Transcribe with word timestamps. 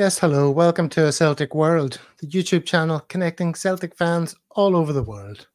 Yes, 0.00 0.18
hello. 0.18 0.50
Welcome 0.50 0.88
to 0.90 1.08
a 1.08 1.12
Celtic 1.12 1.54
World, 1.54 2.00
the 2.22 2.26
YouTube 2.26 2.64
channel 2.64 3.00
connecting 3.00 3.54
Celtic 3.54 3.94
fans 3.94 4.34
all 4.52 4.74
over 4.74 4.94
the 4.94 5.02
world, 5.02 5.46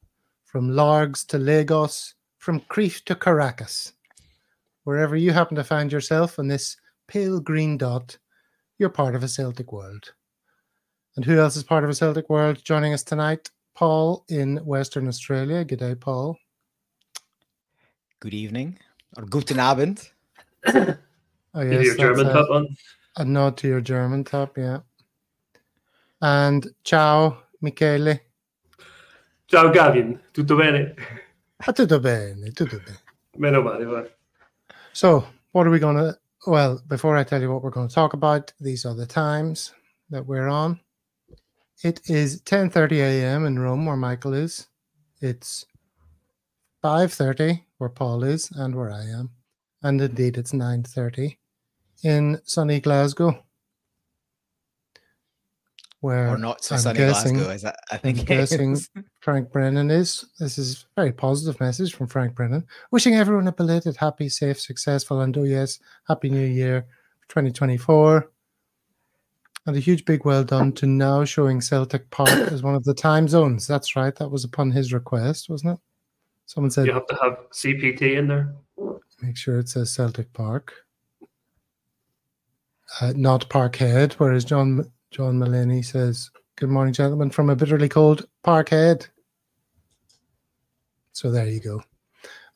from 0.45 0.69
Largs 0.69 1.23
to 1.29 1.39
Lagos, 1.39 2.13
from 2.37 2.59
Crete 2.69 3.01
to 3.07 3.15
Caracas. 3.15 3.93
Wherever 4.83 5.15
you 5.15 5.31
happen 5.31 5.55
to 5.55 5.63
find 5.63 5.91
yourself 5.91 6.37
on 6.37 6.47
this 6.47 6.77
pale 7.07 7.39
green 7.39 7.75
dot, 7.75 8.19
you're 8.77 8.89
part 8.89 9.15
of 9.15 9.23
a 9.23 9.27
Celtic 9.27 9.73
world. 9.73 10.13
And 11.15 11.25
who 11.25 11.39
else 11.39 11.55
is 11.55 11.63
part 11.63 11.83
of 11.83 11.89
a 11.89 11.95
Celtic 11.95 12.29
world? 12.29 12.63
Joining 12.63 12.93
us 12.93 13.01
tonight, 13.01 13.49
Paul 13.73 14.25
in 14.29 14.57
Western 14.57 15.07
Australia. 15.07 15.65
Good 15.65 15.79
day, 15.79 15.95
Paul. 15.95 16.37
Good 18.19 18.35
evening, 18.35 18.77
or 19.17 19.25
guten 19.25 19.57
Abend. 19.57 20.07
Oh, 21.57 21.63
Give 21.63 21.71
yes, 21.71 21.85
your 21.85 21.95
German 21.95 22.25
that's 22.25 22.37
uh, 22.37 22.45
a, 22.47 22.53
on. 22.57 22.77
A 23.17 23.25
nod 23.25 23.57
to 23.57 23.67
your 23.67 23.81
German 23.81 24.23
top, 24.23 24.57
yeah. 24.57 24.79
And 26.21 26.67
ciao, 26.83 27.37
Michele. 27.61 28.19
Ciao 29.47 29.71
Gavin, 29.71 30.19
tutto 30.33 30.57
bene? 30.57 30.95
Ah, 31.65 31.71
tutto 31.71 31.99
bene, 31.99 32.51
tutto 32.51 32.79
bene. 32.79 32.97
Meno 33.37 33.61
male, 33.61 33.85
va. 33.85 34.05
So, 34.93 35.25
what 35.51 35.67
are 35.67 35.69
we 35.69 35.79
going 35.79 35.97
to? 35.97 36.17
Well, 36.47 36.81
before 36.87 37.17
I 37.17 37.23
tell 37.23 37.41
you 37.41 37.51
what 37.51 37.63
we're 37.63 37.69
going 37.69 37.87
to 37.87 37.93
talk 37.93 38.13
about, 38.13 38.53
these 38.59 38.85
are 38.85 38.95
the 38.95 39.05
times 39.05 39.73
that 40.09 40.25
we're 40.25 40.47
on. 40.47 40.79
It 41.83 42.01
is 42.09 42.41
10:30 42.41 42.99
a.m. 42.99 43.45
in 43.45 43.59
Rome, 43.59 43.85
where 43.85 43.95
Michael 43.95 44.33
is. 44.33 44.67
It's 45.21 45.65
5:30 46.83 47.63
where 47.77 47.89
Paul 47.89 48.23
is 48.23 48.51
and 48.51 48.75
where 48.75 48.91
I 48.91 49.03
am, 49.03 49.31
and 49.83 50.01
indeed 50.01 50.37
it's 50.37 50.53
9:30 50.53 51.37
in 52.03 52.39
sunny 52.43 52.79
Glasgow, 52.79 53.43
where 56.01 56.29
Or 56.29 56.37
not 56.37 56.63
so 56.63 56.75
I'm 56.75 56.81
sunny 56.81 56.97
guessing- 56.99 57.35
Glasgow, 57.35 57.53
is 57.53 57.63
it? 57.63 57.75
I 57.91 57.97
think 57.97 58.19
it 58.19 58.25
guessing- 58.25 58.77
Frank 59.21 59.51
Brennan 59.51 59.89
is. 59.89 60.25
This 60.39 60.57
is 60.57 60.85
a 60.95 61.01
very 61.01 61.11
positive 61.11 61.59
message 61.59 61.95
from 61.95 62.07
Frank 62.07 62.35
Brennan, 62.35 62.65
wishing 62.91 63.15
everyone 63.15 63.47
a 63.47 63.51
belated, 63.51 63.97
happy, 63.97 64.29
safe, 64.29 64.59
successful, 64.61 65.21
and 65.21 65.35
oh 65.37 65.43
yes, 65.43 65.79
happy 66.07 66.29
new 66.29 66.45
year 66.45 66.85
2024. 67.29 68.29
And 69.67 69.75
a 69.75 69.79
huge 69.79 70.05
big 70.05 70.25
well 70.25 70.43
done 70.43 70.73
to 70.73 70.85
now 70.85 71.23
showing 71.25 71.59
Celtic 71.59 72.11
Park 72.11 72.29
as 72.29 72.61
one 72.61 72.75
of 72.75 72.83
the 72.83 72.93
time 72.93 73.27
zones. 73.27 73.65
That's 73.65 73.95
right. 73.95 74.15
That 74.15 74.29
was 74.29 74.43
upon 74.43 74.69
his 74.69 74.93
request, 74.93 75.49
wasn't 75.49 75.73
it? 75.73 75.79
Someone 76.45 76.69
said, 76.69 76.85
You 76.85 76.93
have 76.93 77.07
to 77.07 77.15
have 77.19 77.37
CPT 77.51 78.15
in 78.15 78.27
there. 78.27 78.53
make 79.23 79.35
sure 79.35 79.57
it 79.57 79.67
says 79.67 79.91
Celtic 79.91 80.31
Park, 80.33 80.71
uh, 83.01 83.13
not 83.15 83.49
Parkhead. 83.49 84.13
Whereas 84.13 84.45
John 84.45 84.91
John 85.11 85.39
Mulaney 85.39 85.83
says, 85.83 86.29
"Good 86.55 86.69
morning, 86.69 86.93
gentlemen, 86.93 87.29
from 87.29 87.49
a 87.49 87.55
bitterly 87.55 87.89
cold 87.89 88.25
Parkhead." 88.43 89.07
So 91.13 91.31
there 91.31 91.47
you 91.47 91.59
go. 91.61 91.81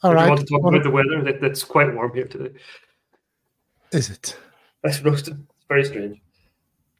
All 0.03 0.11
if 0.11 0.15
right, 0.15 0.23
you 0.25 0.29
want 0.29 0.39
to 0.41 0.45
talk 0.47 0.67
about 0.67 0.83
the 0.83 0.89
weather, 0.91 1.21
that, 1.23 1.41
that's 1.41 1.63
quite 1.63 1.93
warm 1.93 2.13
here 2.13 2.27
today. 2.27 2.57
is 3.91 4.09
it? 4.09 4.37
I 4.85 4.91
suppose 4.91 5.27
it's 5.27 5.37
very 5.67 5.83
strange. 5.85 6.21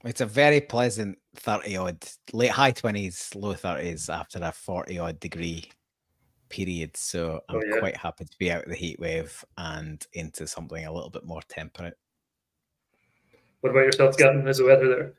It's 0.05 0.21
a 0.21 0.25
very 0.25 0.61
pleasant 0.61 1.17
30 1.35 1.77
odd, 1.77 2.05
late 2.33 2.51
high 2.51 2.71
20s, 2.71 3.35
low 3.35 3.53
30s 3.53 4.09
after 4.13 4.39
a 4.41 4.51
40 4.51 4.99
odd 4.99 5.19
degree 5.19 5.69
period. 6.49 6.95
So 6.95 7.41
I'm 7.49 7.57
Oh, 7.57 7.61
yeah. 7.65 7.79
quite 7.79 7.97
happy 7.97 8.25
to 8.25 8.37
be 8.37 8.51
out 8.51 8.63
of 8.63 8.69
the 8.69 8.75
heat 8.75 8.99
wave 8.99 9.43
and 9.57 10.05
into 10.13 10.47
something 10.47 10.85
a 10.85 10.91
little 10.91 11.09
bit 11.09 11.25
more 11.25 11.41
temperate. 11.49 11.97
What 13.61 13.71
about 13.71 13.85
yourself, 13.85 14.17
Gavin? 14.17 14.45
How's 14.45 14.57
the 14.57 14.65
weather 14.65 14.87
there? 14.87 15.13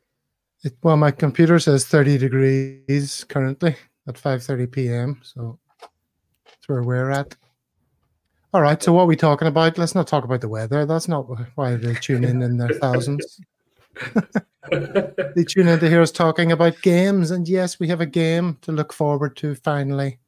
It, 0.62 0.77
well, 0.83 0.97
my 0.97 1.11
computer 1.11 1.59
says 1.59 1.87
30 1.87 2.19
degrees 2.19 3.25
currently 3.25 3.77
at 4.06 4.17
5:30 4.17 4.71
p.m. 4.71 5.21
So 5.23 5.59
that's 5.81 6.69
where 6.69 6.83
we're 6.83 7.11
at. 7.11 7.37
All 8.53 8.62
right. 8.62 8.83
So 8.83 8.93
what 8.93 9.03
are 9.03 9.06
we 9.06 9.17
talking 9.17 9.49
about? 9.49 9.78
Let's 9.78 9.95
not 9.95 10.06
talk 10.06 10.25
about 10.25 10.41
the 10.41 10.49
weather. 10.49 10.84
That's 10.84 11.09
not 11.09 11.27
why 11.55 11.77
they 11.77 11.95
tune 11.95 12.25
in 12.25 12.43
in 12.43 12.56
their 12.56 12.71
thousands. 12.71 13.41
They 14.71 15.45
tune 15.45 15.69
in 15.69 15.81
to 15.81 15.89
hear 15.89 16.03
us 16.03 16.12
talking 16.12 16.53
about 16.53 16.83
games, 16.83 17.31
and 17.31 17.49
yes, 17.49 17.81
we 17.81 17.89
have 17.89 18.01
a 18.01 18.07
game 18.07 18.59
to 18.62 18.72
look 18.72 18.93
forward 18.93 19.37
to. 19.39 19.55
Finally, 19.55 20.19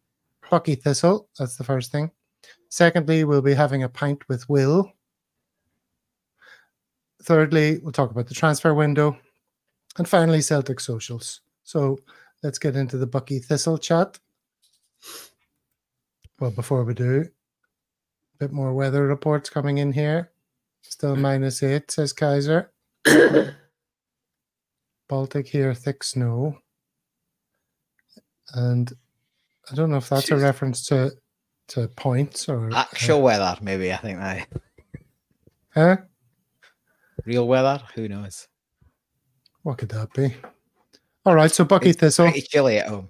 Buckie 0.50 0.80
Thistle. 0.80 1.28
That's 1.38 1.56
the 1.56 1.64
first 1.64 1.92
thing. 1.92 2.10
Secondly, 2.68 3.24
we'll 3.24 3.42
be 3.42 3.54
having 3.54 3.82
a 3.82 3.88
pint 3.88 4.26
with 4.28 4.48
Will. 4.48 4.92
Thirdly, 7.22 7.78
we'll 7.82 7.92
talk 7.92 8.10
about 8.10 8.26
the 8.26 8.34
transfer 8.34 8.74
window. 8.74 9.16
And 9.98 10.08
finally, 10.08 10.40
Celtic 10.40 10.80
socials. 10.80 11.40
So 11.64 11.98
let's 12.42 12.58
get 12.58 12.76
into 12.76 12.96
the 12.96 13.06
Buckie 13.06 13.44
Thistle 13.44 13.78
chat. 13.78 14.18
Well, 16.40 16.50
before 16.50 16.84
we 16.84 16.94
do, 16.94 17.24
a 18.34 18.38
bit 18.38 18.52
more 18.52 18.72
weather 18.72 19.06
reports 19.06 19.48
coming 19.50 19.78
in 19.78 19.92
here. 19.92 20.32
Still 20.82 21.14
minus 21.14 21.62
eight, 21.62 21.90
says 21.90 22.12
Kaiser. 22.12 22.72
Baltic 25.08 25.46
here, 25.46 25.74
thick 25.74 26.02
snow. 26.02 26.58
And 28.54 28.92
I 29.70 29.74
don't 29.74 29.90
know 29.90 29.98
if 29.98 30.08
that's 30.08 30.30
a 30.30 30.36
reference 30.36 30.86
to 30.86 31.12
to 31.68 31.88
points 31.88 32.48
or 32.48 32.70
uh, 32.72 32.80
Actual 32.80 33.22
weather, 33.22 33.56
maybe. 33.62 33.92
I 33.92 33.96
think 33.96 34.18
that 34.18 34.48
huh? 35.74 35.96
Real 37.24 37.46
weather, 37.46 37.80
who 37.94 38.08
knows? 38.08 38.48
What 39.62 39.78
could 39.78 39.90
that 39.90 40.12
be? 40.12 40.34
All 41.24 41.34
right, 41.36 41.50
so 41.50 41.64
Buckie 41.64 41.86
It's 41.86 42.00
Thistle. 42.00 42.26
Pretty 42.26 42.42
chilly 42.42 42.78
at 42.78 42.88
home. 42.88 43.08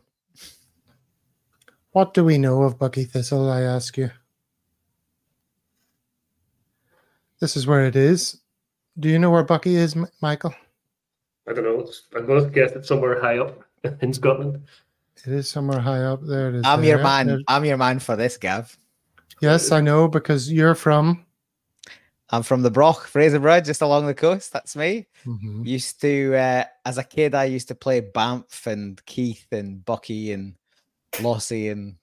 What 1.93 2.13
do 2.15 2.25
we 2.25 2.37
know 2.39 2.63
of 2.63 2.79
Buckie 2.79 3.09
Thistle? 3.11 3.51
I 3.51 3.63
ask 3.63 3.97
you. 3.97 4.11
This 7.41 7.57
is 7.57 7.67
where 7.67 7.87
it 7.87 7.97
is. 7.97 8.39
Do 8.99 9.09
you 9.09 9.19
know 9.19 9.31
where 9.31 9.45
Buckie 9.45 9.75
is, 9.77 9.97
M- 9.97 10.07
Michael? 10.21 10.55
I 11.49 11.53
don't 11.55 11.65
know. 11.65 11.81
It's- 11.81 12.03
I'm 12.15 12.27
going 12.27 12.45
to 12.45 12.51
guess 12.51 12.73
it's 12.73 12.89
somewhere 12.89 13.21
high 13.21 13.39
up 13.39 13.65
in 14.03 14.13
Scotland. 14.13 14.63
It 15.27 15.33
is 15.33 15.49
somewhere 15.49 15.81
high 15.81 16.03
up 16.03 16.21
there. 16.23 16.51
It 16.51 16.57
is 16.57 16.63
I'm 16.67 16.85
your 16.85 16.99
man. 17.03 17.27
There- 17.27 17.39
I'm 17.49 17.65
your 17.65 17.77
man 17.79 17.99
for 17.99 18.17
this, 18.17 18.37
Gav. 18.37 18.77
Yes, 19.41 19.73
I 19.73 19.81
know 19.81 20.07
because 20.07 20.53
you're 20.53 20.75
from. 20.75 21.25
I'm 22.33 22.43
from 22.43 22.63
the 22.63 22.71
Broch, 22.71 23.07
Fraserburgh, 23.07 23.65
just 23.67 23.83
along 23.83 24.07
the 24.07 24.15
coast. 24.15 24.53
That's 24.53 24.75
me. 24.75 25.07
Mhm. 25.27 25.67
Used 25.67 26.01
to, 26.01 26.35
uh, 26.35 26.65
as 26.87 26.97
a 26.97 27.05
kid, 27.05 27.35
I 27.35 27.45
used 27.45 27.69
to 27.69 27.75
play 27.75 28.01
Banff 28.01 28.67
and 28.67 29.05
Keith 29.05 29.47
and 29.53 29.85
Buckie 29.85 30.33
and 30.33 30.55
Lossie 31.21 31.69
and 31.69 31.97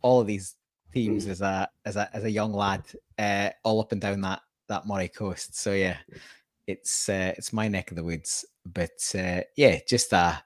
all 0.00 0.20
of 0.20 0.26
these 0.26 0.54
teams 0.94 1.26
as 1.26 1.42
a 1.42 1.68
as 1.84 1.96
a 1.96 2.08
as 2.16 2.24
a 2.24 2.30
young 2.30 2.52
lad, 2.54 2.82
uh, 3.18 3.50
all 3.62 3.80
up 3.80 3.92
and 3.92 4.00
down 4.00 4.22
that 4.22 4.40
that 4.68 4.86
Moray 4.86 5.08
coast. 5.08 5.54
So 5.54 5.72
yeah, 5.74 5.98
it's 6.66 7.08
uh, 7.10 7.34
it's 7.36 7.52
my 7.52 7.68
neck 7.68 7.90
of 7.90 7.96
the 7.96 8.04
woods. 8.04 8.46
But 8.64 9.14
uh, 9.14 9.42
yeah, 9.56 9.80
just 9.86 10.12
a 10.14 10.42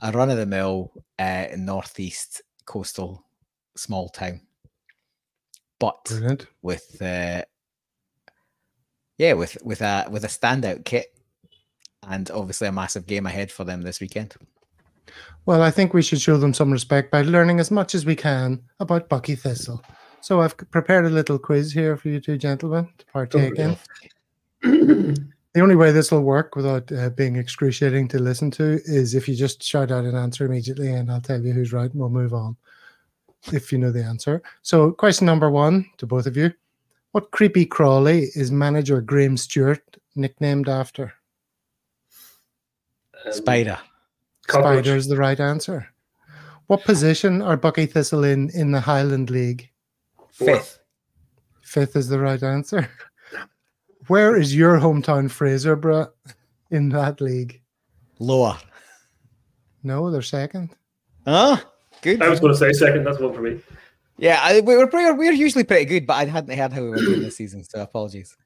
a 0.00 0.12
run 0.12 0.30
of 0.30 0.38
the 0.38 0.46
mill 0.46 0.92
uh, 1.18 1.48
northeast 1.56 2.40
coastal 2.64 3.22
small 3.76 4.08
town, 4.08 4.40
but 5.78 6.04
Brilliant. 6.04 6.46
with 6.62 7.00
uh, 7.02 7.42
yeah, 9.18 9.34
with 9.34 9.58
with 9.62 9.80
a 9.80 10.06
with 10.10 10.24
a 10.24 10.28
standout 10.28 10.84
kit, 10.84 11.14
and 12.08 12.30
obviously 12.30 12.68
a 12.68 12.72
massive 12.72 13.06
game 13.06 13.26
ahead 13.26 13.50
for 13.50 13.64
them 13.64 13.82
this 13.82 14.00
weekend. 14.00 14.34
Well, 15.46 15.62
I 15.62 15.70
think 15.70 15.92
we 15.92 16.02
should 16.02 16.20
show 16.20 16.36
them 16.36 16.54
some 16.54 16.70
respect 16.70 17.10
by 17.10 17.22
learning 17.22 17.58
as 17.60 17.70
much 17.70 17.94
as 17.94 18.06
we 18.06 18.14
can 18.14 18.62
about 18.80 19.08
Buckie 19.08 19.38
Thistle. 19.38 19.82
So 20.20 20.40
I've 20.40 20.56
prepared 20.56 21.04
a 21.04 21.10
little 21.10 21.38
quiz 21.38 21.72
here 21.72 21.96
for 21.96 22.08
you 22.08 22.20
two 22.20 22.38
gentlemen 22.38 22.88
to 22.98 23.06
partake 23.06 23.58
in. 23.58 23.76
The 25.54 25.60
only 25.60 25.76
way 25.76 25.92
this 25.92 26.10
will 26.10 26.22
work 26.22 26.56
without 26.56 26.90
uh, 26.90 27.10
being 27.10 27.36
excruciating 27.36 28.08
to 28.08 28.18
listen 28.18 28.50
to 28.52 28.80
is 28.86 29.14
if 29.14 29.28
you 29.28 29.34
just 29.34 29.62
shout 29.62 29.90
out 29.90 30.06
an 30.06 30.14
answer 30.14 30.46
immediately, 30.46 30.90
and 30.90 31.10
I'll 31.12 31.20
tell 31.20 31.44
you 31.44 31.52
who's 31.52 31.74
right, 31.74 31.90
and 31.90 32.00
we'll 32.00 32.08
move 32.08 32.32
on 32.32 32.56
if 33.52 33.70
you 33.70 33.76
know 33.76 33.92
the 33.92 34.02
answer. 34.02 34.42
So, 34.62 34.92
question 34.92 35.26
number 35.26 35.50
one 35.50 35.84
to 35.98 36.06
both 36.06 36.24
of 36.24 36.38
you: 36.38 36.54
What 37.12 37.30
creepy 37.30 37.66
crawly 37.66 38.30
is 38.34 38.50
manager 38.50 39.00
Graeme 39.00 39.36
Stewart 39.36 39.82
nicknamed 40.16 40.68
after? 40.68 41.12
Um, 43.24 43.32
Spider. 43.32 43.78
cockroach. 44.46 44.84
Spider 44.84 44.96
is 44.96 45.08
the 45.08 45.16
right 45.16 45.38
answer. 45.38 45.88
What 46.66 46.84
position 46.84 47.42
are 47.42 47.56
Buckie 47.56 47.90
Thistle 47.90 48.24
in 48.24 48.50
in 48.50 48.72
the 48.72 48.80
Highland 48.80 49.28
League? 49.30 49.70
Fifth. 50.30 50.78
Fifth 51.62 51.96
is 51.96 52.08
the 52.08 52.18
right 52.18 52.42
answer. 52.42 52.88
Where 54.08 54.36
is 54.36 54.56
your 54.56 54.78
hometown 54.78 55.28
Fraserburgh 55.28 56.10
in 56.70 56.88
that 56.90 57.20
league? 57.20 57.60
Lower. 58.18 58.56
No, 59.82 60.10
they're 60.10 60.22
second. 60.22 60.70
Oh, 61.26 61.62
good. 62.00 62.22
I 62.22 62.28
was 62.28 62.40
going 62.40 62.52
to 62.52 62.58
say 62.58 62.72
second. 62.72 63.04
That's 63.04 63.18
one 63.18 63.34
for 63.34 63.42
me. 63.42 63.60
Yeah, 64.22 64.38
I, 64.40 64.60
we 64.60 64.76
were 64.76 64.86
pretty, 64.86 65.10
we 65.18 65.26
were 65.26 65.32
usually 65.32 65.64
pretty 65.64 65.84
good, 65.84 66.06
but 66.06 66.14
I 66.14 66.26
hadn't 66.26 66.56
heard 66.56 66.72
how 66.72 66.80
we 66.80 66.90
were 66.90 66.96
doing 66.96 67.22
this 67.22 67.36
season, 67.36 67.64
so 67.64 67.82
apologies. 67.82 68.36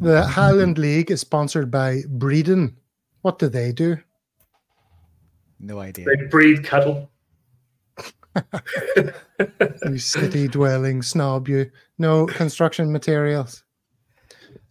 The 0.00 0.24
Highland 0.24 0.78
League 0.78 1.12
is 1.12 1.20
sponsored 1.20 1.70
by 1.70 2.00
Breedon. 2.08 2.74
What 3.20 3.38
do 3.38 3.48
they 3.48 3.70
do? 3.70 3.98
No 5.60 5.78
idea. 5.78 6.06
They 6.06 6.26
breed 6.26 6.64
cattle. 6.64 7.08
You 9.84 9.98
city 9.98 10.48
dwelling 10.48 11.02
snob, 11.02 11.46
you. 11.48 11.70
No 11.98 12.26
construction 12.26 12.90
materials. 12.90 13.62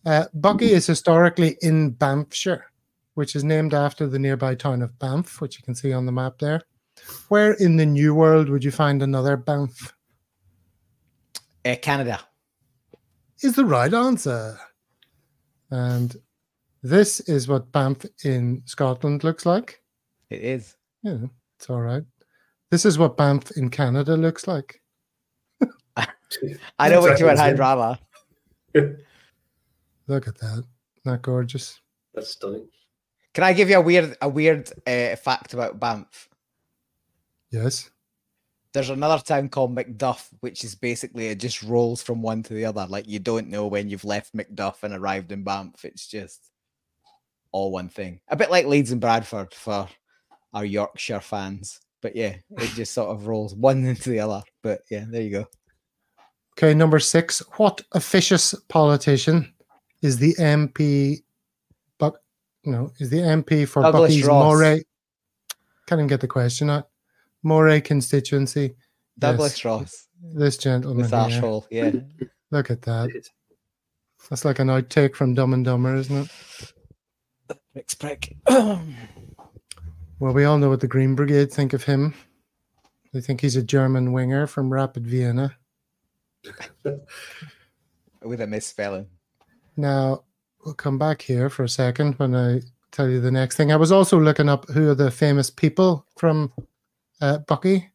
Uh, 0.05 0.25
Buckie 0.35 0.71
is 0.71 0.85
historically 0.85 1.57
in 1.61 1.91
Banffshire, 1.91 2.63
which 3.13 3.37
is 3.37 3.45
named 3.45 3.73
after 3.73 4.05
the 4.07 4.19
nearby 4.19 4.55
town 4.55 4.81
of 4.81 4.99
Banff, 4.99 5.39
which 5.39 5.57
you 5.57 5.63
can 5.63 5.75
see 5.75 5.93
on 5.93 6.05
the 6.05 6.11
map 6.11 6.39
there. 6.39 6.61
Where 7.29 7.53
in 7.53 7.77
the 7.77 7.85
New 7.85 8.13
World 8.13 8.49
would 8.49 8.63
you 8.63 8.71
find 8.71 9.01
another 9.01 9.37
Banff? 9.37 9.93
Uh, 11.63 11.75
Canada. 11.81 12.19
Is 13.41 13.55
the 13.55 13.65
right 13.65 13.93
answer. 13.93 14.57
And 15.69 16.15
this 16.83 17.19
is 17.21 17.47
what 17.47 17.71
Banff 17.71 18.05
in 18.23 18.61
Scotland 18.65 19.23
looks 19.23 19.45
like. 19.45 19.81
It 20.29 20.41
is. 20.41 20.75
Yeah, 21.03 21.17
it's 21.57 21.69
all 21.69 21.81
right. 21.81 22.03
This 22.69 22.85
is 22.85 22.97
what 22.97 23.17
Banff 23.17 23.51
in 23.57 23.69
Canada 23.69 24.15
looks 24.15 24.47
like. 24.47 24.81
I 25.97 26.89
know 26.89 27.01
which 27.01 27.19
Exactly 27.19 27.27
one 27.27 27.35
the 27.35 27.43
I'd 27.43 27.99
Look 30.07 30.27
at 30.27 30.37
that. 30.39 30.63
Not 31.05 31.21
gorgeous. 31.21 31.79
That's 32.13 32.29
stunning. 32.29 32.67
Can 33.33 33.43
I 33.43 33.53
give 33.53 33.69
you 33.69 33.77
a 33.77 33.81
weird 33.81 34.17
a 34.21 34.29
weird 34.29 34.69
uh, 34.85 35.15
fact 35.15 35.53
about 35.53 35.79
Banff? 35.79 36.27
Yes. 37.51 37.89
There's 38.73 38.89
another 38.89 39.21
town 39.21 39.49
called 39.49 39.75
Macduff, 39.75 40.29
which 40.39 40.63
is 40.63 40.75
basically 40.75 41.27
it 41.27 41.39
just 41.39 41.61
rolls 41.61 42.01
from 42.01 42.21
one 42.21 42.41
to 42.43 42.53
the 42.53 42.65
other. 42.65 42.85
Like 42.87 43.07
you 43.07 43.19
don't 43.19 43.49
know 43.49 43.67
when 43.67 43.89
you've 43.89 44.05
left 44.05 44.35
Macduff 44.35 44.83
and 44.83 44.93
arrived 44.93 45.31
in 45.31 45.43
Banff. 45.43 45.83
It's 45.83 46.07
just 46.07 46.51
all 47.51 47.71
one 47.71 47.89
thing. 47.89 48.21
A 48.29 48.35
bit 48.35 48.49
like 48.49 48.65
Leeds 48.65 48.91
and 48.91 49.01
Bradford 49.01 49.53
for 49.53 49.89
our 50.53 50.65
Yorkshire 50.65 51.19
fans. 51.19 51.81
But 52.01 52.15
yeah, 52.15 52.35
it 52.57 52.69
just 52.75 52.93
sort 52.93 53.09
of 53.09 53.27
rolls 53.27 53.55
one 53.55 53.85
into 53.85 54.09
the 54.09 54.21
other. 54.21 54.41
But 54.63 54.81
yeah, 54.89 55.05
there 55.07 55.21
you 55.21 55.31
go. 55.31 55.47
Okay, 56.57 56.73
number 56.73 56.99
six. 56.99 57.39
What 57.57 57.81
officious 57.93 58.55
politician 58.69 59.53
is 60.01 60.17
the 60.17 60.33
MP? 60.35 61.23
But 61.97 62.15
no, 62.63 62.91
is 62.99 63.09
the 63.09 63.17
MP 63.17 63.67
for 63.67 63.81
Douglas 63.81 64.11
Buckie's 64.11 64.25
Ross. 64.25 64.45
Moray? 64.45 64.81
Can't 65.87 65.99
even 65.99 66.07
get 66.07 66.21
the 66.21 66.27
question 66.27 66.69
out. 66.69 66.87
Moray 67.43 67.81
constituency. 67.81 68.75
Douglas 69.17 69.53
Yes, 69.53 69.65
Ross. 69.65 70.07
This 70.21 70.57
gentleman. 70.57 71.09
This 71.09 71.33
here. 71.33 71.63
Yeah. 71.69 71.91
Look 72.51 72.69
at 72.69 72.81
that. 72.83 73.09
That's 74.29 74.45
like 74.45 74.59
an 74.59 74.67
outtake 74.67 75.15
from 75.15 75.33
Dumb 75.33 75.53
and 75.53 75.65
Dumber, 75.65 75.95
isn't 75.95 76.29
it? 77.49 77.57
Mixed 77.73 77.99
prick. 77.99 78.35
Well, 80.21 80.33
we 80.33 80.45
all 80.45 80.59
know 80.59 80.69
what 80.69 80.81
the 80.81 80.87
Green 80.87 81.15
Brigade 81.15 81.51
think 81.51 81.73
of 81.73 81.85
him. 81.85 82.13
They 83.11 83.21
think 83.21 83.41
he's 83.41 83.55
a 83.55 83.63
German 83.63 84.11
winger 84.11 84.45
from 84.45 84.71
Rapid 84.71 85.07
Vienna. 85.07 85.57
With 88.21 88.39
a 88.39 88.45
misspelling. 88.45 89.07
Now, 89.75 90.25
we'll 90.63 90.75
come 90.75 90.99
back 90.99 91.23
here 91.23 91.49
for 91.49 91.63
a 91.63 91.69
second 91.69 92.19
when 92.19 92.35
I 92.35 92.61
tell 92.91 93.09
you 93.09 93.19
the 93.19 93.31
next 93.31 93.55
thing. 93.55 93.71
I 93.71 93.77
was 93.77 93.91
also 93.91 94.19
looking 94.19 94.47
up 94.47 94.69
who 94.69 94.89
are 94.89 94.95
the 94.95 95.09
famous 95.09 95.49
people 95.49 96.05
from 96.19 96.53
uh, 97.21 97.39
Buckie. 97.47 97.89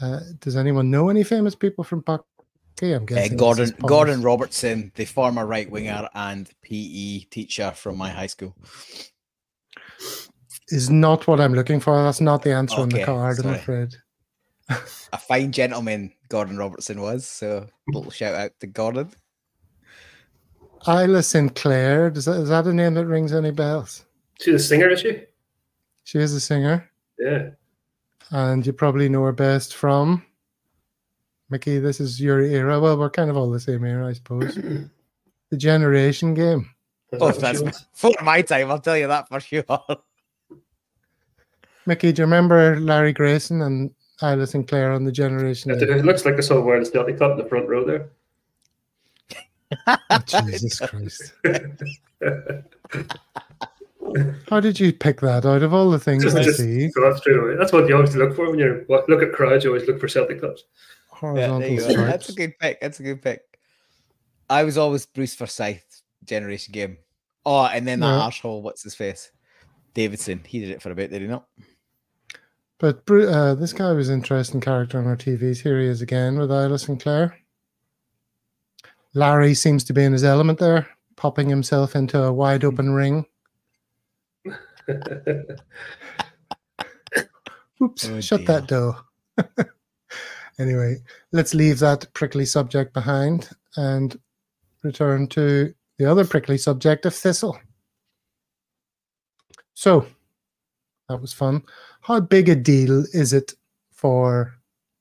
Uh, 0.00 0.20
does 0.40 0.56
anyone 0.56 0.90
know 0.90 1.08
any 1.08 1.22
famous 1.24 1.54
people 1.54 1.84
from 1.84 2.02
Buckie? 2.02 2.24
I'm 2.82 3.02
Uh, 3.02 3.06
guessing. 3.06 3.32
this 3.32 3.40
Gordon. 3.40 3.74
Gordon 3.86 4.22
Robertson, 4.22 4.90
the 4.94 5.04
former 5.04 5.44
right 5.46 5.70
winger 5.70 6.08
and 6.14 6.48
PE 6.62 7.20
teacher 7.30 7.72
from 7.72 7.98
my 7.98 8.08
high 8.10 8.26
school. 8.28 8.54
is 10.68 10.88
not 10.88 11.26
what 11.26 11.40
I'm 11.40 11.52
looking 11.52 11.80
for. 11.80 12.02
That's 12.02 12.20
not 12.20 12.42
the 12.42 12.52
answer 12.54 12.80
on 12.80 12.88
the 12.88 12.96
Okay, 12.96 13.04
card, 13.04 13.38
I'm 13.44 13.54
afraid. 13.54 13.94
A 15.12 15.18
fine 15.18 15.50
gentleman, 15.52 16.12
Gordon 16.28 16.56
Robertson 16.56 17.00
was. 17.00 17.26
So, 17.26 17.66
little 17.88 18.10
shout 18.12 18.34
out 18.34 18.52
to 18.60 18.66
Gordon. 18.68 19.10
Isla 20.86 21.22
Sinclair. 21.22 22.08
Does 22.10 22.24
that, 22.26 22.40
is 22.40 22.48
that 22.50 22.66
a 22.66 22.72
name 22.72 22.94
that 22.94 23.04
rings 23.06 23.32
any 23.34 23.50
bells? 23.50 24.06
She's 24.40 24.54
a 24.54 24.58
singer, 24.60 24.88
is 24.90 25.00
she? 25.00 25.24
She 26.04 26.18
is 26.18 26.32
a 26.32 26.40
singer, 26.40 26.88
Yeah. 27.18 27.50
And 28.30 28.66
you 28.66 28.72
probably 28.72 29.08
know 29.08 29.24
her 29.24 29.32
best 29.32 29.74
from 29.74 30.24
Mickey. 31.48 31.78
This 31.78 32.00
is 32.00 32.20
your 32.20 32.40
era. 32.40 32.80
Well, 32.80 32.98
we're 32.98 33.10
kind 33.10 33.30
of 33.30 33.36
all 33.36 33.50
the 33.50 33.60
same 33.60 33.84
era, 33.84 34.08
I 34.08 34.12
suppose. 34.12 34.54
the 35.50 35.56
Generation 35.56 36.34
Game. 36.34 36.70
Oh, 37.12 37.32
that 37.32 37.56
that's 37.56 37.86
for 37.92 38.12
my 38.22 38.42
time. 38.42 38.70
I'll 38.70 38.78
tell 38.78 38.96
you 38.96 39.08
that 39.08 39.28
for 39.28 39.40
sure. 39.40 39.64
Mickey, 41.86 42.12
do 42.12 42.22
you 42.22 42.26
remember 42.26 42.78
Larry 42.78 43.12
Grayson 43.12 43.62
and 43.62 43.90
Isla 44.22 44.46
Sinclair 44.46 44.92
on 44.92 45.04
the 45.04 45.12
Generation 45.12 45.70
It 45.70 45.82
it 45.82 46.04
looks 46.04 46.24
like 46.24 46.36
the 46.36 46.42
song 46.42 46.64
wearing 46.64 46.84
the 46.84 46.90
Celtic 46.90 47.16
club 47.16 47.32
in 47.32 47.38
the 47.38 47.48
front 47.48 47.68
row 47.68 47.84
there. 47.84 48.10
Oh, 49.86 50.18
Jesus 50.26 50.78
Christ. 50.78 51.32
How 54.48 54.60
did 54.60 54.78
you 54.80 54.92
pick 54.92 55.20
that 55.20 55.44
out 55.46 55.62
of 55.62 55.72
all 55.74 55.90
the 55.90 55.98
things 55.98 56.24
Just, 56.24 56.36
I 56.36 56.42
just 56.42 56.58
see? 56.58 56.88
go 56.88 57.08
off 57.10 57.18
straight 57.18 57.38
away. 57.38 57.56
That's 57.56 57.72
what 57.72 57.88
you 57.88 57.94
always 57.94 58.14
look 58.16 58.34
for 58.34 58.50
when 58.50 58.58
you 58.58 58.84
look 58.88 59.22
at 59.22 59.32
crowds. 59.32 59.64
You 59.64 59.70
always 59.70 59.86
look 59.86 60.00
for 60.00 60.08
Celtic 60.08 60.40
clubs. 60.40 60.64
Horizontal 61.08 61.68
you 61.68 61.78
go. 61.80 61.94
That's 62.06 62.28
a 62.28 62.32
good 62.32 62.58
pick. 62.58 62.80
That's 62.80 63.00
a 63.00 63.02
good 63.02 63.22
pick. 63.22 63.42
I 64.48 64.64
was 64.64 64.76
always 64.78 65.06
Bruce 65.06 65.34
Forsyth 65.34 66.02
generation 66.24 66.72
game. 66.72 66.98
Oh, 67.46 67.64
and 67.66 67.86
then 67.86 68.00
that 68.00 68.06
Yeah. 68.06 68.28
arsehole, 68.28 68.62
what's 68.62 68.82
his 68.82 68.94
face? 68.94 69.30
Davidson. 69.94 70.42
He 70.46 70.60
did 70.60 70.70
it 70.70 70.82
for 70.82 70.90
a 70.90 70.94
bit, 70.94 71.10
did 71.10 71.22
he 71.22 71.28
not? 71.28 71.46
But 72.78 73.02
uh, 73.10 73.54
this 73.54 73.72
guy 73.72 73.92
was 73.92 74.08
an 74.08 74.16
interesting 74.16 74.60
character 74.60 74.98
on 74.98 75.06
our 75.06 75.16
TVs. 75.16 75.60
Here 75.60 75.80
he 75.80 75.86
is 75.86 76.00
again 76.00 76.38
with 76.38 76.50
Isla 76.50 76.78
Sinclair. 76.78 77.36
Larry 79.14 79.54
seems 79.54 79.84
to 79.84 79.92
be 79.92 80.04
in 80.04 80.12
his 80.12 80.24
element 80.24 80.58
there, 80.58 80.88
popping 81.16 81.48
himself 81.48 81.94
into 81.96 82.22
a 82.22 82.32
wide 82.32 82.64
open 82.64 82.92
ring. 82.92 83.26
Oops, 87.82 88.08
Oh, 88.08 88.20
shut 88.20 88.44
that 88.46 88.66
door. 88.68 88.96
anyway, 90.58 90.96
let's 91.32 91.54
leave 91.54 91.78
that 91.78 92.12
prickly 92.12 92.44
subject 92.44 92.92
behind 92.92 93.48
and 93.76 94.18
return 94.82 95.26
to 95.28 95.72
the 95.98 96.04
other 96.10 96.26
prickly 96.26 96.58
subject 96.58 97.06
of 97.06 97.14
Thistle. 97.14 97.58
So, 99.74 100.06
that 101.08 101.20
was 101.20 101.32
fun. 101.32 101.62
How 102.02 102.20
big 102.20 102.48
a 102.48 102.54
deal 102.54 103.04
is 103.14 103.32
it 103.32 103.54
for 103.90 104.54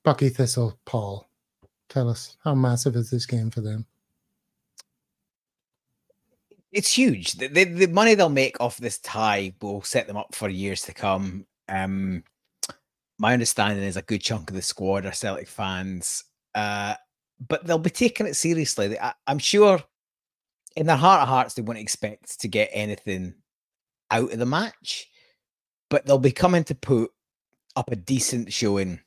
Buckie 0.06 0.34
Thistle, 0.34 0.80
Paul? 0.86 1.30
Tell 1.90 2.10
us, 2.10 2.38
how 2.44 2.56
massive 2.56 2.96
is 2.96 3.10
this 3.10 3.26
game 3.26 3.50
for 3.50 3.62
them? 3.62 3.86
It's 6.72 6.92
huge. 6.92 7.34
The, 7.34 7.48
the, 7.48 7.64
the 7.64 7.88
money 7.88 8.14
they'll 8.14 8.30
make 8.30 8.62
off 8.62 8.78
this 8.78 9.00
tie 9.00 9.54
will 9.62 9.82
set 9.82 10.08
them 10.08 10.18
up 10.18 10.36
for 10.36 10.50
years 10.50 10.84
to 10.84 10.94
come. 10.94 11.46
Um, 11.68 12.24
my 13.18 13.34
understanding 13.34 13.84
is 13.84 13.98
a 13.98 14.04
good 14.04 14.22
chunk 14.22 14.50
of 14.50 14.56
the 14.56 14.62
squad 14.62 15.06
are 15.06 15.12
Celtic 15.12 15.48
fans, 15.48 16.24
uh, 16.56 16.96
but 17.48 17.66
they'll 17.66 17.80
be 17.80 17.90
taking 17.90 18.28
it 18.28 18.36
seriously. 18.36 18.98
I, 19.00 19.14
I'm 19.28 19.40
sure 19.40 19.82
in 20.76 20.86
their 20.86 20.96
heart 20.96 21.24
of 21.24 21.28
hearts 21.28 21.54
they 21.54 21.62
wouldn't 21.62 21.84
expect 21.84 22.40
to 22.40 22.48
get 22.48 22.70
anything 22.72 23.34
out 24.12 24.32
of 24.32 24.40
the 24.40 24.46
match, 24.46 25.08
but 25.90 26.06
they'll 26.06 26.18
be 26.18 26.32
coming 26.32 26.64
to 26.66 26.76
put 26.76 27.12
up 27.76 27.92
a 27.92 27.96
decent 27.96 28.54
showing, 28.54 29.00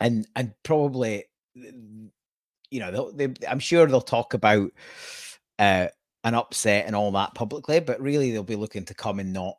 and 0.00 0.26
and 0.34 0.52
probably, 0.62 1.24
you 1.54 2.80
know, 2.80 2.90
they'll, 2.90 3.12
they, 3.12 3.46
I'm 3.48 3.58
sure 3.58 3.86
they'll 3.86 4.00
talk 4.00 4.34
about. 4.34 4.70
Uh, 5.58 5.88
an 6.28 6.34
upset 6.34 6.86
and 6.86 6.94
all 6.94 7.10
that 7.12 7.34
publicly, 7.34 7.80
but 7.80 8.00
really 8.00 8.30
they'll 8.30 8.42
be 8.44 8.56
looking 8.56 8.84
to 8.84 8.94
come 8.94 9.18
and 9.18 9.32
not 9.32 9.56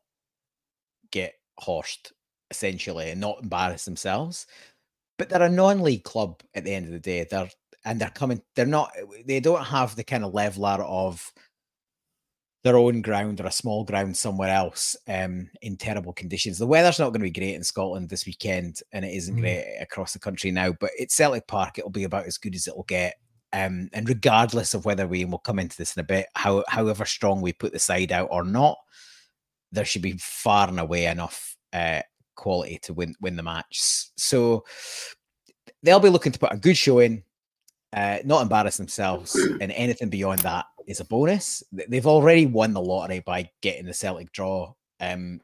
get 1.12 1.34
horsed 1.58 2.14
essentially 2.52 3.12
and 3.12 3.20
not 3.20 3.42
embarrass 3.44 3.86
themselves. 3.86 4.48
But 5.18 5.30
they're 5.30 5.42
a 5.44 5.50
non-league 5.50 6.04
club 6.04 6.42
at 6.56 6.64
the 6.64 6.74
end 6.74 6.86
of 6.86 6.92
the 6.94 7.00
day. 7.00 7.26
They're 7.30 7.50
and 7.86 8.00
they're 8.00 8.10
coming. 8.10 8.42
They're 8.56 8.66
not. 8.66 8.92
They 9.26 9.40
don't 9.40 9.64
have 9.64 9.96
the 9.96 10.04
kind 10.04 10.24
of 10.24 10.34
leveler 10.34 10.84
of 10.84 11.32
their 12.64 12.78
own 12.78 13.02
ground 13.02 13.40
or 13.40 13.46
a 13.46 13.52
small 13.52 13.86
ground 13.86 14.18
somewhere 14.18 14.50
else 14.54 14.96
um, 15.08 15.50
in 15.62 15.78
terrible 15.78 16.12
conditions. 16.12 16.58
The 16.58 16.68
weather's 16.68 17.00
not 17.00 17.06
going 17.12 17.22
to 17.22 17.32
be 17.32 17.32
great 17.32 17.56
in 17.56 17.64
Scotland 17.64 18.10
this 18.10 18.26
weekend, 18.26 18.82
and 18.92 19.06
it 19.06 19.14
isn't 19.16 19.38
Mm. 19.38 19.40
great 19.40 19.78
across 19.80 20.12
the 20.12 20.20
country 20.20 20.52
now. 20.52 20.74
But 20.74 20.92
at 21.02 21.10
Celtic 21.10 21.48
Park, 21.48 21.78
it'll 21.78 21.90
be 21.90 22.04
about 22.04 22.26
as 22.26 22.38
good 22.38 22.56
as 22.56 22.68
it'll 22.68 22.84
get. 22.84 23.16
Um, 23.52 23.90
and 23.94 24.08
regardless 24.08 24.74
of 24.74 24.86
whether 24.86 25.08
we 25.08 25.24
and 25.24 25.32
we'll 25.32 25.40
come 25.40 25.60
into 25.60 25.78
this 25.78 25.96
in 25.96 26.02
a 26.02 26.06
bit, 26.06 26.28
how 26.36 26.64
however 26.68 27.06
strong 27.06 27.42
we 27.42 27.52
put 27.52 27.74
the 27.74 27.80
side 27.80 28.12
out 28.12 28.30
or 28.32 28.44
not, 28.44 28.78
there 29.72 29.86
should 29.86 30.02
be 30.02 30.18
far 30.20 30.68
and 30.68 30.80
away 30.80 31.06
enough 31.06 31.58
uh, 31.74 32.02
quality 32.36 32.80
to 32.84 32.94
win 32.94 33.16
win 33.22 33.36
the 33.36 33.44
match. 33.44 34.12
So 34.18 34.66
they'll 35.82 36.00
be 36.00 36.10
looking 36.10 36.32
to 36.32 36.40
put 36.40 36.54
a 36.54 36.58
good 36.58 36.78
show 36.78 37.00
in, 37.00 37.24
uh, 37.94 38.20
not 38.24 38.42
embarrass 38.42 38.78
themselves, 38.78 39.36
and 39.62 39.72
anything 39.72 40.10
beyond 40.10 40.40
that 40.42 40.66
is 40.88 41.00
a 41.00 41.06
bonus. 41.06 41.64
They've 41.72 42.08
already 42.08 42.46
won 42.46 42.74
the 42.74 42.82
lottery 42.82 43.20
by 43.20 43.50
getting 43.62 43.86
the 43.86 43.94
Celtic 43.94 44.32
draw. 44.32 44.74
Um, 45.00 45.42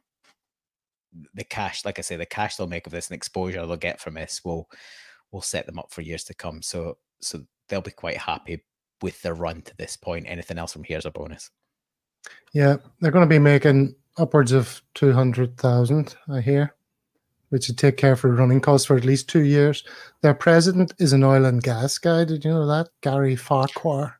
the 1.33 1.43
cash, 1.43 1.85
like 1.85 1.97
I 1.97 2.01
say, 2.01 2.17
the 2.17 2.25
cash 2.25 2.55
they'll 2.55 2.67
make 2.67 2.85
of 2.85 2.91
this 2.91 3.07
and 3.07 3.15
exposure 3.15 3.65
they'll 3.65 3.77
get 3.77 4.01
from 4.01 4.15
this 4.15 4.41
will 4.43 4.69
will 5.31 5.41
set 5.41 5.65
them 5.65 5.79
up 5.79 5.91
for 5.91 6.01
years 6.01 6.24
to 6.25 6.33
come. 6.33 6.62
So 6.62 6.97
so 7.25 7.41
they'll 7.67 7.82
be 7.82 7.91
quite 7.91 8.17
happy 8.17 8.63
with 9.01 9.22
their 9.22 9.34
run 9.34 9.62
to 9.63 9.75
this 9.77 9.98
point. 9.98 10.25
Anything 10.27 10.58
else 10.58 10.74
from 10.74 10.84
here 10.84 10.98
is 10.98 11.05
a 11.05 11.12
bonus. 11.12 11.50
Yeah, 12.53 12.77
they're 13.00 13.12
going 13.12 13.27
to 13.27 13.34
be 13.34 13.39
making 13.39 13.96
upwards 14.17 14.51
of 14.51 14.82
two 14.94 15.12
hundred 15.12 15.58
thousand. 15.58 16.15
I 16.29 16.41
hear, 16.41 16.75
which 17.50 17.67
would 17.67 17.77
take 17.77 17.98
care 17.98 18.15
for 18.15 18.34
running 18.34 18.62
costs 18.62 18.88
for 18.88 18.98
at 18.98 19.05
least 19.05 19.29
two 19.29 19.44
years. 19.44 19.84
Their 20.22 20.34
president 20.34 20.94
is 20.98 21.13
an 21.13 21.24
oil 21.24 21.46
and 21.46 21.62
gas 21.62 21.98
guy. 21.98 22.25
Did 22.25 22.46
you 22.46 22.51
know 22.51 22.65
that 22.67 22.89
Gary 23.01 23.36
Farquhar, 23.36 24.20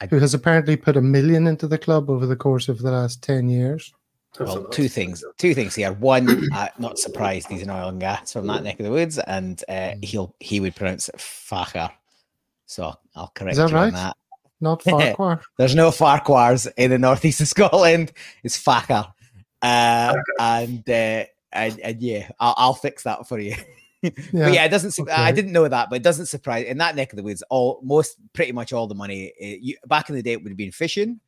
I- 0.00 0.06
who 0.06 0.18
has 0.18 0.34
apparently 0.34 0.76
put 0.76 0.96
a 0.96 1.00
million 1.00 1.46
into 1.46 1.66
the 1.68 1.78
club 1.78 2.10
over 2.10 2.26
the 2.26 2.36
course 2.36 2.68
of 2.68 2.78
the 2.78 2.90
last 2.90 3.22
ten 3.22 3.48
years. 3.48 3.92
Well, 4.38 4.64
two 4.66 4.88
things. 4.88 5.24
Two 5.38 5.54
things 5.54 5.74
here. 5.74 5.92
One, 5.92 6.52
uh, 6.52 6.68
not 6.78 6.98
surprised 6.98 7.48
he's 7.48 7.62
an 7.62 7.70
oil 7.70 7.88
and 7.88 7.98
gas 7.98 8.32
from 8.34 8.46
that 8.48 8.62
neck 8.62 8.78
of 8.78 8.84
the 8.84 8.92
woods, 8.92 9.18
and 9.18 9.64
uh, 9.68 9.94
he'll 10.02 10.34
he 10.38 10.60
would 10.60 10.76
pronounce 10.76 11.08
it 11.08 11.16
Fachar. 11.16 11.90
So 12.68 12.94
I'll, 13.16 13.32
correct 13.34 13.56
that 13.56 13.70
you 13.70 13.76
on 13.76 13.92
that. 13.92 14.16
Not 14.60 14.82
Farquhar. 14.84 15.40
There's 15.56 15.74
no 15.74 15.90
Farquhars 15.90 16.66
in 16.76 16.90
the 16.90 16.98
northeast 16.98 17.40
of 17.40 17.48
Scotland. 17.48 18.12
It's 18.44 18.62
Fachar. 18.62 19.10
Uh, 19.62 20.14
and, 20.38 20.88
uh, 20.88 21.24
and 21.52 21.80
and 21.80 22.02
yeah, 22.02 22.30
I'll, 22.38 22.54
I'll 22.56 22.74
fix 22.74 23.02
that 23.02 23.26
for 23.26 23.38
you. 23.38 23.56
Yeah. 24.00 24.10
But 24.32 24.52
yeah, 24.52 24.64
it 24.64 24.68
doesn't. 24.68 24.92
su- 24.92 25.08
I 25.10 25.32
didn't 25.32 25.50
know 25.50 25.66
that, 25.66 25.90
but 25.90 25.96
it 25.96 26.04
doesn't 26.04 26.26
surprise. 26.26 26.66
In 26.66 26.78
that 26.78 26.94
neck 26.94 27.12
of 27.12 27.16
the 27.16 27.22
woods, 27.24 27.42
all 27.50 27.80
most 27.82 28.14
pretty 28.32 28.52
much 28.52 28.72
all 28.72 28.86
the 28.86 28.94
money. 28.94 29.32
Uh, 29.42 29.58
you, 29.60 29.76
back 29.88 30.08
in 30.08 30.14
the 30.14 30.22
day, 30.22 30.34
it 30.34 30.40
would 30.40 30.52
have 30.52 30.56
been 30.56 30.70
fishing, 30.70 31.18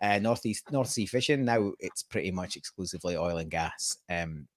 uh, 0.00 0.18
northeast 0.18 0.72
North 0.72 0.88
Sea 0.88 1.06
fishing. 1.06 1.44
Now 1.44 1.70
it's 1.78 2.02
pretty 2.02 2.32
much 2.32 2.56
exclusively 2.56 3.16
oil 3.16 3.36
and 3.36 3.48
gas. 3.48 3.96
Um, 4.08 4.48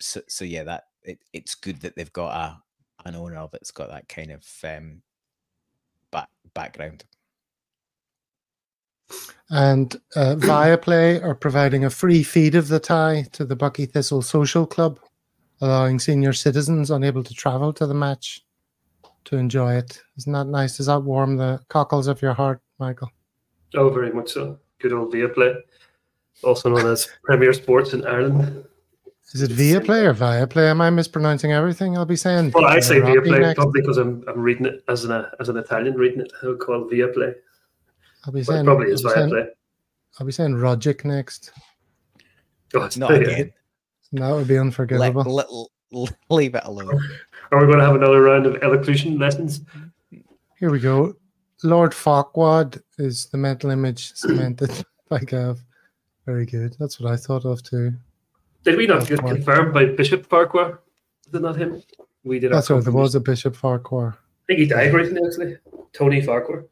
so 0.00 0.22
so 0.28 0.46
yeah, 0.46 0.64
that 0.64 0.84
it, 1.02 1.18
it's 1.34 1.54
good 1.54 1.82
that 1.82 1.94
they've 1.94 2.12
got 2.14 2.34
a 2.34 2.62
an 3.06 3.16
owner 3.16 3.46
that's 3.52 3.70
got 3.70 3.90
that 3.90 4.08
kind 4.08 4.30
of 4.30 4.42
um 4.64 5.02
back 6.14 6.30
background. 6.54 7.04
And 9.50 9.94
uh, 10.16 10.36
Viaplay 10.38 11.22
are 11.22 11.34
providing 11.34 11.84
a 11.84 11.90
free 11.90 12.22
feed 12.22 12.54
of 12.54 12.68
the 12.68 12.80
tie 12.80 13.26
to 13.32 13.44
the 13.44 13.56
Buckie 13.56 13.90
Thistle 13.90 14.22
Social 14.22 14.66
Club, 14.66 14.98
allowing 15.60 15.98
senior 15.98 16.32
citizens 16.32 16.90
unable 16.90 17.22
to 17.22 17.34
travel 17.34 17.72
to 17.74 17.86
the 17.86 17.94
match 17.94 18.42
to 19.26 19.36
enjoy 19.36 19.74
it. 19.74 20.00
Isn't 20.16 20.32
that 20.32 20.46
nice? 20.46 20.78
Does 20.78 20.86
that 20.86 21.00
warm 21.00 21.36
the 21.36 21.60
cockles 21.68 22.06
of 22.06 22.22
your 22.22 22.32
heart, 22.32 22.60
Michael? 22.78 23.10
Oh, 23.74 23.90
very 23.90 24.12
much 24.12 24.32
so. 24.32 24.58
Good 24.80 24.92
old 24.92 25.12
Viaplay, 25.12 25.56
also 26.42 26.70
known 26.70 26.86
as 26.86 27.08
Premier 27.22 27.52
Sports 27.52 27.92
in 27.92 28.06
Ireland. 28.06 28.64
Is 29.34 29.42
it 29.42 29.50
Viaplay 29.50 30.04
or 30.04 30.14
Viaplay? 30.14 30.70
Am 30.70 30.80
I 30.80 30.90
mispronouncing 30.90 31.52
everything? 31.52 31.98
I'll 31.98 32.04
be 32.04 32.14
saying. 32.16 32.52
Well, 32.52 32.64
I 32.66 32.78
say 32.78 33.00
via 33.00 33.14
Rocky 33.16 33.30
Viaplay 33.30 33.40
next. 33.40 33.56
probably 33.58 33.80
because 33.80 33.96
I'm 33.98 34.24
I'm 34.28 34.40
reading 34.40 34.64
it 34.66 34.84
as 34.88 35.04
an 35.04 35.26
as 35.40 35.48
an 35.48 35.56
Italian 35.56 35.94
reading 35.94 36.20
it. 36.20 36.32
I 36.42 36.46
would 36.46 36.60
call 36.60 36.88
it 36.88 36.92
Viaplay. 36.94 37.34
I'll 38.24 38.32
be 38.32 38.40
But 38.40 38.40
it 38.40 38.44
saying. 38.46 38.64
probably 38.64 38.86
is 38.92 39.04
I'll 39.04 39.10
be 39.12 39.20
saying, 39.20 39.30
Viaplay. 39.30 39.48
I'll 40.20 40.26
be 40.26 40.32
saying 40.32 40.54
Rogic 40.54 41.04
next. 41.04 41.50
Oh, 42.74 42.82
it's 42.84 42.96
Not 42.96 43.10
yeah. 43.10 43.16
again. 43.28 43.52
That 44.12 44.30
would 44.30 44.46
be 44.46 44.54
Let, 44.54 44.60
unforgivable. 44.62 45.24
let, 45.34 45.46
l- 45.48 46.08
leave 46.30 46.54
it 46.54 46.62
alone. 46.64 47.00
Are 47.52 47.58
we 47.60 47.66
going 47.66 47.78
to 47.80 47.84
have 47.84 47.96
another 47.96 48.20
round 48.22 48.46
of 48.46 48.62
elocution 48.62 49.18
lessons? 49.18 49.62
Here 50.58 50.70
we 50.70 50.78
go. 50.78 51.14
Lord 51.64 51.90
Farquaad 51.92 52.80
is 52.98 53.26
the 53.26 53.38
mental 53.38 53.70
image 53.70 54.12
cemented 54.14 54.70
by 55.08 55.18
Gav. 55.20 55.60
Very 56.26 56.46
good. 56.46 56.76
That's 56.78 57.00
what 57.00 57.12
I 57.12 57.16
thought 57.16 57.44
of 57.44 57.62
too. 57.64 57.92
Did 58.64 58.76
we 58.76 58.86
not 58.86 59.00
That's 59.00 59.10
get 59.10 59.20
fine. 59.20 59.34
confirmed 59.36 59.74
by 59.74 59.86
Bishop 59.86 60.26
Farquhar? 60.26 60.80
Is 61.26 61.34
it 61.34 61.42
not 61.42 61.56
him? 61.56 61.82
We 62.24 62.38
did. 62.38 62.50
our 62.52 62.56
That's 62.56 62.70
right. 62.70 62.82
There 62.82 62.92
was 62.92 63.14
a 63.14 63.20
Bishop 63.20 63.54
Farquhar. 63.54 64.16
I 64.16 64.44
think 64.46 64.60
he 64.60 64.66
died 64.66 64.92
recently, 64.92 65.26
actually. 65.26 65.56
Tony 65.92 66.20
Farquhar. 66.22 66.64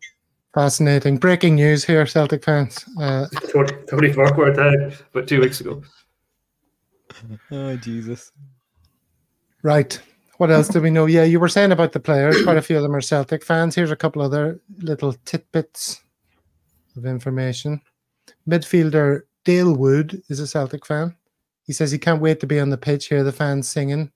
Fascinating. 0.54 1.16
Breaking 1.18 1.54
news 1.54 1.84
here, 1.84 2.04
Celtic 2.06 2.44
fans. 2.44 2.84
Uh, 3.00 3.26
Tony, 3.50 3.72
Tony 3.88 4.12
Farquhar 4.12 4.52
died 4.52 4.96
about 5.14 5.26
two 5.28 5.40
weeks 5.40 5.60
ago. 5.60 5.82
Oh 7.50 7.76
Jesus! 7.76 8.32
right. 9.62 10.00
What 10.38 10.50
else 10.50 10.66
do 10.66 10.80
we 10.80 10.90
know? 10.90 11.04
Yeah, 11.06 11.22
you 11.24 11.38
were 11.38 11.48
saying 11.48 11.70
about 11.70 11.92
the 11.92 12.00
players. 12.00 12.42
Quite 12.42 12.56
a 12.56 12.62
few 12.62 12.76
of 12.76 12.82
them 12.82 12.96
are 12.96 13.00
Celtic 13.02 13.44
fans. 13.44 13.74
Here's 13.76 13.92
a 13.92 13.96
couple 13.96 14.22
other 14.22 14.60
little 14.78 15.12
tidbits 15.24 16.02
of 16.96 17.04
information. 17.06 17.80
Midfielder 18.48 19.20
Dale 19.44 19.76
Wood 19.76 20.20
is 20.28 20.40
a 20.40 20.46
Celtic 20.48 20.84
fan. 20.84 21.14
He 21.64 21.72
says 21.72 21.90
he 21.90 21.98
can't 21.98 22.20
wait 22.20 22.40
to 22.40 22.46
be 22.46 22.58
on 22.58 22.70
the 22.70 22.76
pitch, 22.76 23.08
hear 23.08 23.22
the 23.22 23.32
fans 23.32 23.68
singing. 23.68 24.10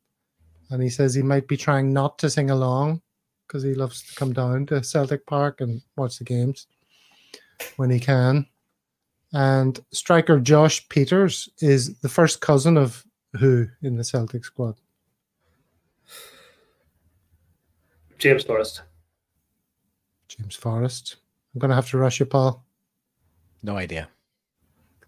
And 0.70 0.82
he 0.82 0.88
says 0.88 1.14
he 1.14 1.22
might 1.22 1.46
be 1.46 1.56
trying 1.56 1.92
not 1.92 2.18
to 2.18 2.30
sing 2.30 2.50
along 2.50 3.02
because 3.46 3.62
he 3.62 3.74
loves 3.74 4.02
to 4.02 4.14
come 4.16 4.32
down 4.32 4.66
to 4.66 4.82
Celtic 4.82 5.24
Park 5.26 5.60
and 5.60 5.80
watch 5.96 6.18
the 6.18 6.24
games 6.24 6.66
when 7.76 7.90
he 7.90 8.00
can. 8.00 8.46
And 9.32 9.78
striker 9.92 10.40
Josh 10.40 10.88
Peters 10.88 11.48
is 11.60 11.98
the 12.00 12.08
first 12.08 12.40
cousin 12.40 12.76
of 12.76 13.04
who 13.38 13.68
in 13.82 13.96
the 13.96 14.04
Celtic 14.04 14.44
squad? 14.44 14.76
James 18.18 18.44
Forrest. 18.44 18.82
James 20.28 20.56
Forrest. 20.56 21.16
I'm 21.54 21.58
going 21.60 21.68
to 21.68 21.74
have 21.74 21.90
to 21.90 21.98
rush 21.98 22.18
you, 22.18 22.26
Paul. 22.26 22.64
No 23.62 23.76
idea. 23.76 24.08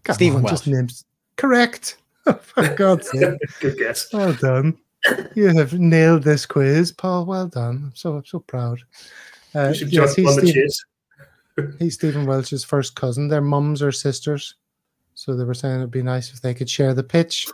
Come 0.03 0.13
Stephen 0.13 0.45
on, 0.45 0.49
just 0.49 0.67
Welsh. 0.67 0.75
names. 0.75 1.05
Correct. 1.35 1.97
For 2.41 2.75
God's 2.75 3.09
sake. 3.09 3.39
Good 3.59 3.77
guess. 3.77 4.11
Well 4.13 4.33
done. 4.33 4.77
You 5.35 5.47
have 5.47 5.73
nailed 5.73 6.23
this 6.23 6.45
quiz, 6.45 6.91
Paul. 6.91 7.25
Well 7.25 7.47
done. 7.47 7.75
I'm 7.85 7.95
so 7.95 8.15
I'm 8.17 8.25
so 8.25 8.39
proud. 8.39 8.79
Uh, 9.55 9.73
yes, 9.75 10.15
he's, 10.15 10.27
on 10.27 10.35
the 10.35 10.41
Steve, 10.41 10.53
chase. 10.53 10.85
he's 11.79 11.93
Stephen 11.95 12.25
Welsh's 12.25 12.63
first 12.63 12.95
cousin. 12.95 13.27
Their 13.27 13.41
mums 13.41 13.81
are 13.81 13.91
sisters. 13.91 14.55
So 15.15 15.35
they 15.35 15.43
were 15.43 15.53
saying 15.53 15.77
it'd 15.77 15.91
be 15.91 16.03
nice 16.03 16.31
if 16.31 16.41
they 16.41 16.53
could 16.53 16.69
share 16.69 16.93
the 16.93 17.03
pitch. 17.03 17.47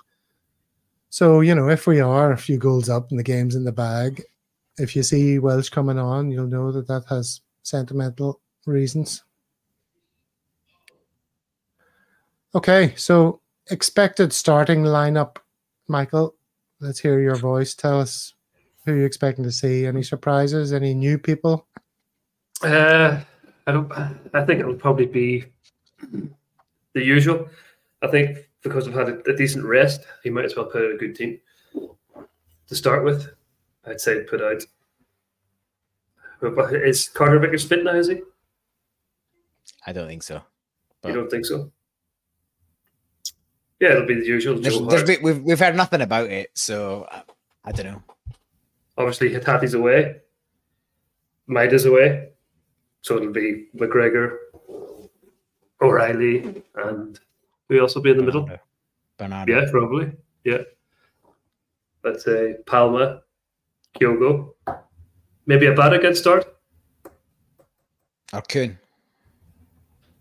So, 1.09 1.39
you 1.41 1.55
know, 1.55 1.69
if 1.69 1.87
we 1.87 1.99
are 1.99 2.31
a 2.31 2.37
few 2.37 2.57
goals 2.57 2.89
up 2.89 3.09
and 3.09 3.17
the 3.17 3.23
game's 3.23 3.55
in 3.55 3.63
the 3.63 3.71
bag, 3.71 4.21
if 4.77 4.95
you 4.95 5.03
see 5.03 5.39
Welsh 5.39 5.69
coming 5.69 5.97
on, 5.97 6.29
you'll 6.29 6.47
know 6.47 6.71
that 6.71 6.87
that 6.87 7.05
has 7.09 7.41
sentimental 7.63 8.41
reasons. 8.65 9.23
Okay, 12.53 12.93
so 12.97 13.39
expected 13.69 14.33
starting 14.33 14.83
lineup, 14.83 15.37
Michael. 15.87 16.35
Let's 16.79 16.99
hear 16.99 17.19
your 17.19 17.35
voice. 17.35 17.73
Tell 17.73 17.99
us 17.99 18.33
who 18.85 18.93
you're 18.93 19.05
expecting 19.05 19.43
to 19.43 19.51
see. 19.51 19.85
Any 19.85 20.03
surprises? 20.03 20.73
Any 20.73 20.93
new 20.93 21.17
people? 21.17 21.67
Uh, 22.61 23.19
I 23.67 23.71
don't. 23.71 23.91
I 24.33 24.45
think 24.45 24.59
it'll 24.59 24.75
probably 24.75 25.05
be 25.05 25.45
the 26.93 27.03
usual. 27.03 27.49
I 28.01 28.07
think 28.07 28.37
because 28.61 28.87
I've 28.87 28.93
had 28.93 29.09
a, 29.09 29.31
a 29.31 29.35
decent 29.35 29.65
rest, 29.65 30.01
he 30.23 30.29
might 30.29 30.45
as 30.45 30.55
well 30.55 30.65
put 30.65 30.83
out 30.83 30.91
a 30.91 30.97
good 30.97 31.15
team 31.15 31.39
to 31.73 32.75
start 32.75 33.03
with. 33.03 33.29
I'd 33.85 34.01
say 34.01 34.21
put 34.23 34.41
out. 34.41 34.63
But 36.41 36.73
Is 36.73 37.07
Carter 37.07 37.39
Vickers 37.39 37.63
fit 37.63 37.83
now? 37.83 37.95
Is 37.95 38.07
he? 38.07 38.21
I 39.87 39.93
don't 39.93 40.07
think 40.07 40.23
so. 40.23 40.41
You 41.05 41.13
don't 41.13 41.29
think 41.29 41.45
so? 41.45 41.71
Yeah, 43.79 43.91
it'll 43.91 44.05
be 44.05 44.15
the 44.15 44.25
usual. 44.25 44.59
there's, 44.59 44.77
Joe 44.77 44.85
there's 44.85 45.01
Hart. 45.01 45.07
been, 45.07 45.23
we've 45.23 45.41
we've 45.43 45.59
heard 45.59 45.75
nothing 45.75 46.01
about 46.01 46.29
it, 46.29 46.49
so 46.53 47.07
I, 47.11 47.23
I 47.65 47.71
don't 47.71 47.85
know. 47.87 48.03
Obviously, 48.97 49.29
Hatate's 49.31 49.73
away. 49.73 50.21
Maeda's 51.49 51.85
away. 51.85 52.29
So 53.01 53.17
it'll 53.17 53.31
be 53.31 53.67
McGregor, 53.75 54.37
O'Riley, 55.81 56.63
and 56.75 57.19
we 57.67 57.79
also 57.79 58.01
be 58.01 58.11
in 58.11 58.17
the 58.17 58.23
middle. 58.23 58.43
Bernardo. 58.43 58.63
Bernardo. 59.17 59.53
Yeah, 59.53 59.71
probably. 59.71 60.11
Yeah. 60.43 60.59
Let's 62.03 62.23
say 62.23 62.55
Palma, 62.65 63.21
Kyogo. 63.99 64.53
Maybe 65.45 65.67
a 65.67 65.75
Bada 65.75 66.01
good 66.01 66.17
start. 66.17 66.45
Or 68.33 68.41
Kuhn. 68.41 68.79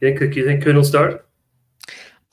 Think, 0.01 0.21
you 0.37 0.45
think 0.45 0.63
Kuhn 0.63 0.77
will 0.77 0.85
start? 0.85 1.24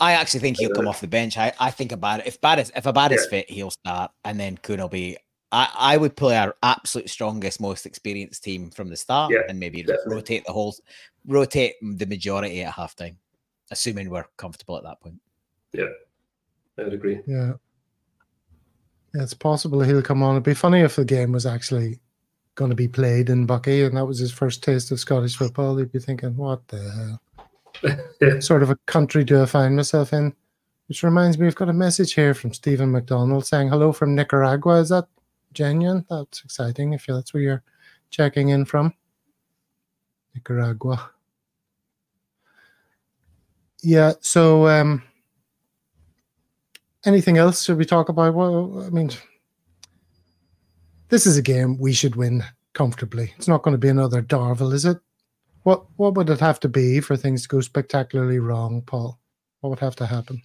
I 0.01 0.13
actually 0.13 0.39
think 0.41 0.57
he'll 0.57 0.73
come 0.73 0.87
uh, 0.87 0.89
off 0.89 0.99
the 0.99 1.07
bench. 1.07 1.37
I, 1.37 1.53
I 1.59 1.71
think 1.71 1.91
about 1.93 2.19
it. 2.21 2.27
If 2.27 2.41
Bad 2.41 2.59
is 2.59 2.71
if 2.75 2.85
Abad 2.85 3.11
is 3.13 3.21
Yeah. 3.25 3.29
fit, 3.29 3.49
he'll 3.49 3.71
start, 3.71 4.11
and 4.25 4.37
then 4.39 4.57
Kuhn 4.57 4.79
will 4.81 4.89
be. 4.89 5.17
I, 5.53 5.69
I 5.77 5.97
would 5.97 6.15
play 6.15 6.37
our 6.37 6.55
absolute 6.63 7.09
strongest, 7.09 7.59
most 7.59 7.85
experienced 7.85 8.41
team 8.43 8.71
from 8.71 8.89
the 8.89 8.95
start, 8.95 9.31
Yeah, 9.33 9.41
and 9.49 9.59
maybe 9.59 9.83
definitely. 9.83 10.15
rotate 10.15 10.45
the 10.45 10.53
whole, 10.53 10.73
rotate 11.27 11.73
the 11.81 12.05
majority 12.05 12.63
at 12.63 12.73
halftime, 12.73 13.17
assuming 13.69 14.09
we're 14.09 14.25
comfortable 14.37 14.77
at 14.77 14.83
that 14.83 15.01
point. 15.01 15.19
Yeah, 15.73 15.89
I 16.77 16.83
would 16.83 16.93
agree. 16.93 17.19
Yeah. 17.27 17.53
Yeah, 19.13 19.23
it's 19.23 19.33
possible 19.33 19.81
he'll 19.81 20.01
come 20.01 20.23
on. 20.23 20.35
It'd 20.35 20.43
be 20.43 20.53
funny 20.53 20.79
if 20.79 20.95
the 20.95 21.03
game 21.03 21.33
was 21.33 21.45
actually 21.45 21.99
going 22.55 22.69
to 22.69 22.75
be 22.75 22.87
played 22.87 23.29
in 23.29 23.45
Buckie 23.45 23.85
and 23.85 23.97
that 23.97 24.05
was 24.05 24.19
his 24.19 24.31
first 24.31 24.63
taste 24.63 24.89
of 24.91 25.01
Scottish 25.01 25.35
football. 25.35 25.75
He'd 25.75 25.91
be 25.91 25.99
thinking, 25.99 26.35
what 26.37 26.65
the 26.69 26.79
hell? 26.91 27.21
Sort 28.39 28.63
of 28.63 28.69
a 28.69 28.75
country 28.85 29.23
do 29.23 29.41
I 29.41 29.45
find 29.45 29.75
myself 29.75 30.13
in? 30.13 30.33
Which 30.87 31.03
reminds 31.03 31.37
me, 31.37 31.45
we've 31.45 31.55
got 31.55 31.69
a 31.69 31.73
message 31.73 32.13
here 32.13 32.33
from 32.33 32.53
Stephen 32.53 32.91
McDonald 32.91 33.45
saying 33.45 33.69
hello 33.69 33.91
from 33.93 34.13
Nicaragua. 34.13 34.79
Is 34.81 34.89
that 34.89 35.05
genuine? 35.53 36.05
That's 36.09 36.43
exciting. 36.43 36.93
If 36.93 37.05
that's 37.05 37.33
where 37.33 37.43
you're 37.43 37.63
checking 38.09 38.49
in 38.49 38.65
from, 38.65 38.93
Nicaragua. 40.35 41.11
Yeah. 43.81 44.13
So, 44.19 44.67
um, 44.67 45.03
anything 47.05 47.37
else 47.37 47.63
should 47.63 47.77
we 47.77 47.85
talk 47.85 48.09
about? 48.09 48.33
Well, 48.33 48.83
I 48.85 48.89
mean, 48.89 49.11
this 51.09 51.25
is 51.25 51.37
a 51.37 51.41
game 51.41 51.77
we 51.77 51.93
should 51.93 52.15
win 52.15 52.43
comfortably. 52.73 53.33
It's 53.37 53.47
not 53.47 53.63
going 53.63 53.73
to 53.73 53.77
be 53.77 53.89
another 53.89 54.21
Darvel, 54.21 54.73
is 54.73 54.85
it? 54.85 54.97
What 55.63 55.85
what 55.97 56.15
would 56.15 56.29
it 56.29 56.39
have 56.39 56.59
to 56.61 56.69
be 56.69 56.99
for 57.01 57.15
things 57.15 57.43
to 57.43 57.47
go 57.47 57.61
spectacularly 57.61 58.39
wrong, 58.39 58.81
Paul? 58.81 59.19
What 59.59 59.69
would 59.69 59.79
have 59.79 59.95
to 59.97 60.05
happen? 60.05 60.41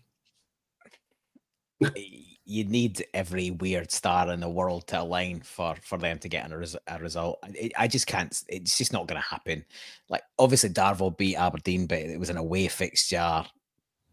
you 2.48 2.64
need 2.64 3.04
every 3.12 3.50
weird 3.50 3.90
star 3.90 4.30
in 4.30 4.38
the 4.38 4.48
world 4.48 4.86
to 4.86 5.00
align 5.00 5.40
for 5.40 5.74
for 5.82 5.98
them 5.98 6.18
to 6.18 6.28
get 6.28 6.50
a, 6.50 6.56
res- 6.56 6.76
a 6.86 6.98
result. 6.98 7.38
I, 7.42 7.70
I 7.76 7.88
just 7.88 8.06
can't. 8.06 8.40
It's 8.48 8.78
just 8.78 8.92
not 8.92 9.08
going 9.08 9.20
to 9.20 9.28
happen. 9.28 9.64
Like 10.08 10.22
obviously, 10.38 10.70
Darvel 10.70 11.16
beat 11.16 11.36
Aberdeen, 11.36 11.86
but 11.86 11.98
it 11.98 12.20
was 12.20 12.30
an 12.30 12.36
away 12.36 12.68
fixture 12.68 13.44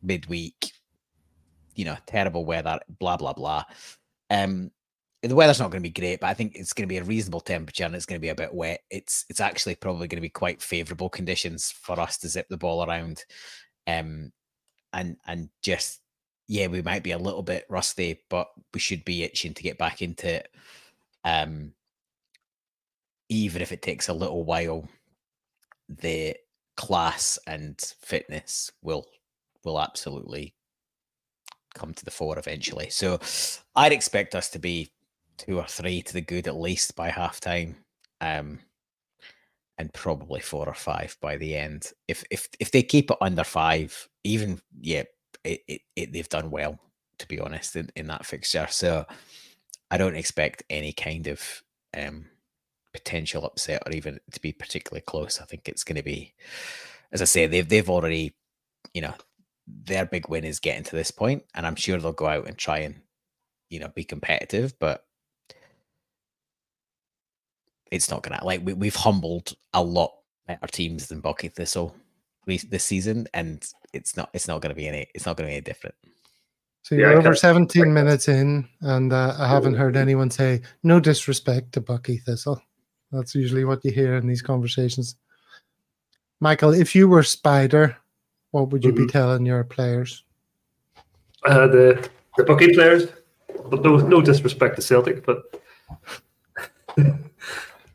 midweek. 0.02 0.72
You 1.76 1.86
know, 1.86 1.98
terrible 2.08 2.44
weather. 2.44 2.80
Blah 3.00 3.18
blah 3.18 3.34
blah. 3.34 3.64
Um, 4.32 4.72
the 5.24 5.36
weather's 5.36 5.60
not 5.60 5.72
going 5.72 5.82
to 5.82 5.90
be 5.90 6.02
great, 6.02 6.20
but 6.20 6.28
I 6.28 6.34
think 6.34 6.56
it's 6.56 6.74
going 6.74 6.88
to 6.88 6.94
be 6.94 6.98
a 6.98 7.04
reasonable 7.04 7.40
temperature 7.40 7.86
and 7.86 7.96
it's 7.96 8.06
going 8.06 8.20
to 8.20 8.22
be 8.22 8.30
a 8.30 8.36
bit 8.36 8.54
wet. 8.54 8.82
It's 8.90 9.26
it's 9.30 9.40
actually 9.40 9.76
probably 9.76 10.08
going 10.08 10.18
to 10.18 10.22
be 10.22 10.30
quite 10.30 10.62
favourable 10.62 11.10
conditions 11.10 11.72
for 11.72 12.00
us 12.00 12.18
to 12.20 12.28
zip 12.28 12.48
the 12.50 12.58
ball 12.58 12.86
around, 12.86 13.24
um, 13.88 14.32
and 14.92 15.16
and 15.26 15.50
just 15.62 16.02
yeah, 16.48 16.68
we 16.68 16.82
might 16.82 17.04
be 17.04 17.12
a 17.12 17.18
little 17.18 17.42
bit 17.42 17.66
rusty, 17.70 18.22
but 18.30 18.50
we 18.74 18.82
should 18.82 19.06
be 19.06 19.24
itching 19.24 19.54
to 19.54 19.64
get 19.64 19.78
back 19.78 20.02
into 20.02 20.28
it. 20.28 20.50
Um, 21.24 21.72
even 23.30 23.62
if 23.62 23.72
it 23.72 23.82
takes 23.82 24.10
a 24.10 24.14
little 24.14 24.44
while, 24.44 24.88
the 25.88 26.36
class 26.76 27.40
and 27.48 27.80
fitness 28.02 28.72
will 28.82 29.06
will 29.64 29.80
absolutely 29.80 30.54
come 31.74 31.94
to 31.94 32.04
the 32.04 32.12
fore 32.12 32.38
eventually. 32.38 32.90
So 32.90 33.20
I'd 33.74 33.94
expect 33.94 34.36
us 34.36 34.50
to 34.50 34.60
be 34.60 34.92
two 35.46 35.60
or 35.60 35.68
three 35.68 36.02
to 36.02 36.14
the 36.14 36.22
good 36.22 36.48
at 36.48 36.56
least 36.56 36.96
by 36.96 37.10
half 37.10 37.40
time. 37.40 37.78
Um, 38.22 38.60
and 39.78 39.92
probably 39.94 40.40
four 40.40 40.68
or 40.68 40.76
five 40.76 41.18
by 41.20 41.36
the 41.38 41.56
end. 41.56 41.92
If 42.08 42.24
if 42.30 42.48
if 42.60 42.72
they 42.72 42.84
keep 42.84 43.10
it 43.10 43.18
under 43.22 43.44
five, 43.44 44.08
even 44.24 44.62
yeah, 44.80 45.04
it, 45.44 45.62
it, 45.68 45.82
it 45.96 46.14
they've 46.14 46.30
done 46.30 46.52
well 46.52 46.80
to 47.20 47.28
be 47.28 47.40
honest 47.40 47.76
in, 47.76 47.90
in 47.96 48.08
that 48.08 48.26
fixture. 48.26 48.68
So 48.70 49.06
I 49.92 49.98
don't 49.98 50.16
expect 50.16 50.64
any 50.70 50.94
kind 50.94 51.28
of 51.28 51.64
um 51.98 52.26
potential 52.94 53.46
upset 53.46 53.82
or 53.86 53.92
even 53.92 54.20
to 54.32 54.40
be 54.40 54.54
particularly 54.54 55.02
close. 55.02 55.42
I 55.42 55.46
think 55.46 55.68
it's 55.68 55.84
going 55.84 55.96
to 55.96 56.04
be, 56.04 56.34
as 57.12 57.22
I 57.22 57.26
say, 57.26 57.48
they've 57.48 57.68
they've 57.68 57.90
already, 57.90 58.36
you 58.94 59.02
know, 59.02 59.14
their 59.68 60.06
big 60.06 60.30
win 60.30 60.44
is 60.44 60.60
getting 60.60 60.84
to 60.84 60.96
this 60.96 61.12
point, 61.12 61.44
and 61.56 61.66
I'm 61.66 61.76
sure 61.76 61.98
they'll 61.98 62.12
go 62.12 62.28
out 62.28 62.48
and 62.48 62.58
try 62.58 62.80
and, 62.80 63.02
you 63.70 63.80
know, 63.80 63.90
be 63.90 64.04
competitive. 64.04 64.78
But 64.80 65.04
it's 67.94 68.10
not 68.10 68.24
gonna 68.24 68.44
like 68.44 68.62
we, 68.66 68.74
we've 68.74 68.96
humbled 68.96 69.54
a 69.76 69.84
lot 69.84 70.12
better 70.48 70.66
teams 70.68 71.08
than 71.08 71.22
Buckie 71.22 71.54
Thistle 71.54 71.96
this 72.48 72.84
season, 72.84 73.28
and 73.36 73.64
it's 73.94 74.18
not 74.18 74.30
it's 74.34 74.48
not 74.48 74.62
gonna 74.62 74.74
be 74.74 74.88
any 74.88 75.08
it's 75.14 75.28
not 75.28 75.38
gonna 75.38 75.50
be 75.50 75.54
any 75.54 75.62
different. 75.62 75.96
So 76.82 76.96
you're 76.96 77.12
I 77.12 77.16
over 77.16 77.36
17 77.36 77.94
minutes 77.94 78.28
in, 78.28 78.68
and 78.82 79.14
uh, 79.14 79.36
I 79.38 79.48
haven't 79.48 79.76
heard 79.76 79.96
anyone 79.96 80.30
say 80.32 80.62
no 80.82 81.00
disrespect 81.00 81.72
to 81.74 81.82
Buckie 81.82 82.22
Thistle. 82.24 82.62
That's 83.12 83.36
usually 83.36 83.64
what 83.64 83.86
you 83.86 83.92
hear 83.92 84.16
in 84.16 84.28
these 84.28 84.42
conversations. 84.42 85.16
Michael, 86.42 86.74
if 86.74 86.96
you 86.96 87.08
were 87.08 87.24
Spider, 87.24 87.96
what 88.52 88.70
would 88.72 88.84
you 88.84 88.92
be 88.92 89.04
Mhm. 89.04 89.12
telling 89.12 89.46
your 89.46 89.64
players? 89.64 90.24
Uh, 91.46 91.68
the 91.68 92.10
the 92.38 92.44
Buckie 92.44 92.74
players, 92.74 93.08
but 93.70 93.84
no 93.84 93.98
no 93.98 94.20
disrespect 94.20 94.76
to 94.78 94.82
Celtic, 94.82 95.24
but 95.24 95.44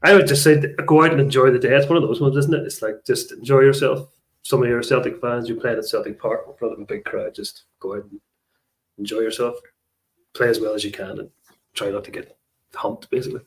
I 0.03 0.15
would 0.15 0.27
just 0.27 0.45
say 0.45 0.61
go 0.87 1.05
out 1.05 1.13
and 1.13 1.21
enjoy 1.21 1.51
the 1.51 1.59
day. 1.59 1.75
It's 1.75 1.89
one 1.89 1.97
of 1.97 2.03
those 2.03 2.21
ones, 2.21 2.37
isn't 2.37 2.55
it? 2.55 2.65
It's 2.65 2.83
like 2.83 3.05
just 3.07 3.33
enjoy 3.33 3.61
yourself. 3.61 4.09
Some 4.43 4.63
of 4.63 4.69
your 4.69 4.83
Celtic 4.83 5.21
fans, 5.21 5.49
you're 5.49 5.61
playing 5.61 5.79
at 5.79 5.85
Celtic 5.85 6.21
Park 6.21 6.45
in 6.47 6.55
front 6.55 6.75
of 6.75 6.81
a 6.81 6.85
big 6.85 7.05
crowd. 7.05 7.35
Just 7.35 7.65
go 7.81 7.97
out 7.97 8.05
and 8.05 8.21
enjoy 8.97 9.21
yourself. 9.21 9.57
Play 10.35 10.49
as 10.49 10.61
well 10.61 10.75
as 10.75 10.85
you 10.85 10.93
can, 10.93 11.19
and 11.19 11.31
try 11.75 11.91
not 11.91 12.05
to 12.05 12.11
get 12.11 12.39
humped. 12.75 13.11
Basically, 13.11 13.41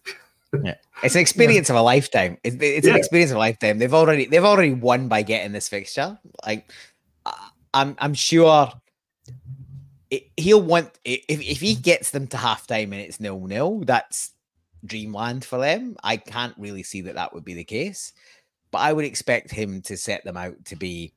It's 1.04 1.16
an 1.16 1.22
experience 1.22 1.70
of 1.70 1.76
a 1.76 1.82
lifetime. 1.82 2.38
It's, 2.44 2.58
it's 2.60 2.88
an 2.88 2.96
experience 2.96 3.32
of 3.32 3.38
a 3.38 3.40
lifetime. 3.40 3.80
They've 3.80 3.94
already 3.94 4.26
they've 4.26 4.44
already 4.44 4.74
won 4.74 5.08
by 5.08 5.22
getting 5.24 5.52
this 5.52 5.70
fixture. 5.70 6.20
Like 6.46 6.70
I'm 7.74 7.96
I'm 8.00 8.14
sure 8.14 8.72
it, 10.10 10.30
he'll 10.38 10.62
want 10.62 10.90
if 11.06 11.24
if 11.28 11.60
he 11.62 11.76
gets 11.76 12.12
them 12.12 12.28
to 12.28 12.38
halftime 12.38 12.86
and 12.86 12.96
it's 12.96 13.20
nil 13.20 13.40
nil, 13.40 13.80
that's 13.86 14.31
dreamland 14.86 15.46
for 15.46 15.60
them. 15.60 15.96
I 16.04 16.18
can't 16.18 16.56
really 16.58 16.84
see 16.84 17.02
that 17.02 17.16
that 17.16 17.34
would 17.34 17.46
be 17.46 17.54
the 17.54 17.64
case, 17.64 18.14
but 18.72 18.80
I 18.80 18.94
would 18.94 19.06
expect 19.06 19.52
him 19.52 19.82
to 19.84 19.98
set 19.98 20.24
them 20.24 20.38
out 20.38 20.64
to 20.66 20.76
be 20.76 21.14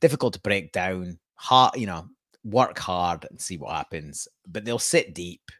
difficult 0.00 0.34
to 0.34 0.40
break 0.40 0.72
down, 0.72 1.18
hard, 1.34 1.76
you 1.76 1.86
know, 1.86 2.08
work 2.44 2.78
hard 2.78 3.26
and 3.30 3.40
see 3.40 3.56
what 3.56 3.74
happens. 3.74 4.28
But 4.46 4.64
they'll 4.64 4.78
sit 4.78 5.14
deep 5.14 5.50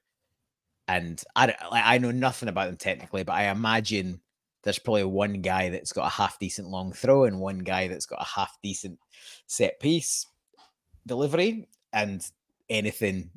and 0.89 1.23
I 1.35 1.47
don't, 1.47 1.59
like, 1.71 1.85
I 1.85 1.99
know 1.99 2.11
nothing 2.11 2.49
about 2.49 2.67
them 2.67 2.77
technically, 2.77 3.25
but 3.25 3.33
I 3.33 3.51
imagine 3.51 4.21
there's 4.63 4.79
probably 4.79 5.05
one 5.05 5.41
guy 5.41 5.71
that's 5.71 5.93
got 5.93 6.07
a 6.07 6.11
half 6.11 6.39
decent 6.39 6.69
long 6.69 6.93
throw 6.93 7.25
and 7.25 7.41
one 7.41 7.59
guy 7.59 7.89
that's 7.89 8.07
got 8.07 8.21
a 8.21 8.25
half 8.25 8.57
decent 8.63 8.99
set 9.47 9.81
piece 9.81 10.27
delivery, 11.07 11.69
and 11.93 12.27
anything 12.71 13.31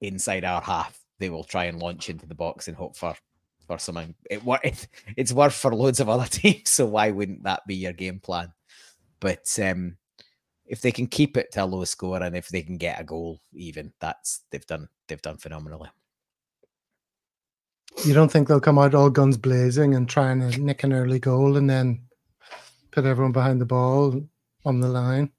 inside 0.00 0.44
our 0.44 0.60
half, 0.60 0.99
they 1.20 1.30
will 1.30 1.44
try 1.44 1.66
and 1.66 1.78
launch 1.78 2.10
into 2.10 2.26
the 2.26 2.34
box 2.34 2.66
and 2.66 2.76
hope 2.76 2.96
for 2.96 3.14
for 3.66 3.78
something. 3.78 4.14
It, 4.28 4.42
it 4.64 4.88
it's 5.16 5.32
worked 5.32 5.54
for 5.54 5.72
loads 5.72 6.00
of 6.00 6.08
other 6.08 6.26
teams, 6.30 6.70
so 6.70 6.86
why 6.86 7.12
wouldn't 7.12 7.44
that 7.44 7.66
be 7.68 7.76
your 7.76 7.92
game 7.92 8.18
plan? 8.18 8.52
But 9.20 9.56
um, 9.62 9.96
if 10.66 10.80
they 10.80 10.90
can 10.90 11.06
keep 11.06 11.36
it 11.36 11.52
to 11.52 11.62
a 11.62 11.66
low 11.66 11.84
score 11.84 12.22
and 12.22 12.36
if 12.36 12.48
they 12.48 12.62
can 12.62 12.78
get 12.78 13.00
a 13.00 13.04
goal, 13.04 13.40
even 13.52 13.92
that's 14.00 14.40
they've 14.50 14.66
done 14.66 14.88
they've 15.06 15.22
done 15.22 15.36
phenomenally. 15.36 15.90
You 18.04 18.14
don't 18.14 18.30
think 18.30 18.48
they'll 18.48 18.60
come 18.60 18.78
out 18.78 18.94
all 18.94 19.10
guns 19.10 19.36
blazing 19.36 19.94
and 19.94 20.08
try 20.08 20.30
and 20.30 20.58
nick 20.62 20.84
an 20.84 20.92
early 20.92 21.18
goal 21.18 21.56
and 21.56 21.68
then 21.68 22.02
put 22.92 23.04
everyone 23.04 23.32
behind 23.32 23.60
the 23.60 23.66
ball 23.66 24.22
on 24.64 24.80
the 24.80 24.88
line? 24.88 25.30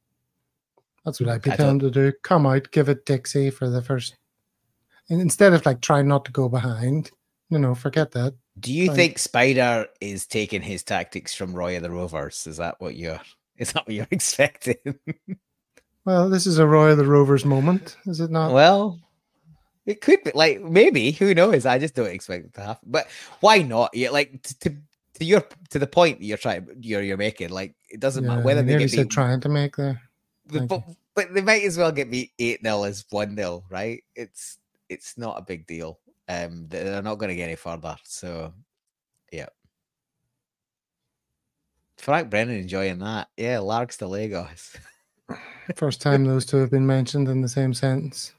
That's 1.06 1.20
what 1.20 1.30
I'd 1.30 1.42
be 1.42 1.52
telling 1.52 1.80
to 1.80 1.90
do. 1.90 2.12
Come 2.24 2.46
out, 2.46 2.70
give 2.72 2.90
it 2.90 3.06
Dixie 3.06 3.50
for 3.50 3.70
the 3.70 3.82
first. 3.82 4.16
And 5.12 5.20
instead 5.20 5.52
of 5.52 5.66
like 5.66 5.82
trying 5.82 6.08
not 6.08 6.24
to 6.26 6.32
go 6.32 6.48
behind, 6.48 7.12
you 7.50 7.60
know, 7.60 7.76
forget 7.76 8.12
that. 8.12 8.34
Do 8.58 8.74
you 8.74 8.88
Fine. 8.88 8.96
think 8.96 9.20
Spider 9.20 9.88
is 10.00 10.26
taking 10.26 10.62
his 10.62 10.84
tactics 10.84 11.36
from 11.36 11.54
Roy 11.54 11.76
of 11.76 11.84
the 11.84 11.92
Rovers? 11.92 12.48
Is 12.48 12.58
that 12.58 12.80
what 12.80 12.96
you're 12.96 13.20
is 13.58 13.74
that 13.74 13.86
what 13.86 13.94
you're 13.94 14.08
expecting? 14.12 14.78
Well, 16.06 16.30
this 16.30 16.48
is 16.48 16.60
a 16.60 16.66
Roy 16.66 16.92
of 16.92 16.98
the 16.98 17.06
Rovers 17.06 17.44
moment, 17.44 17.98
is 18.06 18.22
it 18.22 18.32
not? 18.32 18.54
well, 18.54 19.02
it 19.86 20.00
could 20.00 20.24
be 20.24 20.32
like 20.34 20.62
maybe 20.62 21.12
who 21.12 21.36
knows? 21.36 21.66
I 21.66 21.78
just 21.78 21.94
don't 21.94 22.08
expect 22.08 22.46
it 22.46 22.54
to 22.54 22.62
happen. 22.62 22.88
But 22.90 23.10
why 23.42 23.64
not? 23.64 23.90
Yeah, 23.94 24.12
like 24.12 24.42
t- 24.44 24.56
to 24.62 24.78
to 25.20 25.26
your 25.26 25.44
to 25.72 25.80
the 25.80 25.88
point 25.88 26.22
you're 26.22 26.38
trying 26.38 26.68
you're 26.80 27.02
you're 27.02 27.18
making. 27.18 27.50
Like 27.50 27.76
it 27.90 28.00
doesn't 28.00 28.26
matter 28.26 28.44
whether 28.44 28.62
they 28.62 28.78
nearly 28.78 28.88
get 28.88 29.10
beat, 29.10 29.12
trying 29.12 29.42
to 29.42 29.50
make 29.50 29.76
there. 29.76 30.02
But, 30.48 30.84
but 31.16 31.34
they 31.34 31.42
might 31.42 31.64
as 31.64 31.78
well 31.78 31.92
get 31.92 32.10
beat 32.10 32.32
eight 32.40 32.62
0 32.64 32.84
as 32.84 33.06
one 33.10 33.36
0 33.36 33.66
right? 33.70 34.04
It's 34.16 34.58
it's 34.92 35.18
not 35.18 35.38
a 35.40 35.42
big 35.42 35.66
deal. 35.68 36.00
Um, 36.28 36.68
they- 36.68 36.84
they're 36.84 37.02
not 37.02 37.16
going 37.16 37.30
to 37.30 37.36
get 37.36 37.46
any 37.46 37.56
further. 37.56 37.96
So, 38.04 38.54
yeah. 39.32 39.48
Frank 41.98 42.30
Brennan 42.30 42.58
enjoying 42.58 43.00
that. 43.00 43.30
Yeah, 43.38 43.60
Largs 43.60 43.98
to 43.98 44.08
Lagos. 44.08 44.76
First 45.76 46.02
time 46.02 46.26
those 46.26 46.46
two 46.46 46.58
have 46.58 46.72
been 46.72 46.86
mentioned 46.86 47.28
in 47.30 47.42
the 47.42 47.50
same 47.50 47.74
sentence. 47.74 48.34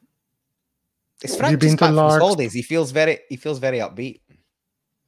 It's 1.23 1.37
Frank 1.37 1.61
been 1.61 1.71
to 1.71 1.77
back 1.77 1.79
from 1.79 1.89
his 1.91 1.97
Largs? 1.97 2.23
holidays. 2.23 2.53
He 2.53 2.63
feels 2.63 2.91
very 2.91 3.21
he 3.29 3.37
feels 3.37 3.59
very 3.61 3.79
upbeat. 3.79 4.21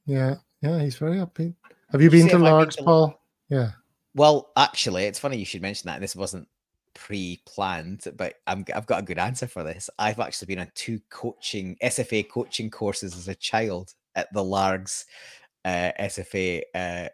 Yeah, 0.07 0.37
yeah, 0.62 0.78
he's 0.80 0.96
very 0.96 1.16
upbeat. 1.18 1.54
Have 1.90 2.00
you 2.00 2.07
you 2.07 2.11
been 2.11 2.28
to 2.28 2.35
I 2.35 2.38
been 2.38 2.42
Largs, 2.42 2.76
to- 2.76 2.85
Paul? 2.85 3.20
Yeah. 3.48 3.72
Well, 4.14 4.52
actually, 4.57 5.04
it's 5.04 5.18
funny 5.18 5.38
you 5.38 5.44
should 5.44 5.62
mention 5.62 5.88
that. 5.88 6.00
This 6.00 6.14
wasn't 6.14 6.46
pre-planned, 6.94 8.04
but 8.16 8.35
I'm, 8.46 8.64
I've 8.74 8.87
got 8.87 9.00
a 9.00 9.04
good 9.04 9.18
answer 9.18 9.46
for 9.46 9.62
this. 9.62 9.90
I've 9.98 10.20
actually 10.20 10.46
been 10.46 10.61
on 10.61 10.70
two 10.74 11.00
coaching 11.11 11.76
SFA 11.83 12.28
coaching 12.28 12.70
courses 12.70 13.16
as 13.16 13.28
a 13.28 13.35
child 13.35 13.94
at 14.14 14.33
the 14.33 14.42
Largs 14.42 15.07
uh, 15.64 15.90
SFA 16.00 16.62
uh, 16.74 17.09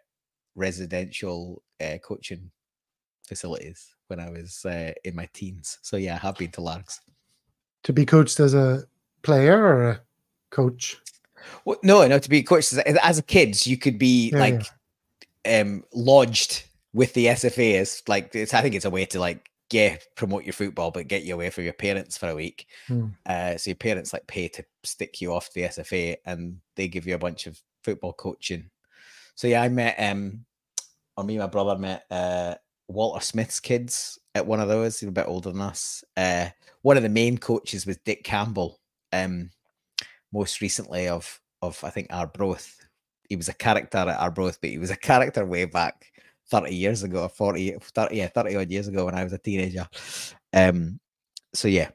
residential 0.55 1.63
uh, 1.81 1.97
coaching 2.03 2.51
facilities 3.25 3.95
when 4.07 4.19
I 4.19 4.29
was 4.29 4.65
uh, 4.65 4.91
in 5.03 5.15
my 5.15 5.27
teens. 5.33 5.79
So 5.81 5.97
yeah, 5.97 6.15
I 6.15 6.17
have 6.19 6.37
been 6.37 6.51
to 6.51 6.61
Largs. 6.61 7.01
To 7.83 7.93
be 7.93 8.05
coached 8.05 8.39
as 8.39 8.53
a 8.53 8.83
player 9.23 9.57
or 9.57 9.89
a 9.89 10.01
coach? 10.49 10.97
Well, 11.65 11.79
no, 11.83 12.07
no. 12.07 12.19
To 12.19 12.29
be 12.29 12.43
coached 12.43 12.73
as 12.73 12.79
a, 12.79 13.05
as 13.05 13.17
a 13.17 13.23
kid, 13.23 13.65
you 13.65 13.77
could 13.77 13.97
be 13.97 14.31
Yeah, 14.31 14.39
like 14.39 14.63
um 15.45 15.83
lodged 15.93 16.63
with 16.93 17.13
the 17.13 17.27
SFA 17.27 17.79
as 17.79 18.03
like 18.07 18.35
it's. 18.35 18.53
I 18.53 18.61
think 18.61 18.75
it's 18.75 18.85
a 18.85 18.89
way 18.89 19.05
to 19.05 19.19
like 19.19 19.49
yeah 19.73 19.97
promote 20.15 20.43
your 20.43 20.53
football, 20.53 20.91
but 20.91 21.07
get 21.07 21.23
you 21.23 21.33
away 21.33 21.49
from 21.49 21.63
your 21.63 21.73
parents 21.73 22.17
for 22.17 22.29
a 22.29 22.35
week. 22.35 22.67
Hmm. 22.87 23.07
Uh, 23.25 23.57
so 23.57 23.69
your 23.69 23.75
parents 23.75 24.13
like 24.13 24.27
pay 24.27 24.47
to 24.49 24.63
stick 24.83 25.21
you 25.21 25.33
off 25.33 25.53
the 25.53 25.63
SFA, 25.63 26.17
and 26.25 26.57
they 26.75 26.87
give 26.87 27.07
you 27.07 27.15
a 27.15 27.19
bunch 27.19 27.47
of 27.47 27.61
football 27.83 28.13
coaching. 28.13 28.69
So 29.35 29.47
yeah, 29.47 29.61
I 29.61 29.69
met 29.69 29.95
um, 29.97 30.45
or 31.17 31.23
me 31.23 31.35
and 31.35 31.43
my 31.43 31.47
brother 31.47 31.77
met 31.77 32.05
uh 32.11 32.55
Walter 32.87 33.23
Smith's 33.23 33.59
kids 33.59 34.19
at 34.35 34.45
one 34.45 34.59
of 34.59 34.67
those. 34.67 34.99
He's 34.99 35.09
a 35.09 35.13
bit 35.13 35.27
older 35.27 35.51
than 35.51 35.61
us. 35.61 36.03
Uh, 36.17 36.47
one 36.81 36.97
of 36.97 37.03
the 37.03 37.09
main 37.09 37.37
coaches 37.37 37.85
was 37.85 37.97
Dick 37.97 38.23
Campbell. 38.23 38.79
Um, 39.13 39.49
most 40.33 40.61
recently 40.61 41.07
of 41.07 41.39
of 41.61 41.81
I 41.83 41.89
think 41.89 42.07
Arbroath. 42.09 42.77
He 43.29 43.35
was 43.37 43.47
a 43.47 43.53
character 43.53 43.97
at 43.97 44.19
Arbroath, 44.19 44.59
but 44.59 44.71
he 44.71 44.77
was 44.77 44.91
a 44.91 44.97
character 44.97 45.45
way 45.45 45.63
back 45.63 46.10
30 46.51 46.75
years 46.75 47.03
ago, 47.03 47.23
or 47.23 47.29
40, 47.29 47.77
30, 47.81 48.15
yeah, 48.15 48.27
30 48.27 48.55
odd 48.57 48.69
years 48.69 48.87
ago 48.87 49.05
when 49.05 49.15
I 49.15 49.23
was 49.23 49.33
a 49.33 49.37
teenager. 49.37 49.87
Um, 50.53 50.99
so 51.53 51.67
yeah, 51.67 51.89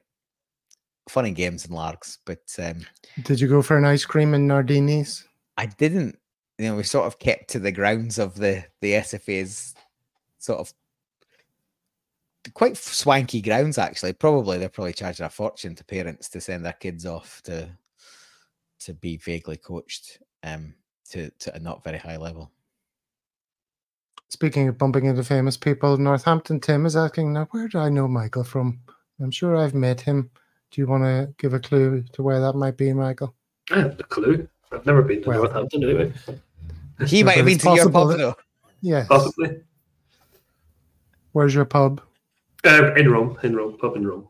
fun 1.09 1.27
and 1.27 1.37
games 1.37 1.67
and 1.67 1.75
larks, 1.75 2.19
but 2.25 2.43
um, 2.59 2.85
Did 3.23 3.41
you 3.41 3.49
go 3.49 3.63
for 3.63 3.77
an 3.77 3.85
ice 3.85 4.05
cream 4.05 4.35
in 4.35 4.49
Nardini's? 4.49 5.27
I 5.57 5.67
didn't. 5.67 6.19
You 6.59 6.69
know, 6.69 6.77
we 6.77 6.83
sort 6.85 7.07
of 7.07 7.19
kept 7.19 7.51
to 7.51 7.59
the 7.59 7.73
grounds 7.73 8.19
of 8.19 8.35
the 8.35 8.65
the 8.81 8.93
SFA's 8.95 9.75
sort 10.39 10.59
of 10.59 10.73
quite 12.55 12.77
swanky 12.77 13.43
grounds. 13.43 13.79
Actually, 13.79 14.15
probably 14.15 14.59
they're 14.59 14.69
probably 14.69 14.95
charging 14.95 15.27
a 15.27 15.31
fortune 15.31 15.75
to 15.75 15.85
parents 15.85 16.29
to 16.31 16.41
send 16.41 16.65
their 16.65 16.73
kids 16.73 17.05
off 17.05 17.43
to 17.45 17.69
to 18.81 18.95
be 18.95 19.17
vaguely 19.19 19.57
coached 19.57 20.19
um, 20.43 20.75
to 21.11 21.31
to 21.39 21.55
a 21.55 21.59
not 21.59 21.85
very 21.85 21.99
high 21.99 22.17
level. 22.17 22.51
Speaking 24.29 24.69
of 24.69 24.77
bumping 24.77 25.07
into 25.07 25.23
famous 25.23 25.57
people, 25.57 25.97
Northampton 25.99 26.61
Tim 26.61 26.85
is 26.85 26.97
asking 26.97 27.33
now, 27.33 27.47
where 27.53 27.69
do 27.69 27.79
I 27.79 27.89
know 27.89 28.09
Michael 28.09 28.45
from? 28.45 28.81
I'm 29.21 29.31
sure 29.31 29.57
I've 29.57 29.75
met 29.75 30.01
him. 30.01 30.31
Do 30.71 30.81
you 30.81 30.87
want 30.87 31.05
to 31.05 31.33
give 31.39 31.55
a 31.55 31.61
clue 31.61 32.03
to 32.13 32.23
where 32.23 32.41
that 32.41 32.55
might 32.55 32.77
be, 32.77 32.93
Michael? 32.93 33.35
I 33.71 33.79
have 33.81 33.97
the 33.97 34.05
clue. 34.05 34.49
I've 34.73 34.85
never 34.85 35.03
been 35.03 35.23
to 35.23 35.29
Well- 35.29 35.45
Northampton 35.45 35.85
anyway. 35.85 36.13
He 37.07 37.23
might 37.23 37.37
have 37.37 37.47
been 37.47 37.59
to 37.59 37.75
your 37.75 37.91
pub 37.91 38.09
that- 38.11 38.19
though. 38.19 38.35
Yes. 38.83 39.07
Possibly. 39.09 39.61
Where's 41.33 41.55
your 41.55 41.65
pub? 41.65 42.01
Uh, 42.65 42.95
in 42.95 43.11
Rome, 43.11 43.39
in 43.43 43.55
Rome, 43.55 43.77
pub 43.79 43.97
in 43.97 44.07
Rome. 44.07 44.29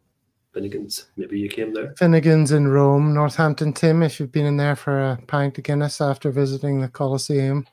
Finnegan's. 0.53 1.07
Maybe 1.17 1.39
you 1.39 1.49
came 1.49 1.73
there. 1.75 1.95
Finnegan's 1.97 2.51
in 2.53 2.69
Rome, 2.69 3.13
Northampton 3.15 3.73
Tim, 3.73 4.03
if 4.03 4.19
you've 4.19 4.33
been 4.33 4.47
in 4.47 4.57
there 4.57 4.75
for 4.77 4.99
a 5.11 5.19
pint 5.27 5.59
of 5.59 5.65
Guinness 5.65 6.01
after 6.01 6.31
visiting 6.31 6.81
the 6.81 6.89
Colosseum. 6.89 7.67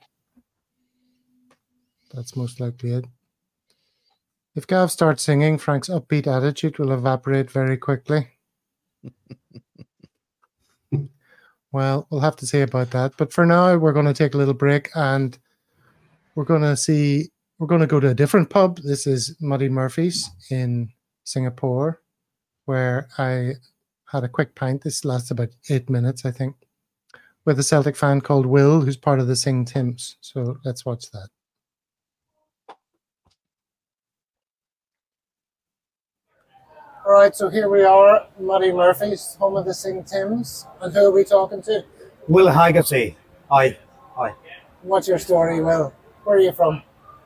That's 2.13 2.36
most 2.36 2.60
likely 2.60 2.91
it. 2.93 3.06
If 4.56 4.67
Gav 4.67 4.91
starts 4.91 5.23
singing, 5.23 5.58
Frank's 5.58 5.89
upbeat 5.89 6.28
attitude 6.28 6.78
will 6.78 6.91
evaporate 6.91 7.49
very 7.49 7.76
quickly. 7.76 8.28
well, 11.71 12.06
we'll 12.10 12.21
have 12.21 12.36
to 12.36 12.45
see 12.45 12.62
about 12.62 12.91
that. 12.91 13.13
But 13.17 13.34
for 13.34 13.47
now, 13.47 13.76
we're 13.78 13.93
going 13.93 14.06
to 14.06 14.13
take 14.13 14.36
a 14.36 14.38
little 14.38 14.54
break 14.54 14.91
and 14.95 15.38
we're 16.36 16.43
going 16.43 16.62
to 16.62 16.78
see, 16.78 17.32
we're 17.58 17.67
going 17.67 17.82
to 17.82 17.88
go 17.88 17.99
to 17.99 18.10
a 18.10 18.13
different 18.13 18.52
pub. 18.52 18.78
This 18.78 19.08
is 19.08 19.36
Muddy 19.41 19.69
Murphy's 19.69 20.30
in 20.52 20.89
Singapore, 21.23 22.02
where 22.65 23.08
I 23.17 23.54
had 24.06 24.23
a 24.23 24.30
quick 24.30 24.54
pint. 24.54 24.84
This 24.84 25.04
lasts 25.04 25.32
about 25.32 25.49
eight 25.71 25.89
minutes, 25.89 26.26
I 26.26 26.32
think, 26.32 26.56
with 27.45 27.58
a 27.58 27.63
Celtic 27.63 27.95
fan 27.95 28.21
called 28.21 28.45
Will, 28.45 28.82
who's 28.82 28.97
part 28.97 29.19
of 29.19 29.26
the 29.26 29.36
Sing 29.36 29.65
Tims. 29.65 30.17
So 30.21 30.58
let's 30.63 30.86
watch 30.86 31.10
that. 31.10 31.30
All 37.06 37.12
right, 37.12 37.36
so 37.36 37.50
here 37.50 37.68
we 37.68 37.84
are, 37.84 38.28
Muddy 38.39 38.72
Murphy's, 38.72 39.36
home 39.36 39.58
of 39.58 39.66
the 39.66 39.74
Sing 39.74 40.06
Tims. 40.06 40.66
And 40.80 40.94
who 40.94 41.08
are 41.08 41.12
we 41.12 41.26
talking 41.26 41.62
to? 41.63 41.84
Will 42.30 42.48
Haggerty. 42.48 43.18
Aye, 43.52 43.78
aye. 44.18 44.34
What's 44.84 45.10
your 45.10 45.20
story, 45.20 45.62
Will? 45.62 45.94
Where 46.24 46.38
are 46.38 46.39
you 46.39 46.54
from? 46.54 46.82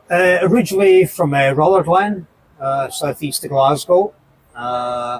Uh, 0.09 0.39
originally 0.41 1.05
from 1.05 1.31
uh, 1.35 1.51
Rutherglen, 1.51 2.25
uh, 2.59 2.89
southeast 2.89 3.43
of 3.43 3.51
Glasgow. 3.51 4.15
Uh, 4.55 5.19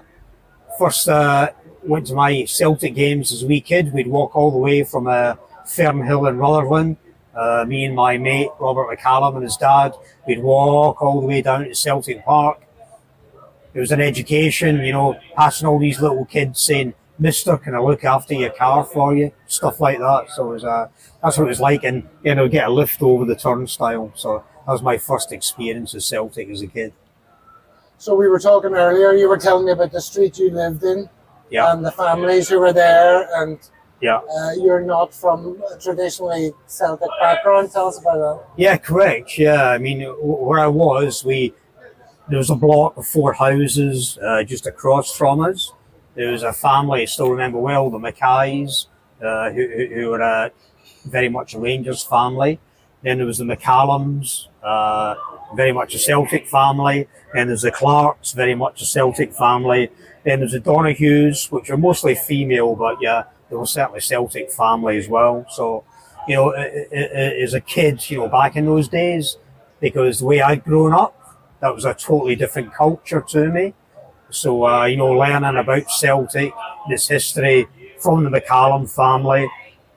first 0.79 1.07
uh, 1.07 1.51
went 1.83 2.07
to 2.07 2.15
my 2.15 2.43
Celtic 2.45 2.95
games 2.95 3.31
as 3.31 3.43
a 3.43 3.45
wee 3.45 3.61
kid. 3.61 3.93
We'd 3.93 4.07
walk 4.07 4.35
all 4.35 4.49
the 4.49 4.57
way 4.57 4.83
from 4.83 5.05
uh, 5.05 5.35
Fernhill 5.67 6.27
in 6.27 6.39
Rutherglen. 6.39 6.97
Uh, 7.35 7.63
me 7.67 7.85
and 7.85 7.95
my 7.95 8.17
mate 8.17 8.49
Robert 8.59 8.87
McCallum 8.89 9.35
and 9.35 9.43
his 9.43 9.55
dad. 9.55 9.93
We'd 10.25 10.41
walk 10.41 10.99
all 10.99 11.21
the 11.21 11.27
way 11.27 11.43
down 11.43 11.65
to 11.65 11.75
Celtic 11.75 12.25
Park. 12.25 12.63
It 13.77 13.79
was 13.79 13.91
an 13.91 14.01
education, 14.01 14.83
you 14.83 14.91
know, 14.91 15.19
passing 15.35 15.67
all 15.67 15.77
these 15.77 16.01
little 16.01 16.25
kids 16.25 16.59
saying, 16.59 16.95
"Mister, 17.19 17.57
can 17.57 17.75
I 17.75 17.79
look 17.79 18.03
after 18.03 18.33
your 18.33 18.49
car 18.49 18.83
for 18.83 19.15
you?" 19.15 19.31
Stuff 19.45 19.79
like 19.79 19.99
that. 19.99 20.31
So 20.33 20.49
it 20.49 20.53
was 20.55 20.65
uh, 20.65 20.87
that's 21.21 21.37
what 21.37 21.45
it 21.45 21.49
was 21.55 21.59
like, 21.59 21.83
and 21.83 22.09
you 22.23 22.33
know, 22.33 22.47
get 22.47 22.67
a 22.67 22.71
lift 22.71 23.03
over 23.03 23.23
the 23.23 23.35
turnstile. 23.35 24.11
So 24.15 24.43
that 24.65 24.71
was 24.71 24.81
my 24.81 24.97
first 24.97 25.31
experience 25.31 25.93
of 25.93 26.01
Celtic 26.01 26.49
as 26.49 26.63
a 26.63 26.67
kid. 26.67 26.91
So 27.99 28.15
we 28.15 28.27
were 28.27 28.39
talking 28.39 28.73
earlier, 28.73 29.13
you 29.13 29.29
were 29.29 29.37
telling 29.37 29.65
me 29.67 29.71
about 29.71 29.91
the 29.91 30.01
street 30.01 30.39
you 30.39 30.49
lived 30.49 30.83
in 30.83 31.07
Yeah, 31.51 31.71
and 31.71 31.85
the 31.85 31.91
families 31.91 32.49
who 32.49 32.59
were 32.59 32.73
there, 32.73 33.27
and 33.41 33.59
yeah, 34.01 34.17
uh, 34.17 34.51
you're 34.53 34.81
not 34.81 35.13
from 35.13 35.61
a 35.71 35.79
traditionally 35.79 36.51
Celtic 36.65 37.09
background. 37.21 37.71
Tell 37.71 37.87
us 37.87 37.99
about 37.99 38.17
that. 38.17 38.43
yeah, 38.57 38.77
correct. 38.77 39.37
Yeah, 39.37 39.69
I 39.69 39.77
mean, 39.77 40.01
where 40.19 40.59
I 40.59 40.67
was, 40.67 41.23
we 41.23 41.53
there 42.29 42.37
was 42.37 42.49
a 42.49 42.55
block 42.55 42.97
of 42.97 43.05
four 43.05 43.33
houses 43.33 44.17
uh, 44.21 44.43
just 44.43 44.65
across 44.65 45.15
from 45.15 45.41
us. 45.41 45.71
There 46.15 46.31
was 46.31 46.43
a 46.43 46.53
family 46.53 47.03
I 47.03 47.05
still 47.05 47.29
remember 47.29 47.59
well, 47.59 47.89
the 47.89 47.99
Mackays, 47.99 48.87
uh, 49.21 49.51
who, 49.51 49.87
who, 49.93 50.09
were 50.09 50.21
uh, 50.21 50.49
very 51.05 51.29
much 51.29 51.53
a 51.53 51.59
Rangers 51.59 52.03
family. 52.03 52.59
Then 53.03 53.17
there 53.17 53.27
was 53.27 53.37
the 53.37 53.45
McCallums, 53.45 54.47
uh, 54.63 55.15
very 55.55 55.71
much 55.71 55.93
a 55.95 55.99
Celtic 55.99 56.47
family. 56.47 57.07
Then 57.33 57.47
there's 57.47 57.61
the 57.61 57.71
Clarks, 57.71 58.31
very 58.31 58.55
much 58.55 58.81
a 58.81 58.85
Celtic 58.85 59.33
family. 59.33 59.89
Then 60.23 60.39
there's 60.39 60.51
the 60.51 60.59
Donahues, 60.59 61.51
which 61.51 61.69
are 61.69 61.77
mostly 61.77 62.15
female, 62.15 62.75
but 62.75 62.97
yeah, 63.01 63.23
they 63.49 63.55
were 63.55 63.65
certainly 63.65 64.01
Celtic 64.01 64.51
family 64.51 64.97
as 64.97 65.07
well. 65.07 65.45
So, 65.49 65.85
you 66.27 66.35
know, 66.35 66.49
as 66.49 67.53
a 67.53 67.61
kid, 67.61 68.09
you 68.09 68.17
know, 68.17 68.27
back 68.27 68.55
in 68.55 68.65
those 68.65 68.89
days, 68.89 69.37
because 69.79 70.19
the 70.19 70.25
way 70.25 70.41
I'd 70.41 70.63
grown 70.63 70.93
up, 70.93 71.16
that 71.61 71.73
was 71.73 71.85
a 71.85 71.93
totally 71.93 72.35
different 72.35 72.73
culture 72.73 73.21
to 73.29 73.49
me. 73.49 73.73
So, 74.29 74.67
uh, 74.67 74.85
you 74.85 74.97
know, 74.97 75.13
learning 75.13 75.57
about 75.57 75.89
Celtic, 75.89 76.53
its 76.89 77.07
history 77.07 77.67
from 77.99 78.23
the 78.23 78.29
McCallum 78.29 78.89
family. 78.89 79.49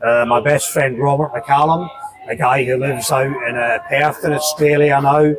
Uh, 0.03 0.25
my 0.27 0.41
best 0.41 0.73
friend 0.73 0.99
Robert 0.99 1.33
McCallum, 1.35 1.91
a 2.29 2.37
guy 2.37 2.65
who 2.65 2.77
lives 2.77 3.11
out 3.11 3.27
in 3.27 3.57
uh, 3.57 3.79
Perth 3.89 4.25
in 4.25 4.33
Australia 4.33 5.01
now. 5.03 5.35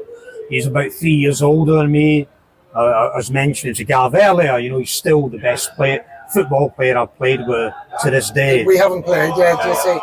He's 0.50 0.68
about 0.68 0.92
three 0.92 1.14
years 1.16 1.42
older 1.42 1.76
than 1.78 1.92
me. 1.92 2.28
Uh, 2.76 3.10
I 3.14 3.16
was 3.18 3.32
mentioning 3.32 3.74
to 3.76 3.84
Gav 3.84 4.14
earlier, 4.14 4.58
you 4.60 4.70
know, 4.70 4.80
he's 4.80 4.92
still 4.92 5.28
the 5.30 5.38
best 5.38 5.76
player, 5.76 6.06
football 6.34 6.70
player 6.70 6.98
I've 6.98 7.16
played 7.16 7.42
with 7.48 7.74
to 8.04 8.12
this 8.12 8.30
day. 8.32 8.64
We 8.66 8.78
haven't 8.78 9.04
played 9.04 9.34
yet. 9.38 9.58
Uh, 9.60 10.00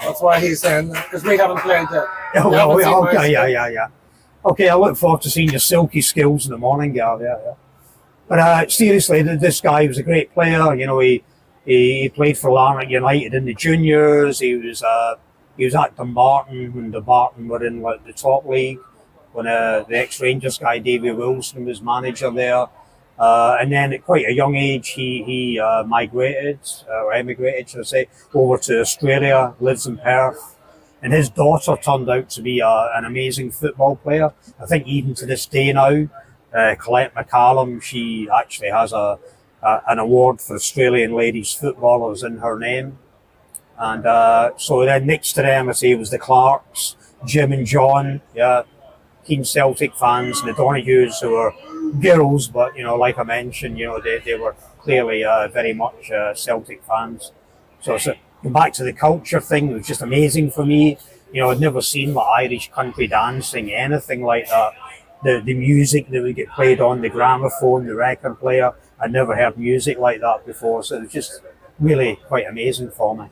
That's 0.00 0.20
why 0.22 0.40
he's 0.40 0.60
saying 0.60 0.88
that, 0.88 1.04
because 1.06 1.22
we 1.24 1.36
haven't 1.36 1.58
played 1.60 1.86
yet. 1.92 2.04
Oh, 2.36 2.44
You 2.44 2.50
well, 2.50 2.68
haven't 2.70 2.84
seen 2.84 2.92
well, 2.92 3.02
my 3.02 3.10
okay, 3.10 3.32
yeah, 3.32 3.46
yeah, 3.46 3.68
yeah. 3.68 3.86
Okay, 4.42 4.70
I 4.70 4.74
look 4.74 4.96
forward 4.96 5.20
to 5.22 5.30
seeing 5.30 5.50
your 5.50 5.60
silky 5.60 6.00
skills 6.00 6.46
in 6.46 6.52
the 6.52 6.58
morning, 6.58 6.94
Gav. 6.94 7.20
Yeah, 7.20 7.36
yeah. 7.44 7.54
But 8.26 8.38
uh, 8.38 8.68
seriously, 8.68 9.22
this 9.22 9.60
guy 9.60 9.86
was 9.86 9.98
a 9.98 10.02
great 10.02 10.32
player. 10.32 10.74
You 10.74 10.86
know, 10.86 11.00
he 11.00 11.22
he, 11.66 12.02
he 12.02 12.08
played 12.08 12.38
for 12.38 12.50
Larnac 12.50 12.88
United 12.88 13.34
in 13.34 13.44
the 13.44 13.54
juniors. 13.54 14.38
He 14.38 14.54
was 14.54 14.82
uh, 14.82 15.16
he 15.58 15.66
was 15.66 15.74
at 15.74 15.94
Dumbarton 15.94 16.72
when 16.72 16.90
Dumbarton 16.90 17.48
were 17.48 17.64
in 17.64 17.82
like 17.82 18.06
the 18.06 18.14
top 18.14 18.46
league. 18.46 18.78
When 19.32 19.46
uh, 19.46 19.84
the 19.86 19.98
ex 19.98 20.20
Rangers 20.20 20.56
guy 20.56 20.78
Davy 20.78 21.10
Wilson 21.10 21.66
was 21.66 21.82
manager 21.82 22.30
there. 22.30 22.66
Uh, 23.18 23.58
and 23.60 23.70
then 23.70 23.92
at 23.92 24.02
quite 24.06 24.24
a 24.26 24.32
young 24.32 24.56
age, 24.56 24.88
he 24.90 25.22
he 25.24 25.60
uh, 25.60 25.84
migrated 25.84 26.60
uh, 26.88 27.04
or 27.04 27.12
emigrated, 27.12 27.68
should 27.68 27.80
I 27.80 27.82
say, 27.82 28.08
over 28.32 28.56
to 28.56 28.80
Australia. 28.80 29.54
Lives 29.60 29.86
in 29.86 29.98
Perth 29.98 30.56
and 31.02 31.12
his 31.12 31.30
daughter 31.30 31.76
turned 31.76 32.10
out 32.10 32.30
to 32.30 32.42
be 32.42 32.60
uh, 32.60 32.88
an 32.94 33.04
amazing 33.04 33.50
football 33.50 33.96
player. 33.96 34.32
I 34.60 34.66
think 34.66 34.86
even 34.86 35.14
to 35.14 35.26
this 35.26 35.46
day 35.46 35.72
now, 35.72 36.08
uh, 36.54 36.74
Collette 36.78 37.14
McCallum, 37.14 37.82
she 37.82 38.28
actually 38.28 38.70
has 38.70 38.92
a, 38.92 39.18
a 39.62 39.82
an 39.88 39.98
award 39.98 40.40
for 40.40 40.56
Australian 40.56 41.14
ladies 41.14 41.52
footballers 41.52 42.22
in 42.22 42.38
her 42.38 42.58
name. 42.58 42.98
And 43.78 44.04
uh, 44.04 44.50
so 44.58 44.84
then 44.84 45.06
next 45.06 45.32
to 45.34 45.42
them, 45.42 45.68
I 45.70 45.72
say, 45.72 45.94
was 45.94 46.10
the 46.10 46.18
Clarks, 46.18 46.96
Jim 47.24 47.52
and 47.52 47.66
John. 47.66 48.20
Yeah, 48.34 48.64
keen 49.24 49.44
Celtic 49.44 49.94
fans, 49.94 50.42
the 50.42 50.52
Donohues 50.52 51.20
who 51.20 51.30
were 51.30 51.54
girls, 52.02 52.48
but 52.48 52.76
you 52.76 52.84
know, 52.84 52.96
like 52.96 53.18
I 53.18 53.22
mentioned, 53.22 53.78
you 53.78 53.86
know, 53.86 54.00
they, 54.00 54.18
they 54.18 54.34
were 54.34 54.54
clearly 54.80 55.24
uh, 55.24 55.48
very 55.48 55.72
much 55.72 56.10
uh, 56.10 56.34
Celtic 56.34 56.82
fans. 56.84 57.32
So, 57.80 57.96
so 57.96 58.14
back 58.44 58.72
to 58.74 58.84
the 58.84 58.92
culture 58.92 59.40
thing, 59.40 59.70
it 59.70 59.74
was 59.74 59.86
just 59.86 60.02
amazing 60.02 60.50
for 60.50 60.64
me. 60.64 60.98
You 61.32 61.42
know, 61.42 61.50
I'd 61.50 61.60
never 61.60 61.80
seen 61.80 62.14
like 62.14 62.44
Irish 62.44 62.70
country 62.70 63.06
dancing, 63.06 63.72
anything 63.72 64.22
like 64.22 64.48
that. 64.48 64.72
The 65.22 65.40
the 65.44 65.54
music 65.54 66.08
that 66.10 66.22
would 66.22 66.36
get 66.36 66.48
played 66.50 66.80
on 66.80 67.02
the 67.02 67.10
gramophone, 67.10 67.86
the 67.86 67.94
record 67.94 68.40
player. 68.40 68.72
I'd 68.98 69.12
never 69.12 69.36
heard 69.36 69.58
music 69.58 69.98
like 69.98 70.20
that 70.20 70.46
before, 70.46 70.82
so 70.82 70.96
it 70.96 71.02
was 71.02 71.12
just 71.12 71.40
really 71.78 72.16
quite 72.26 72.46
amazing 72.46 72.90
for 72.90 73.16
me. 73.16 73.26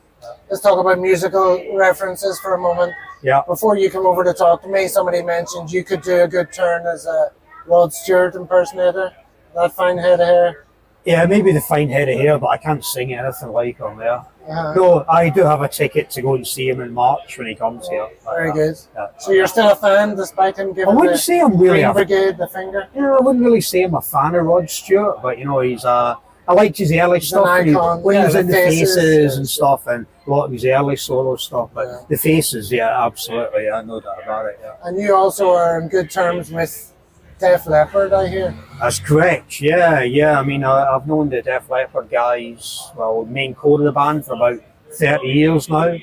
Let's 0.49 0.61
talk 0.61 0.79
about 0.79 0.99
musical 0.99 1.75
references 1.75 2.39
for 2.39 2.53
a 2.53 2.59
moment. 2.59 2.93
Yeah. 3.21 3.41
Before 3.47 3.77
you 3.77 3.89
come 3.89 4.05
over 4.05 4.23
to 4.23 4.33
talk 4.33 4.63
to 4.63 4.69
me, 4.69 4.87
somebody 4.87 5.21
mentioned 5.21 5.71
you 5.71 5.83
could 5.83 6.01
do 6.01 6.23
a 6.23 6.27
good 6.27 6.51
turn 6.53 6.85
as 6.87 7.05
a 7.05 7.31
Rod 7.65 7.93
Stewart 7.93 8.35
impersonator. 8.35 9.11
That 9.55 9.73
fine 9.73 9.97
head 9.97 10.19
of 10.19 10.27
hair. 10.27 10.65
Yeah, 11.05 11.25
maybe 11.25 11.51
the 11.53 11.61
fine 11.61 11.89
head 11.89 12.09
of 12.09 12.19
hair, 12.19 12.37
but 12.37 12.47
I 12.47 12.57
can't 12.57 12.83
sing 12.83 13.13
anything 13.13 13.49
like 13.49 13.77
him 13.79 13.97
there. 13.97 14.21
Uh, 14.49 14.73
No, 14.75 15.05
I 15.07 15.29
do 15.29 15.43
have 15.43 15.61
a 15.61 15.67
ticket 15.67 16.09
to 16.11 16.21
go 16.21 16.35
and 16.35 16.45
see 16.45 16.67
him 16.69 16.81
in 16.81 16.91
March 16.91 17.37
when 17.37 17.47
he 17.47 17.55
comes 17.55 17.87
here. 17.87 18.07
Very 18.25 18.51
good. 18.51 18.75
Yeah. 18.95 19.07
So 19.17 19.31
you're 19.31 19.47
still 19.47 19.69
a 19.71 19.75
fan 19.75 20.15
despite 20.15 20.57
him 20.57 20.73
giving 20.73 20.89
I 20.91 20.95
wouldn't 20.95 21.13
the 21.13 21.17
say 21.19 21.39
I'm 21.39 21.57
really 21.57 21.79
Green 21.79 21.85
a 21.85 21.93
Brigade 21.93 22.37
the 22.37 22.47
finger? 22.47 22.87
you 22.93 23.01
know, 23.01 23.17
I 23.17 23.21
wouldn't 23.21 23.43
really 23.43 23.61
say 23.61 23.83
I'm 23.83 23.95
a 23.95 24.01
fan 24.01 24.35
of 24.35 24.45
Rod 24.45 24.69
Stewart, 24.69 25.21
but 25.21 25.37
you 25.39 25.45
know, 25.45 25.59
he's 25.61 25.85
uh, 25.85 26.15
I 26.47 26.53
liked 26.53 26.77
his 26.79 26.91
early 26.91 27.19
He's 27.19 27.27
stuff 27.29 27.45
when 27.45 27.65
he, 27.67 27.71
icon. 27.75 28.03
he 28.03 28.11
Yeah, 28.13 28.25
was 28.25 28.35
in 28.35 28.47
the 28.47 28.53
Faces, 28.53 28.95
faces, 28.95 29.37
and 29.37 29.47
stuff, 29.47 29.85
and 29.87 30.05
a 30.25 30.29
lot 30.29 30.45
of 30.45 30.51
his 30.51 30.65
early 30.65 30.95
solo 30.95 31.35
stuff. 31.35 31.69
But 31.73 31.87
Yeah. 31.87 31.99
the 32.09 32.17
faces, 32.17 32.71
yeah, 32.71 33.05
absolutely, 33.05 33.65
yeah, 33.65 33.81
know 33.81 33.99
that 33.99 34.15
about 34.23 34.47
it. 34.47 34.59
Yeah. 34.61 34.73
And 34.83 34.99
you 34.99 35.15
also 35.15 35.51
are 35.51 35.79
in 35.79 35.87
good 35.89 36.09
terms 36.09 36.51
with 36.51 36.91
Def 37.39 37.67
Leppard, 37.67 38.11
I 38.13 38.27
hear. 38.27 38.53
That's 38.79 38.99
correct. 38.99 39.61
Yeah, 39.61 40.01
yeah. 40.01 40.39
I 40.39 40.43
mean, 40.43 40.63
I, 40.63 40.95
I've 40.95 41.07
known 41.07 41.29
the 41.29 41.41
Def 41.41 41.69
Leppard 41.69 42.09
guys, 42.09 42.91
well, 42.95 43.25
main 43.25 43.55
core 43.55 43.79
of 43.79 43.85
the 43.85 43.91
band 43.91 44.25
for 44.25 44.33
about 44.33 44.59
30 44.93 45.27
years 45.27 45.69
now. 45.69 45.95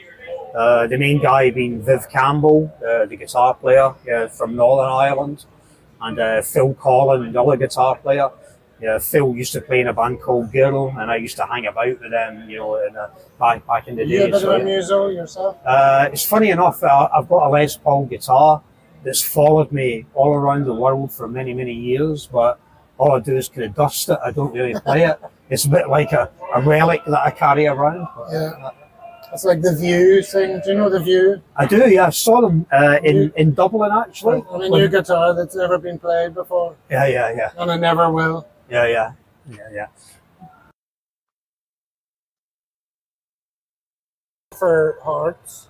Uh, 0.55 0.87
the 0.87 0.97
main 0.97 1.21
guy 1.21 1.51
being 1.51 1.83
Viv 1.83 2.09
Campbell, 2.09 2.73
uh, 2.79 3.05
the 3.05 3.17
guitar 3.17 3.53
player 3.55 3.93
yeah, 4.07 4.27
from 4.29 4.57
Northern 4.57 4.91
Ireland, 4.91 5.45
and 6.01 6.19
uh, 6.19 6.41
Phil 6.43 6.73
Collen, 6.75 7.29
another 7.29 7.57
guitar 7.57 7.97
player. 7.97 8.31
Yeah, 8.81 8.99
Phil 8.99 9.35
used 9.37 9.53
to 9.53 9.61
play 9.61 9.81
in 9.81 9.89
a 9.89 9.93
band 9.93 10.21
called 10.23 10.51
Girl, 10.53 10.95
and 10.99 11.11
I 11.11 11.17
used 11.17 11.37
to 11.37 11.47
hang 11.47 11.67
about 11.67 12.01
with 12.01 12.11
them, 12.11 12.49
you 12.49 12.59
know, 12.59 12.77
in, 12.77 12.95
back 13.39 13.67
back 13.67 13.89
in 13.89 13.97
the 13.97 14.07
You 14.07 14.23
a 14.23 14.27
day. 14.27 14.31
bit 14.33 14.41
So, 14.41 14.55
of 14.55 14.61
a 14.63 14.65
muso 14.65 15.09
yourself? 15.09 15.57
uh, 15.67 16.09
it's 16.13 16.25
funny 16.25 16.51
enough, 16.51 16.83
I've 16.83 17.29
got 17.29 17.47
a 17.47 17.51
Les 17.51 17.77
Paul 17.77 18.07
guitar 18.07 18.63
that's 19.07 19.23
followed 19.23 19.71
me 19.71 20.05
all 20.15 20.35
around 20.35 20.65
the 20.65 20.75
world 20.75 21.13
for 21.13 21.29
many, 21.29 21.55
many 21.55 21.73
years, 21.73 22.27
but 22.27 22.59
all 22.99 23.13
I 23.13 23.21
do 23.21 23.37
is 23.37 23.49
kind 23.49 23.63
of 23.65 23.75
dust 23.75 24.09
it. 24.09 24.19
I 24.23 24.33
don't 24.33 24.53
really 24.53 24.75
play 24.81 25.05
it. 25.05 25.21
It's 25.49 25.65
a 25.65 25.69
bit 25.69 25.89
like 25.89 26.11
a, 26.11 26.29
a 26.53 26.61
relic 26.61 27.05
that 27.07 27.21
I 27.21 27.31
carry 27.31 27.69
around. 27.69 28.09
Yeah. 28.33 28.71
It's 29.33 29.45
like 29.45 29.63
the 29.63 29.77
View 29.77 30.23
thing. 30.23 30.61
Do 30.65 30.71
you 30.71 30.77
know 30.79 30.91
the 30.91 30.99
View? 30.99 31.41
I 31.55 31.67
do, 31.67 31.89
yeah. 31.89 32.07
I 32.07 32.11
saw 32.11 32.41
them 32.41 32.67
uh, 32.73 32.99
in, 33.05 33.33
in 33.37 33.55
Dublin, 33.55 33.93
actually. 33.93 34.41
On 34.49 34.63
a 34.65 34.69
new 34.69 34.89
guitar 34.89 35.35
that's 35.35 35.55
never 35.55 35.79
been 35.79 36.01
played 36.01 36.35
before, 36.35 36.75
Yeah, 36.91 37.07
yeah, 37.07 37.33
yeah. 37.37 37.51
and 37.59 37.71
I 37.71 37.77
never 37.77 38.11
will. 38.11 38.47
Yeah, 38.69 38.87
yeah. 38.89 39.13
Yeah, 39.49 39.69
yeah. 39.73 39.87
For 44.59 44.99
Hearts, 45.05 45.69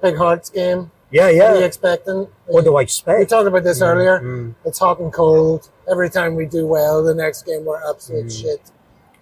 big 0.00 0.16
Hearts 0.16 0.50
game. 0.50 0.92
Yeah, 1.14 1.28
yeah. 1.30 1.44
What 1.44 1.56
are 1.56 1.60
you 1.60 1.64
expecting? 1.66 2.26
What 2.46 2.64
do 2.64 2.76
I 2.76 2.82
expect? 2.82 3.20
We 3.20 3.26
talked 3.26 3.46
about 3.46 3.62
this 3.62 3.80
earlier. 3.80 4.18
Mm. 4.18 4.56
It's 4.64 4.80
hot 4.80 4.98
and 4.98 5.12
cold. 5.12 5.70
Every 5.88 6.10
time 6.10 6.34
we 6.34 6.44
do 6.44 6.66
well, 6.66 7.04
the 7.04 7.14
next 7.14 7.46
game 7.46 7.64
we're 7.64 7.80
absolute 7.88 8.32
shit. 8.32 8.60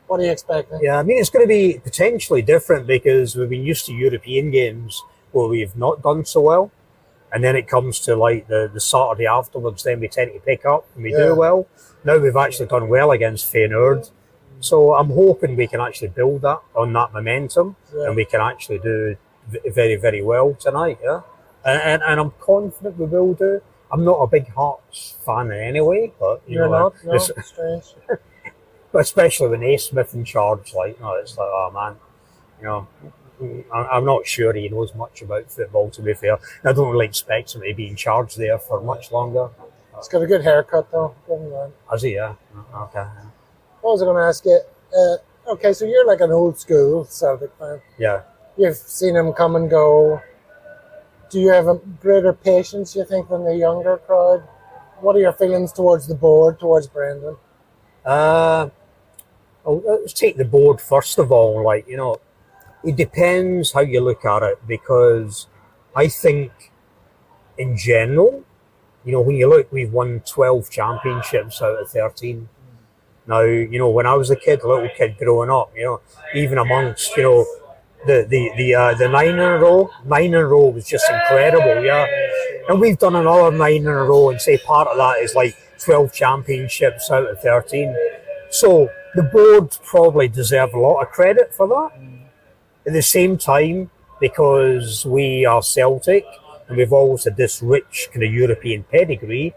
What 0.07 0.19
are 0.19 0.23
you 0.25 0.31
expecting? 0.31 0.79
Yeah, 0.83 0.99
I 0.99 1.03
mean, 1.03 1.19
it's 1.19 1.29
going 1.29 1.45
to 1.45 1.49
be 1.49 1.79
potentially 1.85 2.41
different 2.41 2.87
because 2.87 3.37
we've 3.37 3.51
been 3.51 3.67
used 3.67 3.85
to 3.87 3.93
European 3.93 4.51
games 4.51 5.03
where 5.33 5.47
we've 5.49 5.77
not 5.77 6.01
done 6.03 6.25
so 6.25 6.41
well. 6.41 6.71
And 7.31 7.45
then 7.45 7.57
it 7.57 7.69
comes 7.69 7.99
to 8.01 8.17
like 8.17 8.49
the, 8.49 8.71
the 8.73 8.81
Saturday 8.81 9.27
afterwards, 9.27 9.83
then 9.83 10.01
we 10.01 10.09
tend 10.09 10.33
to 10.33 10.41
pick 10.41 10.65
up 10.65 10.87
and 10.95 11.05
we 11.05 11.13
Yeah. 11.13 11.27
do 11.27 11.35
well. 11.35 11.67
Now 12.05 12.17
we've 12.17 12.37
actually 12.37 12.69
done 12.69 12.89
well 12.89 13.11
against 13.11 13.53
Feyenoord. 13.53 14.11
So 14.61 14.95
I'm 14.95 15.11
hoping 15.11 15.57
we 15.57 15.67
can 15.67 15.81
actually 15.83 16.09
build 16.09 16.41
that 16.41 16.61
on 16.75 16.91
that 16.95 17.13
momentum 17.13 17.77
Yeah. 17.95 18.07
and 18.07 18.17
we 18.17 18.25
can 18.25 18.41
actually 18.41 18.79
do 18.79 19.17
v- 19.49 19.69
very, 19.69 19.97
very 19.97 20.23
well 20.23 20.55
tonight. 20.59 20.99
Yeah. 21.05 21.21
And, 21.65 22.03
and, 22.03 22.21
I'm 22.21 22.33
confident 22.41 22.99
we 22.99 23.07
will 23.07 23.35
do. 23.35 23.61
I'm 23.91 24.05
not 24.05 24.19
a 24.21 24.27
big 24.27 24.49
Hearts 24.49 25.17
fan 25.25 25.53
anyway, 25.53 26.13
but 26.19 26.43
you 26.47 26.57
You're 26.57 26.69
know, 26.69 26.91
not? 26.91 27.05
No, 27.05 27.15
it's- 27.15 27.47
strange. 27.47 27.95
but 28.93 28.99
especially 28.99 29.49
when 29.49 29.61
Naismith 29.61 30.15
in 30.15 30.25
charge, 30.25 30.75
like, 30.75 31.01
no, 31.01 31.15
it's 31.15 31.37
like, 31.37 31.49
oh 31.49 31.71
man, 31.73 31.97
you 32.61 32.67
know, 32.67 32.89
I'm 33.73 34.05
not 34.05 34.27
sure 34.27 34.53
he 34.53 34.69
knows 34.69 34.95
much 34.95 35.23
about 35.23 35.51
football. 35.51 35.91
To 35.91 36.03
be 36.03 36.15
fair, 36.15 36.39
I 36.65 36.73
don't 36.73 36.91
really 36.91 37.07
expect 37.07 37.55
him 37.55 37.63
to 37.63 37.75
be 37.75 37.89
in 37.89 37.97
charge 37.97 38.37
there 38.37 38.59
for 38.59 38.81
much 38.81 39.11
longer. 39.11 39.49
It's 39.99 40.09
got 40.09 40.23
a 40.23 40.27
good 40.27 40.43
haircut 40.43 40.91
though. 40.91 41.15
Give 41.27 41.39
him 41.39 41.51
that. 41.51 41.73
Has 41.91 42.03
he? 42.03 42.15
Yeah. 42.15 42.35
Okay. 42.75 43.05
What 43.81 43.93
was 43.93 44.03
I 44.03 44.05
going 44.05 44.17
to 44.17 44.23
ask 44.23 44.45
you? 44.45 44.61
Uh, 44.97 45.53
okay, 45.53 45.73
so 45.73 45.85
you're 45.85 46.07
like 46.07 46.21
an 46.21 46.31
old 46.31 46.59
school 46.59 47.05
Celtic 47.05 47.51
fan. 47.59 47.81
Yeah. 47.99 48.23
You've 48.57 48.77
seen 48.77 49.17
him 49.17 49.33
come 49.33 49.57
and 49.57 49.69
go. 49.69 50.21
Do 51.33 51.41
you 51.41 51.49
have 51.49 51.67
a 51.67 51.77
greater 51.77 52.35
patience, 52.35 52.95
you 52.95 53.07
think, 53.07 53.31
than 53.31 53.45
the 53.45 53.57
younger 53.57 53.97
crowd? 53.97 54.41
What 55.01 55.17
are 55.17 55.19
your 55.19 55.33
feelings 55.33 55.73
towards 55.73 56.07
the 56.07 56.15
board, 56.15 56.61
towards 56.61 56.89
Brendan? 56.89 57.37
Uh, 58.05 58.69
well, 59.65 59.83
let's 59.87 60.13
take 60.13 60.37
the 60.37 60.45
board 60.45 60.79
first 60.79 61.19
of 61.19 61.33
all. 61.33 61.65
Like, 61.65 61.89
you 61.89 61.97
know, 61.97 62.19
it 62.85 62.97
depends 62.97 63.73
how 63.73 63.81
you 63.81 64.03
look 64.03 64.27
at 64.27 64.43
it 64.43 64.59
because 64.67 65.47
I 65.97 66.09
think 66.09 66.53
in 67.57 67.79
general, 67.79 68.45
you 69.03 69.13
know, 69.13 69.23
when 69.23 69.37
you 69.37 69.49
look, 69.49 69.73
we've 69.73 69.91
won 69.91 70.21
12 70.27 70.69
championships 70.69 71.63
out 71.63 71.81
of 71.81 71.89
13. 71.89 72.47
Now, 73.27 73.41
you 73.41 73.79
know, 73.79 73.89
when 73.89 74.07
I 74.07 74.15
was 74.15 74.29
a 74.29 74.37
kid, 74.37 74.61
a 74.61 74.69
little 74.69 74.91
kid 74.95 75.17
growing 75.17 75.49
up, 75.49 75.73
you 75.75 75.85
know, 75.85 76.01
even 76.35 76.59
amongst, 76.59 77.17
you 77.17 77.23
know, 77.23 77.47
the 78.07 78.27
the 78.29 78.51
the 78.57 78.75
uh, 78.75 78.95
the 78.95 79.09
nine 79.09 79.29
in 79.29 79.39
a 79.39 79.59
row, 79.59 79.91
nine 80.05 80.27
in 80.27 80.35
a 80.35 80.47
row 80.47 80.69
was 80.69 80.87
just 80.87 81.09
incredible, 81.11 81.85
yeah. 81.85 82.07
And 82.69 82.81
we've 82.81 82.99
done 82.99 83.17
another 83.17 83.57
nine 83.57 83.83
in 83.83 83.87
a 83.87 84.05
row, 84.05 84.31
and 84.31 84.41
say 84.41 84.59
part 84.59 84.89
of 84.89 84.97
that 84.97 85.19
is 85.19 85.35
like 85.35 85.57
twelve 85.79 86.13
championships 86.13 87.11
out 87.11 87.29
of 87.31 87.41
thirteen. 87.41 87.95
So 88.51 88.89
the 89.15 89.23
board 89.23 89.77
probably 89.85 90.29
deserve 90.29 90.75
a 90.75 90.79
lot 90.79 91.03
of 91.03 91.09
credit 91.11 91.55
for 91.55 91.69
that. 91.69 91.91
At 92.87 92.93
the 92.93 93.03
same 93.03 93.39
time, 93.39 93.91
because 94.21 95.05
we 95.05 95.45
are 95.45 95.63
Celtic 95.63 96.25
and 96.69 96.77
we've 96.77 96.93
always 96.93 97.25
had 97.25 97.37
this 97.37 97.63
rich 97.63 98.09
kind 98.13 98.25
of 98.25 98.33
European 98.33 98.85
pedigree, 98.85 99.55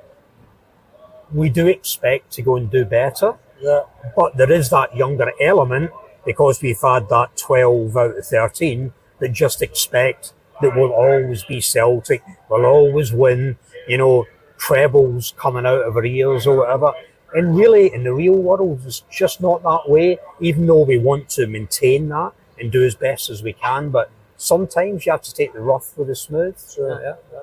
we 1.32 1.50
do 1.50 1.68
expect 1.68 2.32
to 2.34 2.42
go 2.42 2.56
and 2.56 2.70
do 2.70 2.86
better. 2.86 3.36
Yeah. 3.60 3.82
But 4.16 4.38
there 4.38 4.52
is 4.52 4.70
that 4.70 4.96
younger 4.96 5.32
element 5.42 5.92
because 6.26 6.62
we've 6.62 6.82
had 6.82 7.10
that 7.10 7.38
12 7.38 7.96
out 7.96 8.18
of 8.18 8.26
13 8.26 8.94
that 9.20 9.30
just 9.30 9.62
expect 9.62 10.34
that 10.62 10.76
we'll 10.76 10.92
always 10.92 11.44
be 11.44 11.62
Celtic, 11.62 12.24
we'll 12.50 12.66
always 12.66 13.12
win, 13.12 13.58
you 13.88 13.98
know, 13.98 14.26
trebles 14.58 15.34
coming 15.38 15.66
out 15.66 15.82
of 15.82 15.96
our 15.96 16.06
ears 16.06 16.48
or 16.48 16.58
whatever. 16.58 16.94
And 17.34 17.56
really, 17.56 17.94
in 17.94 18.04
the 18.04 18.14
real 18.14 18.36
world, 18.36 18.82
it's 18.86 19.04
just 19.12 19.42
not 19.42 19.62
that 19.64 19.90
way, 19.90 20.18
even 20.40 20.66
though 20.66 20.84
we 20.84 20.98
want 20.98 21.28
to 21.30 21.48
maintain 21.48 22.08
that 22.10 22.32
and 22.60 22.72
do 22.72 22.86
as 22.86 22.96
best 22.96 23.30
as 23.30 23.44
we 23.44 23.52
can. 23.54 23.90
But 23.90 24.10
sometimes 24.38 25.06
you 25.06 25.12
have 25.12 25.22
to 25.24 25.34
take 25.34 25.54
the 25.54 25.60
rough 25.60 25.98
with 25.98 26.08
the 26.08 26.16
smooth. 26.16 26.58
Sure. 26.74 27.02
Yeah. 27.02 27.42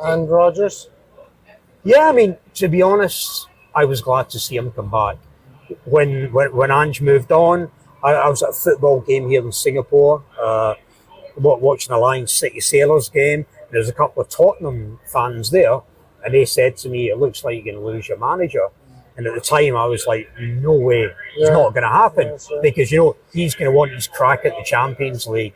And 0.00 0.28
Rodgers? 0.28 0.90
Yeah, 1.84 2.08
I 2.08 2.12
mean, 2.12 2.36
to 2.54 2.66
be 2.66 2.82
honest, 2.82 3.46
I 3.72 3.84
was 3.84 4.00
glad 4.00 4.28
to 4.30 4.40
see 4.40 4.56
him 4.56 4.72
come 4.72 4.90
back. 4.90 5.18
When 5.84 6.32
when, 6.32 6.54
when 6.54 6.70
Ange 6.70 7.00
moved 7.00 7.32
on, 7.32 7.70
I, 8.02 8.12
I 8.12 8.28
was 8.28 8.42
at 8.42 8.50
a 8.50 8.52
football 8.52 9.00
game 9.00 9.28
here 9.28 9.44
in 9.44 9.52
Singapore, 9.52 10.22
uh, 10.40 10.74
watching 11.36 11.92
a 11.92 11.98
Lions 11.98 12.32
City 12.32 12.60
Sailors 12.60 13.08
game. 13.08 13.46
There's 13.70 13.88
a 13.88 13.92
couple 13.92 14.22
of 14.22 14.28
Tottenham 14.28 15.00
fans 15.06 15.50
there, 15.50 15.80
and 16.24 16.32
they 16.34 16.44
said 16.44 16.76
to 16.78 16.88
me, 16.88 17.10
"It 17.10 17.18
looks 17.18 17.44
like 17.44 17.54
you're 17.56 17.64
going 17.74 17.82
to 17.84 17.86
lose 17.92 18.08
your 18.08 18.18
manager." 18.18 18.68
And 19.16 19.26
at 19.26 19.34
the 19.34 19.40
time, 19.40 19.76
I 19.76 19.86
was 19.86 20.06
like, 20.06 20.28
"No 20.38 20.72
way, 20.72 21.10
it's 21.36 21.50
not 21.50 21.72
going 21.72 21.82
to 21.82 21.88
happen," 21.88 22.28
Yeah, 22.28 22.38
sure. 22.38 22.62
because 22.62 22.92
you 22.92 22.98
know 22.98 23.16
he's 23.32 23.54
going 23.54 23.70
to 23.70 23.76
want 23.76 23.92
his 23.92 24.06
crack 24.06 24.44
at 24.44 24.52
the 24.56 24.62
Champions 24.64 25.26
League. 25.26 25.54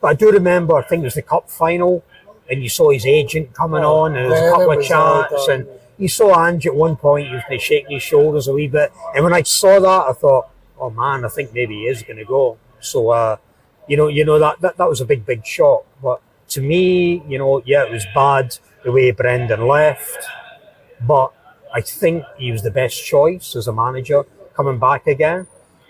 But 0.00 0.08
I 0.08 0.14
do 0.14 0.30
remember, 0.32 0.74
I 0.76 0.82
think 0.82 1.02
it 1.02 1.04
was 1.04 1.14
the 1.14 1.22
cup 1.22 1.50
final, 1.50 2.02
and 2.50 2.62
you 2.62 2.68
saw 2.68 2.90
his 2.90 3.06
agent 3.06 3.54
coming 3.54 3.84
Oh, 3.84 4.00
on, 4.00 4.16
and 4.16 4.30
there 4.30 4.30
was 4.30 4.40
a 4.40 4.50
couple 4.50 4.72
of 4.72 4.82
chats, 4.84 5.48
and 5.48 5.66
you 6.00 6.08
saw 6.08 6.46
Ange 6.46 6.66
at 6.66 6.74
one 6.74 6.96
point, 6.96 7.28
he 7.28 7.34
was 7.34 7.42
kind 7.42 7.56
of 7.56 7.62
shaking 7.62 7.92
his 7.92 8.02
shoulders 8.02 8.48
a 8.48 8.52
wee 8.52 8.68
bit. 8.68 8.90
And 9.14 9.22
when 9.22 9.34
I 9.34 9.42
saw 9.42 9.78
that, 9.78 10.08
I 10.08 10.12
thought, 10.12 10.48
oh 10.78 10.90
man, 10.90 11.24
I 11.24 11.28
think 11.28 11.52
maybe 11.52 11.74
he 11.74 11.82
is 11.82 12.02
going 12.02 12.16
to 12.16 12.24
go. 12.24 12.56
So, 12.80 13.10
uh, 13.10 13.36
you 13.86 13.96
know, 13.96 14.08
you 14.08 14.24
know 14.24 14.38
that, 14.38 14.60
that 14.62 14.78
that 14.78 14.88
was 14.88 15.00
a 15.00 15.04
big, 15.04 15.26
big 15.26 15.44
shock. 15.44 15.84
But 16.02 16.22
to 16.48 16.62
me, 16.62 17.22
you 17.28 17.38
know, 17.38 17.62
yeah, 17.66 17.84
it 17.84 17.92
was 17.92 18.06
bad 18.14 18.56
the 18.82 18.92
way 18.92 19.10
Brendan 19.10 19.68
left, 19.68 20.24
but 21.06 21.32
I 21.72 21.82
think 21.82 22.24
he 22.38 22.50
was 22.50 22.62
the 22.62 22.70
best 22.70 23.04
choice 23.04 23.54
as 23.54 23.68
a 23.68 23.72
manager 23.72 24.24
coming 24.54 24.78
back 24.78 25.06
again. 25.06 25.46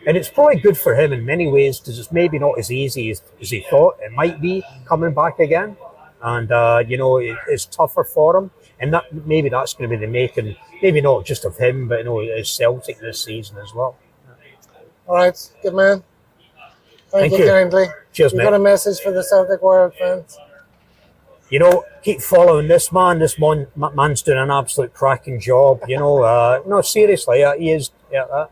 And 0.06 0.16
it's 0.16 0.28
probably 0.28 0.56
good 0.56 0.76
for 0.76 0.94
him 0.94 1.12
in 1.12 1.24
many 1.24 1.46
ways 1.46 1.78
because 1.78 1.98
it's 1.98 2.10
maybe 2.10 2.38
not 2.38 2.58
as 2.58 2.72
easy 2.72 3.10
as, 3.10 3.22
as 3.40 3.50
he 3.50 3.60
thought 3.70 3.96
it 4.00 4.12
might 4.12 4.40
be 4.40 4.64
coming 4.86 5.14
back 5.14 5.38
again. 5.38 5.76
And, 6.22 6.50
uh, 6.50 6.82
you 6.86 6.96
know, 6.96 7.18
it, 7.18 7.36
it's 7.48 7.66
tougher 7.66 8.04
for 8.04 8.36
him. 8.36 8.50
And 8.80 8.92
that 8.94 9.04
maybe 9.26 9.48
that's 9.50 9.74
going 9.74 9.90
to 9.90 9.96
be 9.96 10.04
the 10.04 10.10
making, 10.10 10.56
maybe 10.82 11.00
not 11.00 11.24
just 11.26 11.44
of 11.44 11.56
him, 11.56 11.86
but, 11.86 11.98
you 11.98 12.04
know, 12.04 12.20
as 12.20 12.48
Celtic 12.50 12.98
this 12.98 13.22
season 13.22 13.58
as 13.58 13.74
well. 13.74 13.96
All 15.06 15.16
right, 15.16 15.50
good 15.62 15.74
man. 15.74 16.02
Thank, 17.10 17.30
Thank 17.30 17.32
you, 17.32 17.38
you. 17.40 17.50
kindly. 17.50 17.86
Cheers, 18.12 18.32
You 18.32 18.38
mate. 18.38 18.44
got 18.44 18.54
a 18.54 18.58
message 18.58 19.00
for 19.00 19.12
the 19.12 19.22
Celtic 19.22 19.60
World 19.60 19.92
fans? 19.98 20.38
you 21.50 21.58
know, 21.58 21.84
keep 22.02 22.20
following 22.22 22.68
this 22.68 22.92
man. 22.92 23.18
This 23.18 23.38
man, 23.38 23.66
man's 23.74 24.22
doing 24.22 24.38
an 24.38 24.50
absolute 24.50 24.94
cracking 24.94 25.40
job. 25.40 25.80
You 25.88 25.98
know, 25.98 26.22
uh, 26.22 26.62
no, 26.66 26.80
seriously, 26.80 27.42
uh, 27.42 27.54
he 27.56 27.72
is. 27.72 27.90
Yeah, 28.10 28.22
uh, 28.22 28.46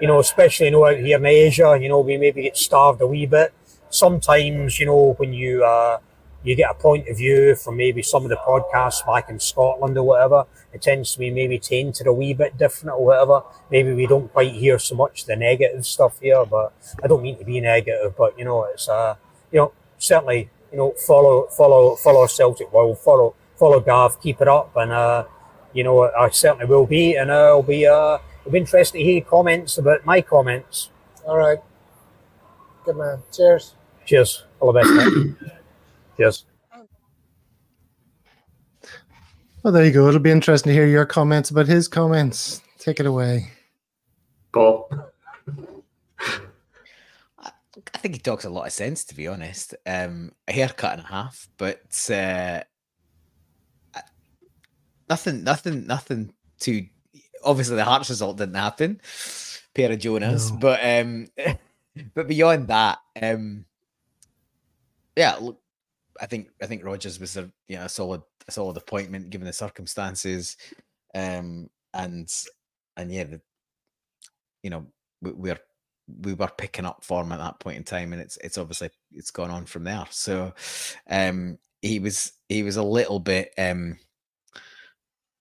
you 0.00 0.08
know, 0.08 0.18
especially 0.18 0.66
you 0.66 0.72
know 0.72 0.86
out 0.86 0.96
here 0.96 1.18
in 1.18 1.26
Asia, 1.26 1.78
you 1.80 1.88
know, 1.88 2.00
we 2.00 2.16
maybe 2.16 2.42
get 2.42 2.56
starved 2.56 3.00
a 3.02 3.06
wee 3.06 3.26
bit. 3.26 3.52
Sometimes, 3.90 4.80
you 4.80 4.86
know, 4.86 5.14
when 5.18 5.32
you 5.32 5.62
uh, 5.64 5.98
you 6.44 6.54
get 6.54 6.70
a 6.70 6.74
point 6.74 7.08
of 7.08 7.16
view 7.16 7.54
from 7.54 7.76
maybe 7.76 8.02
some 8.02 8.24
of 8.24 8.30
the 8.30 8.36
podcasts 8.36 9.04
back 9.04 9.28
in 9.28 9.40
Scotland 9.40 9.96
or 9.98 10.04
whatever, 10.04 10.44
it 10.72 10.82
tends 10.82 11.12
to 11.12 11.18
be 11.18 11.30
maybe 11.30 11.58
tainted 11.58 12.06
a 12.06 12.12
wee 12.12 12.34
bit 12.34 12.56
different 12.56 12.96
or 12.96 13.04
whatever. 13.04 13.42
Maybe 13.70 13.92
we 13.92 14.06
don't 14.06 14.32
quite 14.32 14.52
hear 14.52 14.78
so 14.78 14.94
much 14.94 15.24
the 15.24 15.36
negative 15.36 15.84
stuff 15.84 16.20
here, 16.20 16.44
but 16.44 16.72
I 17.02 17.06
don't 17.06 17.22
mean 17.22 17.38
to 17.38 17.44
be 17.44 17.60
negative, 17.60 18.14
but 18.16 18.38
you 18.38 18.44
know, 18.44 18.64
it's 18.64 18.88
uh, 18.88 19.16
you 19.50 19.58
know, 19.58 19.72
certainly, 19.98 20.50
you 20.70 20.78
know, 20.78 20.92
follow, 21.06 21.46
follow, 21.46 21.96
follow 21.96 22.26
Celtic 22.26 22.72
World, 22.72 22.98
follow, 22.98 23.34
follow 23.56 23.80
Gav, 23.80 24.20
keep 24.20 24.40
it 24.40 24.48
up, 24.48 24.76
and 24.76 24.92
uh, 24.92 25.24
you 25.72 25.84
know, 25.84 26.10
I 26.10 26.30
certainly 26.30 26.66
will 26.66 26.86
be, 26.86 27.16
and 27.16 27.30
uh, 27.30 27.48
I'll 27.48 27.62
be, 27.62 27.86
uh, 27.86 28.18
it'll 28.40 28.52
be 28.52 28.58
interesting 28.58 29.00
to 29.00 29.04
hear 29.04 29.20
comments 29.22 29.78
about 29.78 30.04
my 30.04 30.20
comments. 30.20 30.90
All 31.26 31.36
right. 31.36 31.58
Good 32.84 32.96
man. 32.96 33.22
Cheers. 33.32 33.74
Cheers, 34.06 34.44
all 34.60 34.72
the 34.72 34.80
best, 34.80 35.52
mate. 36.18 36.24
Cheers. 36.24 36.44
Well, 39.62 39.72
there 39.72 39.84
you 39.84 39.92
go. 39.92 40.06
It'll 40.08 40.20
be 40.20 40.30
interesting 40.30 40.70
to 40.70 40.74
hear 40.74 40.86
your 40.86 41.04
comments 41.04 41.50
about 41.50 41.66
his 41.66 41.88
comments. 41.88 42.62
Take 42.78 43.00
it 43.00 43.06
away. 43.06 43.50
Paul. 44.52 44.88
I 47.94 47.98
think 48.00 48.14
he 48.14 48.20
talks 48.20 48.44
a 48.44 48.50
lot 48.50 48.66
of 48.66 48.72
sense, 48.72 49.04
to 49.06 49.14
be 49.14 49.26
honest. 49.26 49.74
Um, 49.84 50.32
a 50.46 50.52
haircut 50.52 50.92
and 50.98 51.02
a 51.02 51.06
half, 51.08 51.48
but 51.56 52.08
uh, 52.10 52.62
nothing, 55.08 55.42
nothing, 55.42 55.86
nothing 55.86 56.32
too. 56.60 56.86
Obviously, 57.44 57.76
the 57.76 57.84
Hearts 57.84 58.10
result 58.10 58.36
didn't 58.38 58.54
happen, 58.54 59.00
pair 59.74 59.90
of 59.92 59.98
Jonas, 59.98 60.50
No. 60.50 60.58
but 60.58 60.80
um, 60.84 61.28
but 62.14 62.28
beyond 62.28 62.68
that, 62.68 62.98
um, 63.20 63.64
yeah, 65.16 65.36
look, 65.40 65.60
I 66.20 66.26
think 66.26 66.48
I 66.62 66.66
think 66.66 66.84
Rodgers 66.84 67.20
was 67.20 67.36
a 67.36 67.50
you 67.68 67.76
know 67.76 67.84
a 67.84 67.88
solid 67.88 68.22
a 68.46 68.52
solid 68.52 68.76
appointment 68.76 69.30
given 69.30 69.46
the 69.46 69.52
circumstances, 69.52 70.56
um, 71.14 71.70
and 71.94 72.28
and 72.96 73.12
yeah, 73.12 73.24
the, 73.24 73.40
you 74.62 74.70
know 74.70 74.86
we, 75.22 75.32
we're 75.32 75.60
we 76.22 76.34
were 76.34 76.50
picking 76.56 76.86
up 76.86 77.04
form 77.04 77.32
at 77.32 77.38
that 77.38 77.60
point 77.60 77.76
in 77.76 77.84
time, 77.84 78.12
and 78.12 78.22
it's 78.22 78.36
it's 78.38 78.58
obviously 78.58 78.90
it's 79.12 79.30
gone 79.30 79.50
on 79.50 79.66
from 79.66 79.84
there. 79.84 80.06
So, 80.10 80.54
um, 81.10 81.58
he 81.82 81.98
was 81.98 82.32
he 82.48 82.62
was 82.62 82.76
a 82.76 82.82
little 82.82 83.20
bit 83.20 83.52
um 83.58 83.98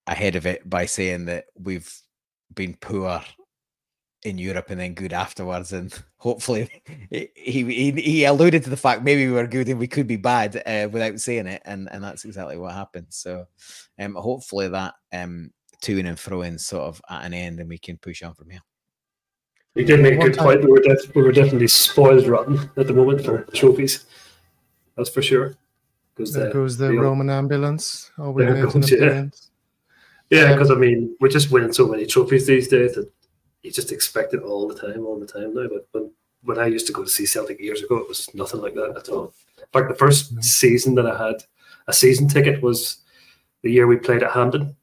ahead 0.08 0.36
of 0.36 0.46
it 0.46 0.68
by 0.70 0.86
saying 0.86 1.26
that 1.26 1.46
we've 1.60 1.92
been 2.54 2.76
poor 2.80 3.22
in 4.24 4.38
Europe 4.38 4.70
and 4.70 4.80
then 4.80 4.94
good 4.94 5.14
afterwards, 5.14 5.74
and 5.74 5.94
hopefully 6.18 6.70
he 7.10 7.30
he, 7.36 7.92
he 7.92 8.26
alluded 8.26 8.64
to 8.64 8.70
the 8.70 8.78
fact 8.78 9.04
maybe 9.04 9.26
we 9.28 9.34
were 9.34 9.48
good 9.48 9.70
and 9.70 9.80
we 9.80 9.88
could 9.88 10.08
be 10.08 10.18
bad 10.18 10.62
uh, 10.66 10.88
without 10.92 11.20
saying 11.20 11.48
it, 11.48 11.62
and 11.66 11.88
and 11.92 12.04
that's 12.04 12.26
exactly 12.26 12.58
what 12.58 12.74
happened. 12.74 13.08
So, 13.10 13.46
um, 14.00 14.16
hopefully 14.16 14.68
that 14.70 14.96
um 15.14 15.52
to 15.82 16.00
and 16.00 16.20
fro 16.20 16.42
in 16.42 16.58
sort 16.58 16.88
of 16.88 17.02
at 17.10 17.26
an 17.26 17.34
end, 17.34 17.60
and 17.60 17.70
we 17.70 17.78
can 17.78 17.98
push 17.98 18.24
on 18.24 18.34
from 18.34 18.50
here. 18.50 18.62
You 19.76 19.86
did 19.86 20.02
make 20.02 20.16
a 20.16 20.30
good 20.30 20.38
point. 20.38 20.62
We 20.62 20.72
were, 20.72 20.80
def- 20.82 21.14
we 21.16 21.22
were 21.22 21.32
definitely 21.32 21.68
spoiled 21.68 22.26
rotten 22.26 22.68
at 22.78 22.88
the 22.88 22.94
moment 22.94 23.24
for 23.24 23.44
trophies. 23.54 24.06
That's 24.96 25.10
for 25.12 25.22
sure. 25.22 25.54
Because 26.16 26.34
There 26.34 26.52
goes 26.52 26.78
the 26.78 26.88
the- 26.88 26.98
Roman 26.98 27.30
ambulance. 27.30 28.10
There 28.18 28.34
goes, 28.66 28.92
yeah. 28.92 28.98
appearance. 28.98 29.52
Yeah, 30.32 30.42
Um, 30.46 30.54
because 30.54 30.72
I 30.72 30.76
mean, 30.76 31.16
we're 31.20 31.28
just 31.30 31.52
winning 31.52 31.74
so 31.74 31.88
many 31.88 32.08
trophies 32.08 32.48
these 32.48 32.68
days 32.68 32.96
that 32.96 33.08
you 33.64 33.72
just 33.72 33.92
expect 33.92 34.34
it 34.34 34.44
all 34.44 34.68
the 34.68 34.76
time, 34.76 35.06
all 35.06 35.20
the 35.20 35.26
time 35.26 35.54
now. 35.54 35.68
But 35.68 35.88
when, 35.92 36.12
when 36.44 36.60
I 36.60 36.68
used 36.68 36.88
to 36.88 36.94
go 36.94 37.04
to 37.04 37.10
see 37.10 37.26
Celtic 37.26 37.60
years 37.60 37.82
ago, 37.82 37.98
it 37.98 38.08
was 38.08 38.34
nothing 38.34 38.62
like 38.62 38.76
that 38.76 38.96
at 38.98 39.10
all. 39.10 39.34
In 39.58 39.66
fact, 39.74 39.90
the 39.90 39.96
first 39.96 40.44
season 40.44 40.96
that 40.96 41.08
I 41.08 41.28
had 41.28 41.44
a 41.88 41.94
season 41.94 42.28
ticket 42.28 42.62
was 42.62 42.98
the 43.64 43.72
year 43.72 43.88
we 43.88 43.98
played 43.98 44.24
at 44.24 44.32
Hampden. 44.32 44.76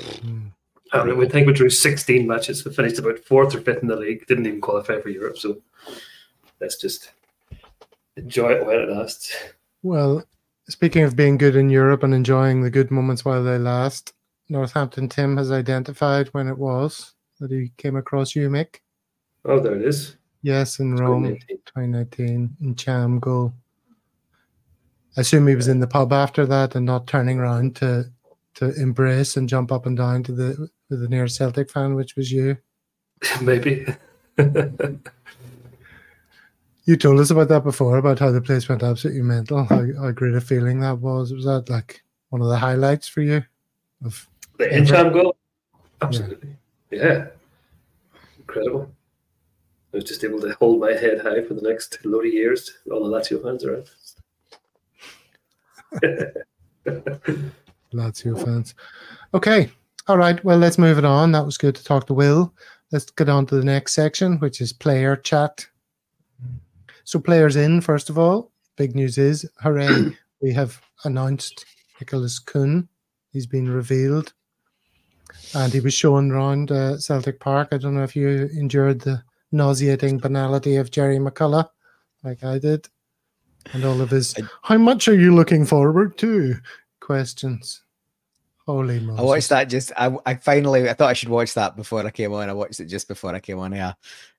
Mm. 0.00 0.52
And 0.92 1.18
we 1.18 1.28
think 1.28 1.46
we 1.46 1.52
drew 1.52 1.68
16 1.68 2.26
matches. 2.26 2.64
We 2.64 2.72
finished 2.72 2.98
about 2.98 3.18
fourth 3.18 3.54
or 3.54 3.60
fifth 3.60 3.82
in 3.82 3.88
the 3.88 3.96
league. 3.96 4.26
Didn't 4.26 4.46
even 4.46 4.60
qualify 4.60 5.00
for 5.00 5.10
Europe. 5.10 5.36
So 5.36 5.58
let's 6.60 6.76
just 6.76 7.10
enjoy 8.16 8.52
it 8.52 8.66
while 8.66 8.80
it 8.80 8.90
lasts. 8.90 9.34
Well, 9.82 10.24
speaking 10.68 11.04
of 11.04 11.14
being 11.14 11.36
good 11.36 11.56
in 11.56 11.68
Europe 11.68 12.02
and 12.02 12.14
enjoying 12.14 12.62
the 12.62 12.70
good 12.70 12.90
moments 12.90 13.24
while 13.24 13.44
they 13.44 13.58
last, 13.58 14.14
Northampton 14.48 15.08
Tim 15.10 15.36
has 15.36 15.52
identified 15.52 16.28
when 16.28 16.48
it 16.48 16.56
was 16.56 17.14
that 17.38 17.50
he 17.50 17.72
came 17.76 17.96
across 17.96 18.34
you, 18.34 18.48
Mick. 18.48 18.76
Oh, 19.44 19.60
there 19.60 19.76
it 19.76 19.82
is. 19.82 20.16
Yes, 20.42 20.78
in 20.78 20.94
Rome, 20.94 21.24
2019. 21.24 21.58
2019, 21.66 22.74
Ntcham 22.74 23.20
goal. 23.20 23.52
I 25.16 25.22
assume 25.22 25.46
he 25.46 25.56
was 25.56 25.68
in 25.68 25.80
the 25.80 25.86
pub 25.86 26.12
after 26.12 26.46
that 26.46 26.74
and 26.76 26.86
not 26.86 27.06
turning 27.06 27.38
around 27.38 27.76
to 27.76 28.10
to 28.54 28.72
embrace 28.80 29.36
and 29.36 29.48
jump 29.48 29.70
up 29.70 29.86
and 29.86 29.96
down 29.96 30.22
to 30.24 30.32
the 30.32 30.68
to 30.88 30.96
the 30.96 31.08
nearest 31.08 31.36
Celtic 31.36 31.70
fan, 31.70 31.94
which 31.94 32.16
was 32.16 32.30
you. 32.30 32.56
Maybe. 33.42 33.86
You 36.84 36.96
told 36.96 37.20
us 37.20 37.30
about 37.30 37.48
that 37.48 37.64
before, 37.64 37.98
about 37.98 38.18
how 38.18 38.30
the 38.30 38.40
place 38.40 38.66
went 38.66 38.82
absolutely 38.82 39.20
mental. 39.20 39.62
How, 39.62 39.84
how 39.98 40.10
great 40.10 40.34
a 40.34 40.40
feeling 40.40 40.80
that 40.80 41.00
was. 41.00 41.34
Was 41.34 41.44
that 41.44 41.68
like 41.68 42.02
one 42.30 42.40
of 42.40 42.48
the 42.48 42.56
highlights 42.56 43.06
for 43.06 43.20
you? 43.20 43.44
Of 44.02 44.26
The 44.56 44.68
Ntcham 44.68 45.12
goal? 45.12 45.36
Absolutely. 46.00 46.48
Yeah. 46.48 46.54
Yeah, 46.90 47.26
incredible. 48.38 48.90
I 49.92 49.96
was 49.96 50.04
just 50.04 50.24
able 50.24 50.40
to 50.40 50.54
hold 50.54 50.80
my 50.80 50.92
head 50.92 51.20
high 51.20 51.42
for 51.42 51.54
the 51.54 51.62
next 51.62 51.98
load 52.04 52.26
of 52.26 52.32
years. 52.32 52.70
All 52.90 53.08
the 53.08 53.16
Lazio 53.16 53.42
fans 53.42 53.64
around. 53.64 53.90
Lazio 57.94 58.44
fans. 58.44 58.74
Okay. 59.32 59.70
All 60.06 60.18
right. 60.18 60.42
Well, 60.44 60.58
let's 60.58 60.78
move 60.78 60.98
it 60.98 61.04
on. 61.04 61.32
That 61.32 61.44
was 61.44 61.58
good 61.58 61.74
to 61.74 61.84
talk 61.84 62.06
to 62.06 62.14
Will. 62.14 62.52
Let's 62.92 63.10
get 63.10 63.28
on 63.28 63.46
to 63.46 63.56
the 63.56 63.64
next 63.64 63.94
section, 63.94 64.38
which 64.38 64.60
is 64.60 64.72
player 64.72 65.16
chat. 65.16 65.66
So, 67.04 67.18
players 67.18 67.56
in, 67.56 67.80
first 67.80 68.10
of 68.10 68.18
all. 68.18 68.50
Big 68.76 68.94
news 68.94 69.18
is, 69.18 69.48
hooray, 69.60 70.14
we 70.42 70.52
have 70.52 70.80
announced 71.04 71.64
Nicholas 72.00 72.38
Kuhn. 72.38 72.88
He's 73.32 73.46
been 73.46 73.68
revealed. 73.70 74.32
And 75.54 75.72
he 75.72 75.80
was 75.80 75.94
shown 75.94 76.30
around 76.30 76.70
uh, 76.72 76.98
Celtic 76.98 77.40
Park. 77.40 77.68
I 77.72 77.78
don't 77.78 77.94
know 77.94 78.02
if 78.04 78.16
you 78.16 78.48
endured 78.54 79.00
the 79.00 79.22
nauseating 79.52 80.18
banality 80.18 80.76
of 80.76 80.90
Gerry 80.90 81.18
McCulloch, 81.18 81.70
like 82.22 82.44
I 82.44 82.58
did. 82.58 82.88
And 83.72 83.84
all 83.84 84.00
of 84.00 84.10
his, 84.10 84.34
I- 84.38 84.42
how 84.62 84.78
much 84.78 85.08
are 85.08 85.18
you 85.18 85.34
looking 85.34 85.64
forward 85.64 86.18
to? 86.18 86.56
questions. 87.08 87.84
Holy 88.66 89.00
Moses. 89.00 89.18
I 89.18 89.22
watched 89.22 89.48
that 89.48 89.64
just. 89.70 89.92
I, 89.96 90.14
I 90.26 90.34
finally. 90.34 90.90
I 90.90 90.92
thought 90.92 91.08
I 91.08 91.14
should 91.14 91.30
watch 91.30 91.54
that 91.54 91.74
before 91.74 92.06
I 92.06 92.10
came 92.10 92.34
on. 92.34 92.50
I 92.50 92.52
watched 92.52 92.80
it 92.80 92.84
just 92.84 93.08
before 93.08 93.34
I 93.34 93.40
came 93.40 93.58
on 93.58 93.72
here. 93.72 93.96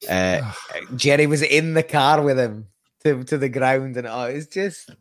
Uh, 0.08 0.54
Gerry 0.96 1.26
was 1.26 1.42
in 1.42 1.74
the 1.74 1.82
car 1.82 2.22
with 2.22 2.38
him 2.38 2.68
to 3.04 3.24
to 3.24 3.40
the 3.40 3.50
ground, 3.50 3.98
and 3.98 4.06
oh, 4.06 4.26
it's 4.26 4.46
just. 4.46 4.92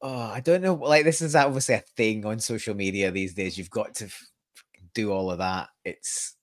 Oh, 0.00 0.18
I 0.18 0.40
don't 0.40 0.62
know. 0.62 0.74
Like 0.74 1.04
this 1.04 1.20
is 1.20 1.36
obviously 1.36 1.74
a 1.74 1.80
thing 1.80 2.24
on 2.24 2.38
social 2.38 2.74
media 2.74 3.10
these 3.10 3.34
days. 3.34 3.58
You've 3.58 3.70
got 3.70 3.94
to 3.96 4.08
do 4.96 5.12
all 5.12 5.30
of 5.30 5.38
that. 5.38 5.68
It's. 5.84 6.34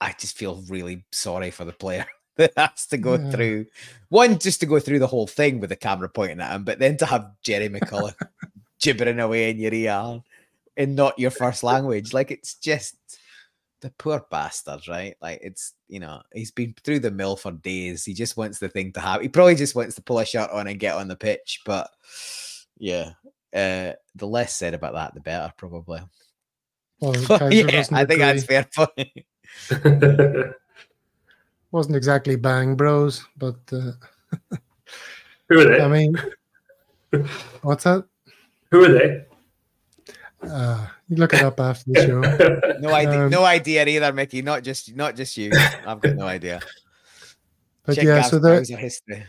I 0.00 0.12
just 0.18 0.36
feel 0.36 0.62
really 0.68 1.04
sorry 1.12 1.50
for 1.52 1.64
the 1.64 1.72
player 1.72 2.04
that 2.36 2.52
has 2.56 2.86
to 2.88 2.98
go 2.98 3.14
Yeah. 3.14 3.30
through 3.30 3.66
one 4.08 4.38
just 4.40 4.58
to 4.60 4.66
go 4.66 4.80
through 4.80 4.98
the 4.98 5.06
whole 5.06 5.28
thing 5.28 5.60
with 5.60 5.70
the 5.70 5.76
camera 5.76 6.08
pointing 6.08 6.40
at 6.40 6.52
him, 6.54 6.64
but 6.64 6.80
then 6.80 6.96
to 6.98 7.06
have 7.06 7.30
Gerry 7.44 7.68
McCulloch 7.68 8.16
gibbering 8.82 9.20
away 9.20 9.50
in 9.50 9.58
your 9.60 9.72
ear 9.72 10.20
in 10.76 10.94
not 10.96 11.18
your 11.20 11.30
first 11.30 11.62
language. 11.62 12.12
Like 12.12 12.30
it's 12.32 12.54
just 12.56 12.96
the 13.80 13.90
poor 13.96 14.26
bastard, 14.30 14.88
right? 14.88 15.14
Like 15.22 15.38
it's 15.42 15.74
you 15.88 16.00
know 16.00 16.20
he's 16.34 16.50
been 16.50 16.74
through 16.82 16.98
the 17.00 17.10
mill 17.12 17.36
for 17.36 17.52
days. 17.52 18.04
He 18.04 18.12
just 18.14 18.36
wants 18.36 18.58
the 18.58 18.68
thing 18.68 18.92
to 18.94 19.00
happen. 19.00 19.22
He 19.22 19.28
probably 19.28 19.54
just 19.54 19.76
wants 19.76 19.94
to 19.94 20.02
pull 20.02 20.18
a 20.18 20.24
shirt 20.26 20.50
on 20.50 20.66
and 20.66 20.80
get 20.80 20.96
on 20.96 21.06
the 21.08 21.16
pitch. 21.16 21.60
But 21.64 21.88
Yeah. 22.76 23.12
Uh, 23.54 23.92
the 24.16 24.26
less 24.26 24.54
said 24.56 24.72
about 24.74 24.94
that, 24.94 25.14
the 25.14 25.20
better, 25.20 25.52
probably. 25.58 26.00
Well, 27.02 27.16
yeah, 27.52 27.66
doesn't 27.66 27.96
I 27.96 28.04
think 28.04 28.20
that's 28.20 28.44
agree. 28.44 28.62
fair 28.62 28.68
point. 28.72 30.54
wasn't 31.72 31.96
exactly 31.96 32.36
bang 32.36 32.76
bros, 32.76 33.26
but 33.36 33.56
uh, 33.72 33.92
Who 35.48 35.60
are 35.60 35.64
they? 35.64 35.80
I 35.80 35.88
mean, 35.88 36.16
what's 37.62 37.84
that? 37.84 38.04
Who 38.70 38.84
are 38.84 38.92
they? 38.92 39.24
Uh, 40.48 40.86
you 41.08 41.16
look 41.16 41.34
it 41.34 41.42
up 41.42 41.58
after 41.58 41.84
the 41.90 42.06
show. 42.06 42.20
No 42.78 42.94
idea. 42.94 43.24
Um, 43.24 43.30
no 43.30 43.44
idea 43.44 43.84
either, 43.84 44.12
Mickey. 44.12 44.40
Not 44.42 44.62
just 44.62 44.94
not 44.94 45.16
just 45.16 45.36
you. 45.36 45.50
I've 45.86 46.00
got 46.00 46.14
no 46.14 46.26
idea. 46.26 46.60
But 47.84 47.96
Check 47.96 48.04
yeah, 48.04 48.16
Gav's 48.16 48.30
so 48.30 48.38
there, 48.38 48.62
history. 48.62 49.24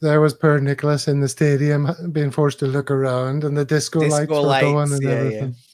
there 0.00 0.20
was 0.20 0.32
Per 0.32 0.58
Nicholas 0.60 1.08
in 1.08 1.20
the 1.20 1.28
stadium 1.28 1.90
being 2.10 2.30
forced 2.30 2.58
to 2.60 2.66
look 2.66 2.90
around, 2.90 3.44
and 3.44 3.54
the 3.56 3.66
disco, 3.66 4.00
lights 4.00 4.28
Disco 4.28 4.46
were 4.46 4.60
going 4.60 4.92
and 4.92 5.02
yeah, 5.02 5.08
yeah. 5.10 5.16
everything. 5.16 5.56
It's 5.58 5.71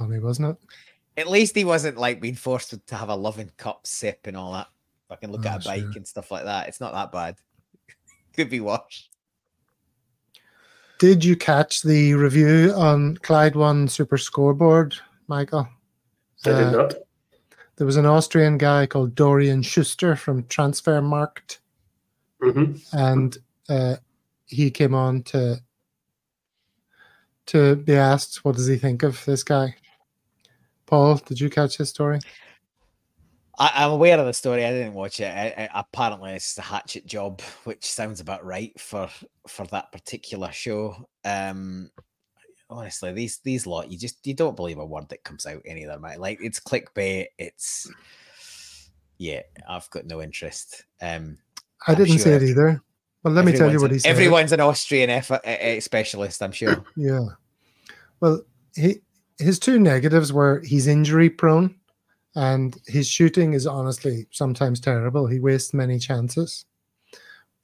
funny, 0.00 0.18
wasn't 0.18 0.48
it? 0.48 0.56
At 1.20 1.28
least 1.28 1.54
he 1.54 1.64
wasn't 1.64 1.98
like 1.98 2.20
being 2.20 2.34
forced 2.34 2.74
to 2.86 2.94
have 2.96 3.10
a 3.10 3.14
loving 3.14 3.50
cup 3.58 3.86
sip 3.86 4.20
and 4.26 4.36
all 4.36 4.52
that. 4.54 4.68
Fucking 5.08 5.30
look 5.30 5.44
Oh, 5.44 5.50
at 5.50 5.64
a 5.64 5.68
bike 5.68 5.80
sure. 5.82 5.92
and 5.96 6.06
stuff 6.06 6.30
like 6.30 6.44
that. 6.44 6.68
It's 6.68 6.80
not 6.80 6.92
that 6.94 7.12
bad. 7.12 7.36
Could 8.34 8.48
be 8.48 8.60
worse. 8.60 9.08
Did 10.98 11.24
you 11.24 11.36
catch 11.36 11.82
the 11.82 12.14
review 12.14 12.72
on 12.76 13.16
Clyde 13.18 13.56
One 13.56 13.88
Super 13.88 14.16
Scoreboard, 14.18 14.94
Michael? 15.28 15.68
I 16.46 16.48
did 16.50 16.66
Uh, 16.68 16.70
not. 16.70 16.94
There 17.76 17.86
was 17.86 17.96
an 17.96 18.06
Austrian 18.06 18.56
guy 18.58 18.86
called 18.86 19.14
Dorian 19.14 19.62
Schuster 19.62 20.14
from 20.16 20.44
Transfermarkt, 20.44 21.58
hmm 22.40 22.72
and 22.92 23.36
uh, 23.68 23.96
he 24.46 24.70
came 24.70 24.94
on 24.94 25.22
to 25.24 25.60
to 27.46 27.76
be 27.76 27.94
asked 27.96 28.44
what 28.44 28.56
does 28.56 28.66
he 28.66 28.76
think 28.76 29.02
of 29.02 29.24
this 29.24 29.42
guy. 29.42 29.74
Paul, 30.90 31.16
did 31.24 31.40
you 31.40 31.48
catch 31.48 31.76
his 31.76 31.88
story? 31.88 32.18
I, 33.56 33.70
I'm 33.76 33.92
aware 33.92 34.18
of 34.18 34.26
the 34.26 34.32
story. 34.32 34.66
I 34.66 34.72
didn't 34.72 34.94
watch 34.94 35.20
it. 35.20 35.30
I, 35.32 35.68
I, 35.72 35.80
apparently, 35.80 36.32
it's 36.32 36.58
a 36.58 36.62
hatchet 36.62 37.06
job, 37.06 37.40
which 37.62 37.84
sounds 37.84 38.18
about 38.20 38.44
right 38.44 38.78
for 38.78 39.08
for 39.46 39.66
that 39.66 39.92
particular 39.92 40.50
show. 40.50 40.96
Um, 41.24 41.90
honestly, 42.68 43.12
these 43.12 43.38
these 43.44 43.68
lot, 43.68 43.90
you 43.90 43.98
just 43.98 44.26
you 44.26 44.34
don't 44.34 44.56
believe 44.56 44.78
a 44.78 44.84
word 44.84 45.08
that 45.10 45.22
comes 45.22 45.46
out 45.46 45.62
any 45.64 45.84
of 45.84 45.90
them. 45.92 46.02
right? 46.02 46.18
Like 46.18 46.40
it's 46.42 46.58
clickbait. 46.58 47.26
It's 47.38 47.88
yeah, 49.16 49.42
I've 49.68 49.88
got 49.90 50.06
no 50.06 50.20
interest. 50.20 50.84
Um, 51.00 51.38
I 51.86 51.92
I'm 51.92 51.98
didn't 51.98 52.18
say 52.18 52.32
it 52.32 52.42
either. 52.42 52.82
Well, 53.22 53.34
let 53.34 53.44
me 53.44 53.52
tell 53.52 53.70
you 53.70 53.80
what 53.80 53.92
he 53.92 54.00
said. 54.00 54.08
Everyone's 54.08 54.50
an 54.50 54.60
Austrian 54.60 55.10
F- 55.10 55.30
uh, 55.30 55.36
uh, 55.44 55.80
specialist, 55.80 56.42
I'm 56.42 56.52
sure. 56.52 56.84
Yeah. 56.96 57.26
Well, 58.20 58.42
he 58.74 59.00
his 59.40 59.58
two 59.58 59.78
negatives 59.78 60.32
were 60.32 60.60
he's 60.64 60.86
injury 60.86 61.30
prone 61.30 61.74
and 62.34 62.80
his 62.86 63.08
shooting 63.08 63.54
is 63.54 63.66
honestly 63.66 64.26
sometimes 64.30 64.80
terrible. 64.80 65.26
He 65.26 65.40
wastes 65.40 65.74
many 65.74 65.98
chances. 65.98 66.64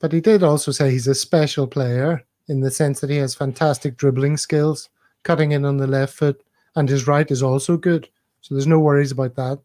But 0.01 0.13
he 0.13 0.21
did 0.21 0.43
also 0.43 0.73
say 0.73 0.91
he's 0.91 1.07
a 1.07 1.15
special 1.15 1.67
player 1.67 2.25
in 2.49 2.61
the 2.61 2.71
sense 2.71 3.01
that 3.01 3.11
he 3.11 3.17
has 3.17 3.35
fantastic 3.35 3.97
dribbling 3.97 4.37
skills, 4.37 4.89
cutting 5.23 5.53
in 5.53 5.65
on 5.65 5.77
the 5.77 5.87
left 5.87 6.15
foot, 6.15 6.43
and 6.75 6.89
his 6.89 7.07
right 7.07 7.31
is 7.31 7.43
also 7.43 7.77
good. 7.77 8.09
So 8.41 8.55
there's 8.55 8.67
no 8.67 8.79
worries 8.79 9.13
about 9.13 9.37
that. 9.37 9.59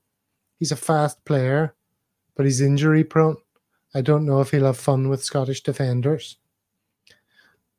He's 0.57 0.71
a 0.71 0.77
fast 0.77 1.23
player, 1.25 1.75
but 2.35 2.45
he's 2.45 2.61
injury 2.61 3.03
prone. 3.03 3.37
I 3.93 4.01
don't 4.01 4.25
know 4.25 4.39
if 4.39 4.51
he'll 4.51 4.65
have 4.65 4.77
fun 4.77 5.09
with 5.09 5.23
Scottish 5.23 5.63
defenders. 5.63 6.37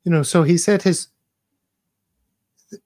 You 0.03 0.11
know, 0.11 0.23
so 0.23 0.43
he 0.43 0.57
said 0.57 0.83
his 0.83 1.07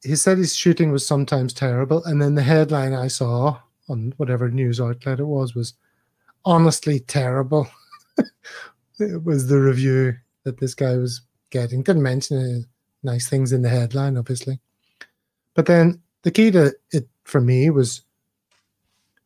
he 0.03 0.15
said 0.15 0.37
his 0.37 0.55
shooting 0.55 0.91
was 0.91 1.05
sometimes 1.05 1.53
terrible, 1.53 2.03
and 2.03 2.21
then 2.21 2.35
the 2.35 2.43
headline 2.43 2.93
I 2.93 3.07
saw 3.07 3.59
on 3.89 4.13
whatever 4.17 4.49
news 4.49 4.79
outlet 4.81 5.19
it 5.19 5.25
was 5.25 5.55
was 5.55 5.73
honestly 6.45 6.99
terrible. 6.99 7.67
it 8.99 9.23
was 9.23 9.47
the 9.47 9.59
review 9.59 10.15
that 10.43 10.59
this 10.59 10.73
guy 10.73 10.95
was 10.97 11.21
getting. 11.49 11.83
Didn't 11.83 12.03
mention 12.03 12.37
any 12.37 12.65
nice 13.03 13.29
things 13.29 13.51
in 13.51 13.61
the 13.61 13.69
headline, 13.69 14.17
obviously. 14.17 14.59
But 15.53 15.65
then 15.65 16.01
the 16.23 16.31
key 16.31 16.51
to 16.51 16.73
it 16.91 17.07
for 17.23 17.41
me 17.41 17.69
was 17.69 18.01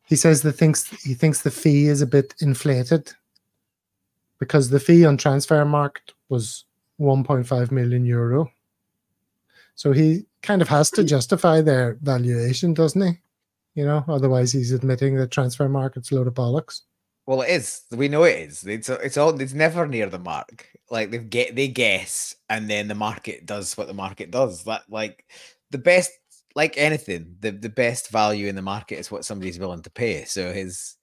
he 0.06 0.16
says 0.16 0.42
that 0.42 0.52
thinks 0.52 0.88
he 1.02 1.14
thinks 1.14 1.42
the 1.42 1.50
fee 1.50 1.86
is 1.86 2.02
a 2.02 2.06
bit 2.06 2.34
inflated 2.40 3.12
because 4.38 4.70
the 4.70 4.80
fee 4.80 5.04
on 5.04 5.16
Transfermarkt 5.16 6.12
was 6.28 6.64
1.5 7.00 7.70
million 7.70 8.04
euro. 8.04 8.50
So 9.74 9.92
he 9.92 10.26
kind 10.42 10.62
of 10.62 10.68
has 10.68 10.90
to 10.92 11.04
justify 11.04 11.60
their 11.60 11.98
valuation, 12.02 12.74
doesn't 12.74 13.00
he? 13.00 13.18
You 13.74 13.86
know, 13.86 14.04
otherwise 14.08 14.52
he's 14.52 14.72
admitting 14.72 15.16
that 15.16 15.30
Transfermarkt's 15.30 16.10
a 16.10 16.14
load 16.16 16.26
of 16.26 16.34
bollocks. 16.34 16.82
Well, 17.26 17.42
it 17.42 17.50
is. 17.50 17.82
We 17.92 18.08
know 18.08 18.24
it 18.24 18.38
is. 18.48 18.66
It's 18.66 18.88
it's 18.88 19.16
all. 19.16 19.40
It's 19.40 19.54
never 19.54 19.86
near 19.86 20.08
the 20.08 20.18
mark. 20.18 20.68
Like 20.90 21.10
they 21.10 21.18
get 21.18 21.54
they 21.54 21.68
guess, 21.68 22.34
and 22.48 22.68
then 22.68 22.88
the 22.88 22.94
market 22.96 23.46
does 23.46 23.76
what 23.76 23.86
the 23.86 23.94
market 23.94 24.30
does. 24.30 24.64
That 24.64 24.82
like 24.90 25.24
the 25.70 25.78
best, 25.78 26.10
like 26.56 26.76
anything, 26.76 27.36
the 27.38 27.52
the 27.52 27.68
best 27.68 28.10
value 28.10 28.48
in 28.48 28.56
the 28.56 28.62
market 28.62 28.98
is 28.98 29.10
what 29.10 29.24
somebody's 29.24 29.58
willing 29.58 29.82
to 29.82 29.90
pay. 29.90 30.24
So 30.24 30.52
his, 30.52 30.96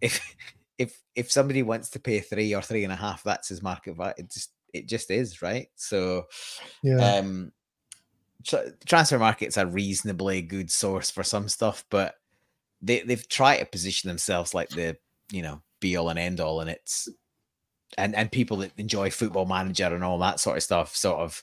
if 0.00 0.20
if 0.78 1.00
if 1.16 1.32
somebody 1.32 1.62
wants 1.62 1.90
to 1.90 1.98
pay 2.00 2.20
three 2.20 2.54
or 2.54 2.62
three 2.62 2.84
and 2.84 2.92
a 2.92 2.96
half, 2.96 3.22
that's 3.22 3.48
his 3.48 3.62
market 3.62 3.96
value. 3.96 4.14
It 4.18 4.30
just 4.30 4.52
it 4.74 4.86
just 4.86 5.10
is 5.10 5.40
right. 5.40 5.68
So 5.76 6.26
Yeah. 6.82 7.18
um 7.18 7.50
tra- 8.44 8.72
Transfermarkt's 8.86 9.56
a 9.56 9.66
reasonably 9.66 10.42
good 10.42 10.70
source 10.70 11.10
for 11.10 11.22
some 11.22 11.48
stuff 11.48 11.84
but 11.90 12.16
they, 12.80 13.00
they've 13.00 13.28
tried 13.28 13.58
to 13.58 13.66
position 13.66 14.08
themselves 14.08 14.54
like 14.54 14.68
the 14.70 14.96
you 15.32 15.42
know 15.42 15.60
be 15.80 15.96
all 15.96 16.08
and 16.08 16.18
end 16.18 16.40
all 16.40 16.60
and 16.60 16.70
it's 16.70 17.08
and 17.96 18.14
and 18.14 18.30
people 18.32 18.58
that 18.58 18.72
enjoy 18.76 19.10
football 19.10 19.46
manager 19.46 19.86
and 19.86 20.04
all 20.04 20.18
that 20.18 20.40
sort 20.40 20.56
of 20.56 20.62
stuff 20.62 20.94
sort 20.94 21.18
of 21.18 21.42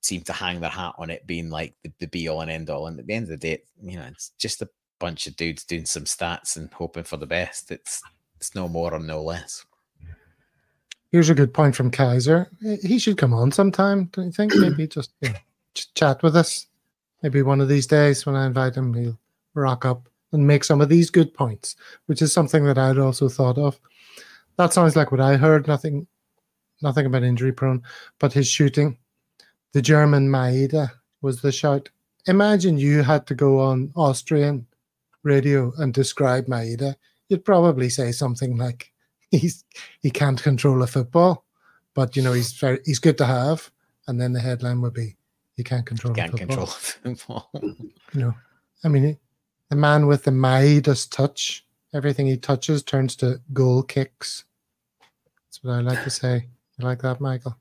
seem 0.00 0.20
to 0.22 0.32
hang 0.32 0.60
their 0.60 0.70
hat 0.70 0.94
on 0.98 1.10
it 1.10 1.26
being 1.26 1.50
like 1.50 1.74
the, 1.82 1.92
the 1.98 2.06
be 2.06 2.28
all 2.28 2.40
and 2.40 2.50
end 2.50 2.68
all 2.68 2.86
and 2.86 2.98
at 2.98 3.06
the 3.06 3.14
end 3.14 3.24
of 3.24 3.30
the 3.30 3.36
day 3.36 3.62
you 3.82 3.96
know 3.96 4.06
it's 4.10 4.30
just 4.38 4.62
a 4.62 4.68
bunch 4.98 5.26
of 5.26 5.36
dudes 5.36 5.64
doing 5.64 5.86
some 5.86 6.04
stats 6.04 6.56
and 6.56 6.72
hoping 6.72 7.04
for 7.04 7.16
the 7.16 7.26
best 7.26 7.70
it's 7.70 8.02
it's 8.36 8.54
no 8.54 8.68
more 8.68 8.92
or 8.92 9.00
no 9.00 9.22
less 9.22 9.64
Here's 11.14 11.30
a 11.30 11.34
good 11.36 11.54
point 11.54 11.76
from 11.76 11.92
Kaiser. 11.92 12.50
He 12.82 12.98
should 12.98 13.18
come 13.18 13.32
on 13.32 13.52
sometime, 13.52 14.06
don't 14.06 14.24
you 14.24 14.32
think? 14.32 14.52
Maybe 14.56 14.88
just 14.88 15.12
ch- 15.24 15.28
chat 15.74 16.22
with 16.22 16.36
us. 16.36 16.66
Maybe 17.22 17.42
one 17.42 17.60
of 17.60 17.68
these 17.68 17.86
days 17.86 18.26
when 18.26 18.36
I 18.36 18.46
invite 18.46 18.74
him, 18.74 18.92
he'll 18.94 19.18
rock 19.54 19.84
up 19.84 20.08
and 20.32 20.46
make 20.46 20.64
some 20.64 20.80
of 20.80 20.88
these 20.88 21.10
good 21.10 21.32
points, 21.32 21.76
which 22.06 22.20
is 22.20 22.32
something 22.32 22.64
that 22.64 22.78
I'd 22.78 22.98
also 22.98 23.28
thought 23.28 23.56
of. 23.56 23.78
That 24.56 24.72
sounds 24.72 24.96
like 24.96 25.10
what 25.10 25.20
I 25.20 25.36
heard. 25.36 25.66
Nothing, 25.66 26.06
nothing 26.82 27.06
about 27.06 27.22
injury 27.22 27.52
prone, 27.52 27.82
but 28.18 28.32
his 28.32 28.48
shooting. 28.48 28.98
The 29.72 29.82
German 29.82 30.28
Maeda 30.28 30.90
was 31.22 31.40
the 31.40 31.52
shout. 31.52 31.88
Imagine 32.26 32.78
you 32.78 33.02
had 33.02 33.26
to 33.26 33.34
go 33.34 33.60
on 33.60 33.92
Austrian 33.96 34.66
radio 35.22 35.72
and 35.78 35.92
describe 35.92 36.46
Maeda. 36.46 36.94
You'd 37.28 37.44
probably 37.44 37.88
say 37.88 38.12
something 38.12 38.56
like, 38.56 38.92
"He's 39.30 39.64
he 40.00 40.10
can't 40.10 40.42
control 40.42 40.82
a 40.82 40.86
football, 40.86 41.44
but 41.94 42.16
you 42.16 42.22
know 42.22 42.32
he's 42.32 42.52
very 42.52 42.80
he's 42.84 42.98
good 42.98 43.18
to 43.18 43.26
have." 43.26 43.70
And 44.06 44.20
then 44.20 44.32
the 44.32 44.40
headline 44.40 44.82
would 44.82 44.92
be, 44.92 45.16
"He 45.56 45.62
can't 45.64 45.86
control 45.86 46.12
a 46.12 46.16
can't 46.16 46.30
football." 46.32 46.66
control 46.66 46.66
football 46.66 47.50
You 48.14 48.20
know, 48.20 48.34
I 48.84 48.88
mean, 48.88 49.04
he- 49.04 49.18
the 49.70 49.76
man 49.76 50.06
with 50.06 50.24
the 50.24 50.30
Midas 50.30 51.06
touch, 51.06 51.66
everything 51.94 52.26
he 52.26 52.36
touches 52.36 52.82
turns 52.82 53.16
to 53.16 53.40
goal 53.52 53.82
kicks. 53.82 54.44
That's 55.46 55.64
what 55.64 55.72
I 55.74 55.80
like 55.80 56.04
to 56.04 56.10
say. 56.10 56.46
You 56.78 56.84
like 56.84 57.02
that, 57.02 57.20
Michael? 57.20 57.56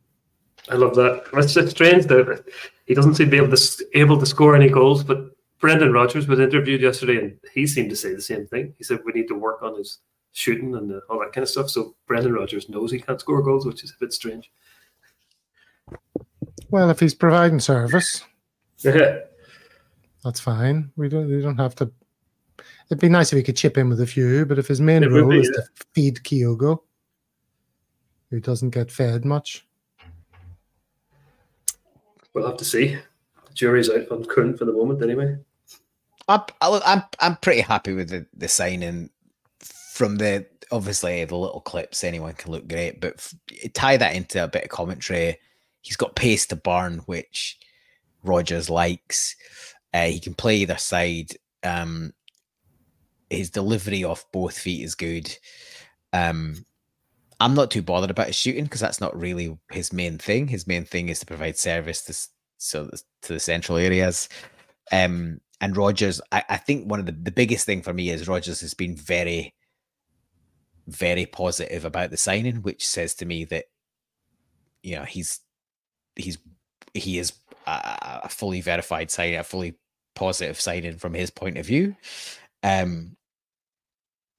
I 0.69 0.75
love 0.75 0.95
that. 0.95 1.25
It's 1.33 1.53
just 1.53 1.71
strange 1.71 2.05
that 2.05 2.43
he 2.85 2.93
doesn't 2.93 3.15
seem 3.15 3.27
to 3.27 3.31
be 3.31 3.37
able 3.37 3.55
to 3.55 3.85
able 3.93 4.19
to 4.19 4.25
score 4.25 4.55
any 4.55 4.69
goals. 4.69 5.03
But 5.03 5.31
Brendan 5.59 5.93
Rodgers 5.93 6.27
was 6.27 6.39
interviewed 6.39 6.81
yesterday, 6.81 7.17
and 7.17 7.37
he 7.53 7.67
seemed 7.67 7.89
to 7.89 7.95
say 7.95 8.13
the 8.13 8.21
same 8.21 8.45
thing. 8.47 8.73
He 8.77 8.83
said 8.83 8.99
we 9.05 9.11
need 9.13 9.27
to 9.27 9.35
work 9.35 9.61
on 9.63 9.77
his 9.77 9.99
shooting 10.31 10.75
and 10.75 10.91
uh, 10.91 10.99
all 11.09 11.19
that 11.19 11.31
kind 11.33 11.43
of 11.43 11.49
stuff. 11.49 11.69
So 11.69 11.95
Brendan 12.07 12.33
Rodgers 12.33 12.69
knows 12.69 12.91
he 12.91 12.99
can't 12.99 13.19
score 13.19 13.41
goals, 13.41 13.65
which 13.65 13.83
is 13.83 13.91
a 13.91 13.99
bit 13.99 14.13
strange. 14.13 14.51
Well, 16.73 16.89
if 16.89 16.99
he's 16.99 17.13
providing 17.13 17.59
service, 17.59 18.25
Yeah, 18.79 19.19
that's 20.23 20.39
fine. 20.39 20.91
We 20.95 21.07
don't 21.07 21.29
we 21.29 21.39
don't 21.39 21.59
have 21.59 21.75
to. 21.75 21.91
It'd 22.89 22.99
be 22.99 23.09
nice 23.09 23.31
if 23.31 23.37
he 23.37 23.43
could 23.43 23.57
chip 23.57 23.77
in 23.77 23.89
with 23.89 24.01
a 24.01 24.07
few, 24.07 24.43
but 24.47 24.57
if 24.57 24.69
his 24.69 24.81
main 24.81 25.03
It 25.03 25.11
role 25.11 25.29
be, 25.29 25.41
is 25.41 25.49
to 25.49 25.63
feed 25.93 26.21
Kyogo, 26.23 26.79
who 28.31 28.39
doesn't 28.39 28.71
get 28.71 28.89
fed 28.89 29.23
much, 29.23 29.67
we'll 32.33 32.47
have 32.47 32.57
to 32.57 32.65
see. 32.65 32.97
The 33.45 33.53
jury's 33.53 33.91
out 33.91 34.09
on 34.09 34.25
current 34.25 34.57
for 34.57 34.65
the 34.65 34.73
moment, 34.73 35.03
anyway. 35.03 35.37
I'm, 36.27 36.41
I 36.59 36.69
look, 36.69 36.81
I'm 36.87 37.03
I'm 37.19 37.35
pretty 37.35 37.61
happy 37.61 37.93
with 37.93 38.09
the, 38.09 38.25
the 38.35 38.47
signing 38.47 39.11
from 39.59 40.15
the 40.15 40.47
obviously 40.71 41.23
the 41.23 41.35
little 41.35 41.61
clips. 41.61 42.03
Anyone 42.03 42.33
can 42.33 42.51
look 42.51 42.67
great, 42.67 42.99
but 42.99 43.13
f- 43.19 43.35
tie 43.73 43.97
that 43.97 44.15
into 44.15 44.43
a 44.43 44.47
bit 44.47 44.63
of 44.63 44.69
commentary. 44.71 45.37
He's 45.83 45.97
got 45.97 46.15
pace 46.15 46.47
to 46.47 46.55
burn, 46.55 46.99
which 47.05 47.59
Rodgers 48.23 48.69
likes. 48.69 49.35
Uh, 49.93 50.07
he 50.07 50.19
can 50.19 50.33
play 50.33 50.57
either 50.57 50.77
side. 50.77 51.33
Um, 51.61 52.13
his 53.29 53.51
delivery 53.51 54.03
off 54.03 54.25
both 54.31 54.57
feet 54.57 54.83
is 54.83 54.95
good. 54.95 55.37
Um, 56.13 56.65
I'm 57.39 57.53
not 57.53 57.69
too 57.69 57.81
bothered 57.81 58.11
about 58.11 58.27
his 58.27 58.35
shooting 58.35 58.63
because 58.63 58.79
that's 58.79 59.01
not 59.01 59.19
really 59.19 59.57
his 59.71 59.91
main 59.91 60.17
thing. 60.17 60.47
His 60.47 60.65
main 60.65 60.85
thing 60.85 61.09
is 61.09 61.19
to 61.19 61.25
provide 61.25 61.57
service 61.57 62.01
to 62.05 62.17
so 62.57 62.89
to 63.23 63.33
the 63.33 63.39
central 63.39 63.77
areas. 63.77 64.29
Um, 64.91 65.41
and 65.59 65.75
Rodgers, 65.75 66.21
I, 66.31 66.43
I 66.49 66.57
think 66.57 66.89
one 66.89 66.99
of 66.99 67.05
the, 67.05 67.11
the 67.11 67.31
biggest 67.31 67.65
thing 67.65 67.81
for 67.81 67.93
me 67.93 68.09
is 68.09 68.27
Rodgers 68.27 68.61
has 68.61 68.73
been 68.73 68.95
very, 68.95 69.53
very 70.87 71.25
positive 71.25 71.85
about 71.85 72.11
the 72.11 72.17
signing, 72.17 72.57
which 72.57 72.87
says 72.87 73.13
to 73.15 73.25
me 73.25 73.45
that 73.45 73.65
you 74.81 74.95
know 74.95 75.03
he's 75.03 75.39
he's 76.15 76.37
he 76.93 77.17
is 77.17 77.33
a, 77.65 78.29
fully 78.29 78.61
verified 78.61 79.09
sign, 79.09 79.35
a 79.35 79.43
fully 79.43 79.75
positive 80.15 80.59
signing 80.59 80.97
from 80.97 81.13
his 81.13 81.29
point 81.29 81.57
of 81.57 81.65
view. 81.65 81.95
Um, 82.61 83.15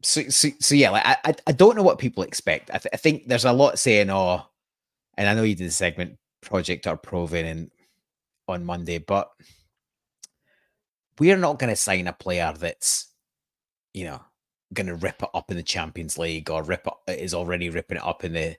so, 0.02 0.22
so, 0.28 0.48
so 0.60 0.74
yeah, 0.74 0.90
like 0.90 1.04
I, 1.04 1.34
I 1.46 1.52
don't 1.52 1.76
know 1.76 1.82
what 1.82 1.98
people 1.98 2.22
expect. 2.22 2.70
I, 2.70 2.78
th- 2.78 2.92
I 2.92 2.96
think 2.96 3.26
there's 3.26 3.44
a 3.44 3.52
lot 3.52 3.78
saying, 3.78 4.10
oh, 4.10 4.42
and 5.16 5.28
I 5.28 5.34
know 5.34 5.42
you 5.42 5.54
did 5.54 5.68
the 5.68 5.72
segment 5.72 6.18
Project 6.42 6.86
or 6.86 6.96
Proven 6.96 7.70
on 8.48 8.64
Monday, 8.64 8.98
but 8.98 9.30
we're 11.18 11.36
not 11.36 11.58
going 11.58 11.70
to 11.70 11.76
sign 11.76 12.06
a 12.06 12.12
player 12.12 12.52
that's, 12.58 13.08
you 13.94 14.04
know, 14.04 14.20
going 14.74 14.86
to 14.88 14.94
rip 14.94 15.22
it 15.22 15.28
up 15.32 15.50
in 15.50 15.56
the 15.56 15.62
Champions 15.62 16.18
League 16.18 16.50
or 16.50 16.62
rip 16.62 16.86
it, 17.08 17.18
is 17.18 17.32
already 17.34 17.70
ripping 17.70 17.96
it 17.96 18.04
up 18.04 18.24
in 18.24 18.32
the 18.32 18.56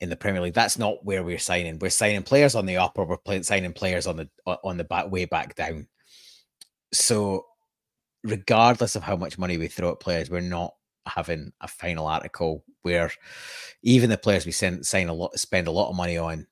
in 0.00 0.10
the 0.10 0.16
Premier 0.16 0.40
League. 0.40 0.54
That's 0.54 0.78
not 0.78 1.04
where 1.04 1.22
we're 1.22 1.38
signing. 1.38 1.78
We're 1.78 1.90
signing 1.90 2.22
players 2.22 2.54
on 2.54 2.66
the 2.66 2.76
up, 2.76 2.98
or 2.98 3.06
we're 3.06 3.16
play, 3.16 3.42
signing 3.42 3.72
players 3.72 4.06
on 4.06 4.16
the 4.16 4.28
on 4.46 4.76
the 4.76 4.84
back 4.84 5.10
way 5.10 5.24
back 5.24 5.54
down. 5.54 5.88
So, 6.92 7.46
regardless 8.24 8.96
of 8.96 9.02
how 9.02 9.16
much 9.16 9.38
money 9.38 9.58
we 9.58 9.68
throw 9.68 9.92
at 9.92 10.00
players, 10.00 10.30
we're 10.30 10.40
not 10.40 10.74
having 11.06 11.52
a 11.60 11.68
final 11.68 12.06
article 12.06 12.64
where 12.82 13.10
even 13.82 14.10
the 14.10 14.18
players 14.18 14.44
we 14.44 14.52
send 14.52 14.84
sign 14.86 15.08
a 15.08 15.14
lot 15.14 15.38
spend 15.38 15.66
a 15.66 15.72
lot 15.72 15.90
of 15.90 15.96
money 15.96 16.18
on. 16.18 16.46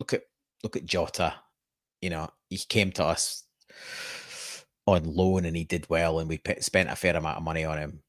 Look 0.00 0.12
at 0.14 0.22
look 0.62 0.76
at 0.76 0.86
Jota. 0.86 1.34
You 2.00 2.10
know, 2.10 2.28
he 2.50 2.58
came 2.58 2.92
to 2.92 3.04
us 3.04 3.44
on 4.86 5.04
loan 5.04 5.44
and 5.44 5.56
he 5.56 5.64
did 5.64 5.88
well, 5.88 6.18
and 6.18 6.28
we 6.28 6.40
spent 6.60 6.90
a 6.90 6.96
fair 6.96 7.16
amount 7.16 7.38
of 7.38 7.42
money 7.42 7.64
on 7.64 7.78
him. 7.78 8.02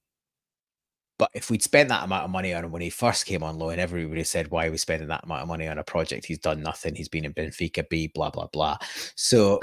But 1.18 1.32
if 1.34 1.50
we'd 1.50 1.64
spent 1.64 1.90
that 1.90 2.04
amount 2.04 2.26
of 2.26 2.30
money 2.30 2.54
on 2.54 2.66
him 2.66 2.72
when 2.72 2.82
he 2.82 2.90
first 2.90 3.26
came 3.26 3.42
on 3.42 3.58
loan, 3.58 3.80
everybody 3.80 4.24
said, 4.24 4.52
Why 4.52 4.68
are 4.68 4.72
we 4.72 4.78
spending 4.78 5.08
that 5.08 5.24
amount 5.24 5.44
of 5.44 5.48
money 5.48 5.68
on 5.68 5.78
a 5.78 5.84
project? 5.84 6.26
He's 6.26 6.40
done 6.40 6.62
nothing. 6.62 6.96
He's 6.96 7.08
been 7.08 7.26
in 7.26 7.34
Benfica 7.34 7.88
B, 7.90 8.08
blah, 8.14 8.30
blah, 8.30 8.48
blah. 8.48 8.78
So 9.16 9.60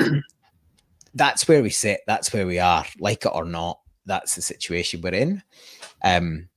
that's 1.15 1.47
where 1.49 1.63
we 1.63 1.71
sit. 1.71 2.01
That's 2.07 2.33
where 2.33 2.47
we 2.47 2.59
are. 2.59 2.87
Like 2.99 3.27
it 3.27 3.33
or 3.35 3.45
not, 3.45 3.81
that's 4.07 4.35
the 4.35 4.43
situation 4.43 5.03
we're 5.03 5.15
in. 5.15 5.43
Um, 6.03 6.49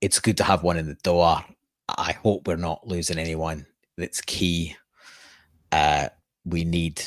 it's 0.00 0.18
good 0.18 0.36
to 0.38 0.44
have 0.44 0.64
one 0.64 0.78
in 0.78 0.88
the 0.88 0.98
door. 1.02 1.44
I 1.88 2.12
hope 2.12 2.48
we're 2.48 2.56
not 2.56 2.86
losing 2.86 3.18
anyone 3.18 3.66
that's 3.96 4.20
key. 4.20 4.76
Uh, 5.70 6.08
we 6.44 6.64
need 6.64 7.00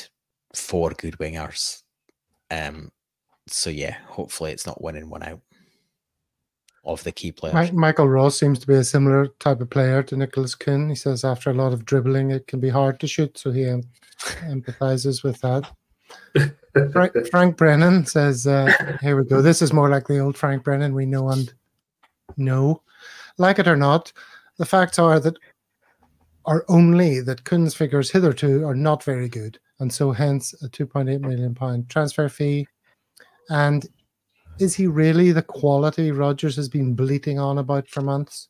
four 0.54 0.90
good 0.90 1.18
wingers. 1.18 1.82
Um, 2.50 2.90
so 3.48 3.68
yeah, 3.68 3.96
hopefully 4.06 4.52
it's 4.52 4.66
not 4.66 4.82
winning 4.82 5.10
one 5.10 5.22
out 5.22 5.40
of 6.86 7.02
the 7.02 7.12
key 7.12 7.32
players. 7.32 7.72
Michael 7.72 8.08
Ross 8.08 8.38
seems 8.38 8.58
to 8.60 8.66
be 8.66 8.74
a 8.74 8.84
similar 8.84 9.26
type 9.40 9.60
of 9.60 9.68
player 9.68 10.02
to 10.04 10.16
Nicholas 10.16 10.54
Kuhn. 10.54 10.88
He 10.88 10.94
says 10.94 11.24
after 11.24 11.50
a 11.50 11.54
lot 11.54 11.72
of 11.72 11.84
dribbling, 11.84 12.30
it 12.30 12.46
can 12.46 12.60
be 12.60 12.68
hard 12.68 13.00
to 13.00 13.08
shoot, 13.08 13.36
so 13.36 13.50
he 13.50 13.62
empathizes 13.62 15.22
with 15.22 15.40
that. 15.40 15.70
Frank, 16.92 17.12
Frank, 17.30 17.56
Brennan 17.56 18.06
says, 18.06 18.46
uh, 18.46 18.70
"Here 19.00 19.20
we 19.20 19.26
go. 19.26 19.42
This 19.42 19.60
is 19.60 19.72
more 19.72 19.88
like 19.88 20.06
the 20.06 20.18
old 20.18 20.36
Frank 20.36 20.62
Brennan 20.62 20.94
we 20.94 21.06
know 21.06 21.30
and 21.30 21.52
know. 22.36 22.82
Like 23.38 23.58
it 23.58 23.66
or 23.66 23.76
not, 23.76 24.12
the 24.58 24.66
facts 24.66 24.98
are 24.98 25.18
that 25.20 25.36
are 26.44 26.64
only 26.68 27.20
that 27.20 27.44
Kuhn's 27.44 27.74
figures 27.74 28.10
hitherto 28.10 28.64
are 28.64 28.74
not 28.74 29.02
very 29.02 29.28
good, 29.28 29.58
and 29.80 29.92
so 29.92 30.12
hence 30.12 30.54
a 30.62 30.68
2.8 30.68 31.20
million 31.20 31.54
pound 31.54 31.88
transfer 31.88 32.28
fee. 32.28 32.68
And 33.48 33.86
is 34.58 34.74
he 34.74 34.86
really 34.86 35.32
the 35.32 35.42
quality 35.42 36.10
Rodgers 36.10 36.56
has 36.56 36.68
been 36.68 36.94
bleating 36.94 37.38
on 37.38 37.58
about 37.58 37.88
for 37.88 38.00
months? 38.00 38.48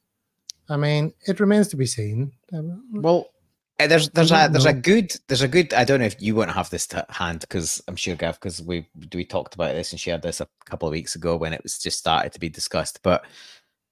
I 0.69 0.77
mean, 0.77 1.13
it 1.27 1.41
remains 1.41 1.69
to 1.69 1.77
be 1.77 1.87
seen. 1.87 2.33
Um, 2.53 2.83
well, 2.93 3.29
eh, 3.79 3.87
there's 3.87 4.11
there's 4.11 4.33
a 4.33 4.49
there's 4.51 4.65
know. 4.65 4.71
a 4.71 4.75
good 4.75 5.15
there's 5.29 5.43
a 5.43 5.49
good 5.49 5.73
I 5.75 5.85
don't 5.85 6.01
know 6.01 6.07
if 6.07 6.21
you 6.21 6.35
won't 6.35 6.51
have 6.51 6.71
this 6.71 6.87
to 6.89 7.07
hand 7.09 7.41
because 7.41 7.83
I'm 7.87 7.97
sure 7.97 8.17
Gav 8.17 8.41
because 8.41 8.63
we 8.63 8.89
we 9.15 9.25
talked 9.25 9.55
about 9.55 9.75
this 9.75 9.93
and 9.93 10.01
shared 10.01 10.23
this 10.23 10.41
a 10.41 10.49
couple 10.65 10.89
of 10.89 10.93
weeks 10.93 11.15
ago 11.15 11.37
when 11.37 11.53
it 11.53 11.63
was 11.63 11.79
just 11.79 11.99
started 11.99 12.33
to 12.33 12.41
be 12.41 12.49
discussed. 12.49 13.01
But 13.03 13.25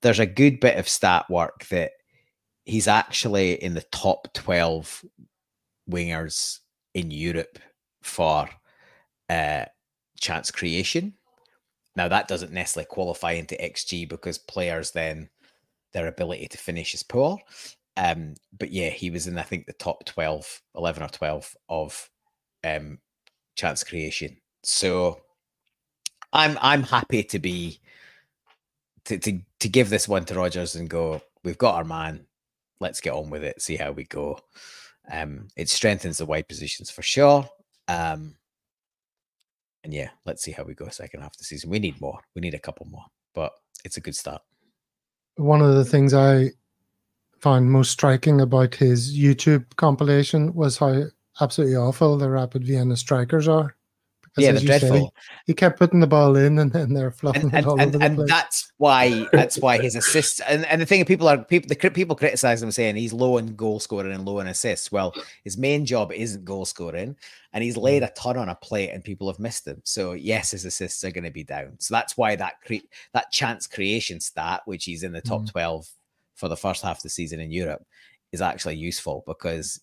there's 0.03 0.21
a 0.21 0.27
good 0.27 0.61
bit 0.61 0.79
of 0.79 0.89
stat 0.89 1.27
work 1.31 1.67
that 1.67 1.93
he's 2.65 2.89
actually 2.89 3.62
in 3.62 3.75
the 3.75 3.85
top 3.93 4.33
twelve 4.33 5.05
wingers 5.89 6.59
in 6.95 7.11
Europe 7.11 7.59
for 8.03 8.49
uh, 9.29 9.65
chance 10.21 10.51
creation. 10.51 11.15
Now 11.97 12.09
that 12.09 12.29
doesn't 12.29 12.53
necessarily 12.53 12.87
qualify 12.87 13.33
into 13.33 13.55
XG 13.57 14.09
because 14.09 14.39
players 14.39 14.91
then 14.91 15.29
their 15.93 16.09
ability 16.09 16.49
to 16.49 16.59
finish 16.59 16.95
is 16.95 17.03
poor. 17.03 17.39
Um, 17.97 18.35
but 18.59 18.73
yeah, 18.73 18.91
he 18.91 19.11
was 19.11 19.27
in 19.27 19.39
I 19.39 19.43
think 19.43 19.67
the 19.67 19.73
top 19.75 20.05
12, 20.05 20.61
11 20.77 21.03
or 21.03 21.09
12 21.09 21.57
of 21.69 22.11
um, 22.65 22.99
chance 23.55 23.85
creation. 23.85 24.37
So 24.63 25.21
I'm 26.33 26.59
I'm 26.61 26.83
happy 26.83 27.23
to 27.23 27.39
be 27.39 27.81
to, 29.05 29.19
to 29.19 29.41
to 29.61 29.69
give 29.69 29.89
this 29.89 30.09
one 30.09 30.25
to 30.27 30.35
Rodgers 30.35 30.75
and 30.75 30.91
go, 30.91 31.23
we've 31.45 31.59
got 31.59 31.77
our 31.77 31.85
man. 31.85 32.27
Let's 32.81 33.01
get 33.01 33.15
on 33.15 33.31
with 33.31 33.45
it, 33.45 33.63
see 33.63 33.77
how 33.77 33.93
we 33.93 34.05
go. 34.05 34.41
Um, 35.11 35.49
it 35.57 35.69
strengthens 35.69 36.19
the 36.19 36.27
wide 36.27 36.49
positions 36.49 36.91
for 36.91 37.03
sure. 37.03 37.49
Um, 37.89 38.35
and 39.85 39.93
yeah, 39.93 40.09
let's 40.24 40.43
see 40.43 40.51
how 40.51 40.64
we 40.64 40.74
go 40.74 40.89
second 40.89 41.20
half 41.20 41.32
of 41.32 41.37
the 41.37 41.45
season. 41.45 41.70
We 41.70 41.78
need 41.78 42.01
more. 42.01 42.18
We 42.35 42.41
need 42.41 42.55
a 42.55 42.59
couple 42.59 42.87
more, 42.87 43.05
but 43.35 43.53
it's 43.85 43.99
a 43.99 44.01
good 44.01 44.16
start. 44.16 44.43
One 45.37 45.61
of 45.61 45.74
the 45.74 45.85
things 45.85 46.14
I 46.14 46.51
found 47.39 47.70
most 47.70 47.91
striking 47.91 48.41
about 48.41 48.74
his 48.74 49.16
YouTube 49.16 49.64
compilation 49.76 50.55
was 50.55 50.78
how 50.78 51.05
absolutely 51.41 51.76
awful 51.76 52.16
the 52.16 52.30
Rapid 52.30 52.64
Vienna 52.64 52.97
strikers 52.97 53.47
are. 53.47 53.76
Yeah, 54.37 54.53
the 54.53 54.61
dreadful. 54.61 55.07
Say, 55.07 55.11
he 55.47 55.55
kept 55.55 55.78
putting 55.78 56.01
the 56.01 56.09
ball 56.09 56.35
in, 56.37 56.59
and 56.59 56.72
then 56.72 56.93
they're 56.93 57.12
fluffing 57.12 57.43
and, 57.43 57.55
it 57.55 57.66
all 57.66 57.80
and, 57.80 57.82
over 57.82 57.91
the 57.93 57.99
place. 57.99 58.18
and 58.18 58.28
that's 58.28 58.72
why 58.78 59.26
that's 59.32 59.59
why 59.59 59.80
his 59.80 59.95
assists 59.95 60.41
and, 60.41 60.66
and 60.66 60.80
the 60.80 60.87
thing 60.87 61.01
is 61.01 61.07
people 61.07 61.28
are 61.28 61.45
people 61.45 61.68
the 61.68 61.91
people 61.91 62.16
criticize 62.16 62.61
him 62.62 62.72
saying 62.72 62.97
he's 62.97 63.12
low 63.12 63.39
in 63.39 63.55
goal 63.55 63.78
scoring 63.78 64.12
and 64.12 64.24
low 64.24 64.41
in 64.41 64.49
assists. 64.49 64.91
Well, 64.91 65.14
his 65.45 65.57
main 65.57 65.87
job 65.87 66.11
isn't 66.12 66.45
goal 66.45 66.64
scoring, 66.64 67.16
and 67.53 67.62
he's 67.62 67.76
laid 67.76 68.03
mm. 68.03 68.09
a 68.09 68.12
ton 68.14 68.37
on 68.37 68.49
a 68.49 68.57
plate, 68.57 68.91
and 68.91 69.05
people 69.05 69.28
have 69.28 69.39
missed 69.39 69.66
him. 69.66 69.80
So 69.85 70.12
yes, 70.12 70.51
his 70.51 70.64
assists 70.64 71.05
are 71.05 71.12
going 71.12 71.24
to 71.24 71.30
be 71.30 71.45
down. 71.45 71.76
So 71.78 71.95
that's 71.95 72.16
why 72.16 72.35
that 72.35 72.55
cre- 72.66 72.89
that 73.12 73.30
chance 73.30 73.68
creation 73.68 74.18
stat, 74.18 74.62
which 74.64 74.85
he's 74.85 75.05
in 75.05 75.12
the 75.12 75.20
top 75.20 75.43
mm. 75.43 75.51
twelve 75.51 75.87
for 76.35 76.49
the 76.49 76.57
first 76.57 76.82
half 76.82 76.97
of 76.97 77.03
the 77.05 77.09
season 77.09 77.39
in 77.39 77.53
Europe, 77.53 77.85
is 78.32 78.43
actually 78.43 78.74
useful 78.74 79.22
because 79.28 79.80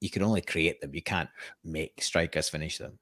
you 0.00 0.08
can 0.08 0.22
only 0.22 0.40
create 0.40 0.80
them. 0.80 0.94
You 0.94 1.02
can't 1.02 1.28
make 1.64 2.02
strikers 2.02 2.48
finish 2.48 2.78
them. 2.78 2.98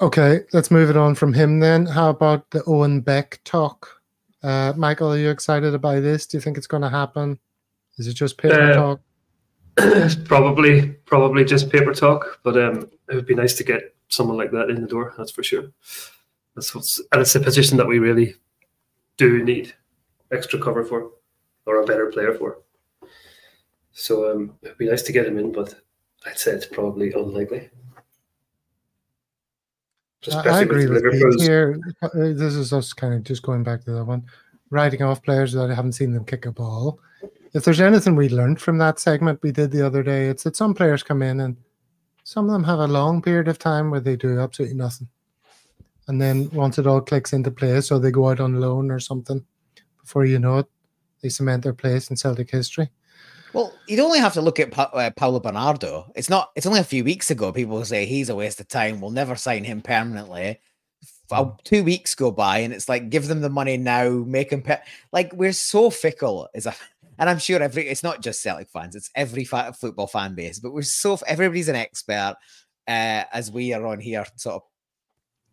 Okay, 0.00 0.40
let's 0.52 0.70
move 0.70 0.90
it 0.90 0.96
on 0.96 1.14
from 1.14 1.32
him 1.32 1.60
then. 1.60 1.86
How 1.86 2.10
about 2.10 2.50
the 2.50 2.62
Owen 2.66 3.00
Beck 3.00 3.40
talk? 3.44 4.02
Uh, 4.42 4.74
Michael, 4.76 5.12
are 5.12 5.18
you 5.18 5.30
excited 5.30 5.74
about 5.74 6.02
this? 6.02 6.26
Do 6.26 6.36
you 6.36 6.40
think 6.42 6.58
it's 6.58 6.66
going 6.66 6.82
to 6.82 6.90
happen? 6.90 7.38
Is 7.96 8.06
it 8.06 8.12
just 8.12 8.36
paper 8.36 8.60
uh, 8.60 8.74
talk? 8.74 9.00
probably, 10.24 10.88
probably 11.06 11.44
just 11.44 11.70
paper 11.70 11.94
talk. 11.94 12.40
But 12.42 12.58
um, 12.58 12.90
it 13.08 13.14
would 13.14 13.26
be 13.26 13.34
nice 13.34 13.54
to 13.54 13.64
get 13.64 13.94
someone 14.08 14.36
like 14.36 14.50
that 14.50 14.68
in 14.68 14.82
the 14.82 14.86
door. 14.86 15.14
That's 15.16 15.30
for 15.30 15.42
sure. 15.42 15.72
That's 16.54 16.74
what's, 16.74 17.00
and 17.12 17.22
it's 17.22 17.34
a 17.34 17.40
position 17.40 17.78
that 17.78 17.86
we 17.86 17.98
really 17.98 18.34
do 19.16 19.42
need 19.42 19.74
extra 20.30 20.60
cover 20.60 20.84
for, 20.84 21.10
or 21.64 21.82
a 21.82 21.86
better 21.86 22.06
player 22.06 22.34
for. 22.34 22.58
So 23.92 24.30
um, 24.30 24.58
it'd 24.62 24.76
be 24.76 24.90
nice 24.90 25.02
to 25.02 25.12
get 25.12 25.26
him 25.26 25.38
in, 25.38 25.52
but 25.52 25.74
I'd 26.26 26.38
say 26.38 26.52
it's 26.52 26.66
probably 26.66 27.12
unlikely. 27.12 27.70
I 30.32 30.62
agree 30.62 30.86
with 30.86 31.02
Pete 31.10 31.40
here. 31.40 31.80
Uh, 32.02 32.08
this 32.14 32.54
is 32.54 32.72
us 32.72 32.92
kind 32.92 33.14
of 33.14 33.22
just 33.24 33.42
going 33.42 33.62
back 33.62 33.84
to 33.84 33.92
that 33.92 34.04
one, 34.04 34.24
writing 34.70 35.02
off 35.02 35.22
players 35.22 35.52
that 35.52 35.70
I 35.70 35.74
haven't 35.74 35.92
seen 35.92 36.12
them 36.12 36.24
kick 36.24 36.46
a 36.46 36.52
ball. 36.52 36.98
If 37.52 37.64
there's 37.64 37.80
anything 37.80 38.16
we 38.16 38.28
learned 38.28 38.60
from 38.60 38.78
that 38.78 38.98
segment 38.98 39.42
we 39.42 39.52
did 39.52 39.70
the 39.70 39.86
other 39.86 40.02
day, 40.02 40.26
it's 40.26 40.44
that 40.44 40.56
some 40.56 40.74
players 40.74 41.02
come 41.02 41.22
in 41.22 41.40
and 41.40 41.56
some 42.24 42.46
of 42.46 42.52
them 42.52 42.64
have 42.64 42.80
a 42.80 42.86
long 42.86 43.22
period 43.22 43.48
of 43.48 43.58
time 43.58 43.90
where 43.90 44.00
they 44.00 44.16
do 44.16 44.40
absolutely 44.40 44.76
nothing. 44.76 45.08
And 46.08 46.20
then 46.20 46.50
once 46.50 46.78
it 46.78 46.86
all 46.86 47.00
clicks 47.00 47.32
into 47.32 47.50
place, 47.50 47.86
so 47.86 47.98
they 47.98 48.10
go 48.10 48.28
out 48.28 48.40
on 48.40 48.60
loan 48.60 48.90
or 48.90 49.00
something, 49.00 49.44
before 50.00 50.24
you 50.24 50.38
know 50.38 50.58
it, 50.58 50.66
they 51.22 51.28
cement 51.28 51.62
their 51.62 51.72
place 51.72 52.10
in 52.10 52.16
Celtic 52.16 52.50
history. 52.50 52.90
Well, 53.52 53.72
you'd 53.86 54.00
only 54.00 54.18
have 54.18 54.34
to 54.34 54.42
look 54.42 54.60
at 54.60 54.70
pa- 54.70 54.90
uh, 54.92 55.10
Paulo 55.10 55.40
Bernardo. 55.40 56.12
It's 56.14 56.28
not. 56.28 56.50
It's 56.56 56.66
only 56.66 56.80
a 56.80 56.84
few 56.84 57.04
weeks 57.04 57.30
ago. 57.30 57.52
People 57.52 57.84
say 57.84 58.04
he's 58.04 58.28
a 58.28 58.34
waste 58.34 58.60
of 58.60 58.68
time. 58.68 59.00
We'll 59.00 59.10
never 59.10 59.36
sign 59.36 59.64
him 59.64 59.80
permanently. 59.80 60.60
Uh, 61.30 61.50
two 61.64 61.82
weeks 61.82 62.14
go 62.14 62.30
by, 62.30 62.58
and 62.58 62.72
it's 62.72 62.88
like 62.88 63.10
give 63.10 63.26
them 63.28 63.40
the 63.40 63.48
money 63.48 63.76
now, 63.76 64.08
make 64.08 64.50
him. 64.50 64.62
Pe- 64.62 64.82
like 65.12 65.32
we're 65.32 65.52
so 65.52 65.90
fickle 65.90 66.48
as 66.54 66.66
a, 66.66 66.74
and 67.18 67.30
I'm 67.30 67.38
sure 67.38 67.62
every. 67.62 67.88
It's 67.88 68.02
not 68.02 68.20
just 68.20 68.42
Celtic 68.42 68.68
fans. 68.68 68.94
It's 68.94 69.10
every 69.14 69.44
fa- 69.44 69.72
football 69.72 70.06
fan 70.06 70.34
base. 70.34 70.58
But 70.58 70.72
we're 70.72 70.82
so 70.82 71.18
everybody's 71.26 71.68
an 71.68 71.76
expert, 71.76 72.36
uh, 72.86 73.24
as 73.32 73.50
we 73.50 73.72
are 73.72 73.86
on 73.86 74.00
here, 74.00 74.26
sort 74.36 74.56
of, 74.56 74.62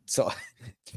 sort 0.05 0.33
of. 0.33 0.41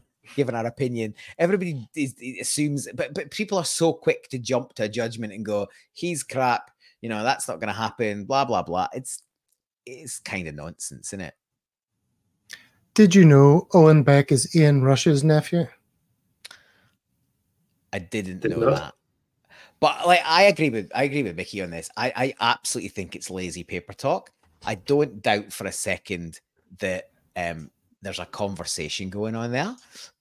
giving 0.35 0.57
our 0.57 0.67
opinion 0.67 1.15
everybody 1.39 1.89
is, 1.95 2.15
assumes 2.41 2.89
but 2.95 3.15
but 3.15 3.31
people 3.31 3.57
are 3.57 3.65
so 3.65 3.93
quick 3.93 4.29
to 4.29 4.39
jump 4.39 4.75
to 4.75 4.83
a 4.83 4.89
judgment 4.89 5.33
and 5.33 5.47
go 5.47 5.69
he's 5.93 6.25
crap 6.25 6.73
you 7.01 7.09
know, 7.09 7.23
that's 7.23 7.49
not 7.49 7.61
going 7.61 7.69
to 7.69 7.75
happen, 7.75 8.25
blah, 8.25 8.45
blah, 8.45 8.63
blah. 8.63 8.89
It's, 8.93 9.23
it's 9.85 10.19
kind 10.19 10.49
of 10.49 10.55
nonsense, 10.55 11.09
isn't 11.09 11.21
it? 11.21 11.35
Did 12.95 13.15
you 13.15 13.25
know 13.25 13.69
Owen 13.75 14.03
Beck 14.03 14.33
is 14.33 14.57
Ian 14.57 14.83
Rush's 14.83 15.23
nephew? 15.23 15.67
I 17.93 17.99
didn't 17.99 18.41
Did 18.41 18.53
know 18.53 18.61
not. 18.61 18.77
that. 18.77 18.95
But 19.81 20.07
like 20.07 20.21
I 20.25 20.45
agree 20.45 20.71
with 20.71 20.91
I 20.95 21.05
agree 21.05 21.23
with 21.23 21.37
Mickey 21.37 21.61
on 21.63 21.71
this. 21.71 21.91
I, 21.97 22.13
I 22.17 22.35
absolutely 22.41 22.89
think 22.89 23.15
it's 23.15 23.31
lazy 23.31 23.63
paper 23.63 23.93
talk. 23.93 24.31
I 24.65 24.77
don't 24.77 25.21
doubt 25.23 25.53
for 25.53 25.67
a 25.67 25.73
second 25.73 26.41
that 26.79 27.11
um 27.37 27.71
there's 28.01 28.19
a 28.19 28.27
conversation 28.27 29.11
going 29.11 29.35
on 29.35 29.53
there. 29.53 29.77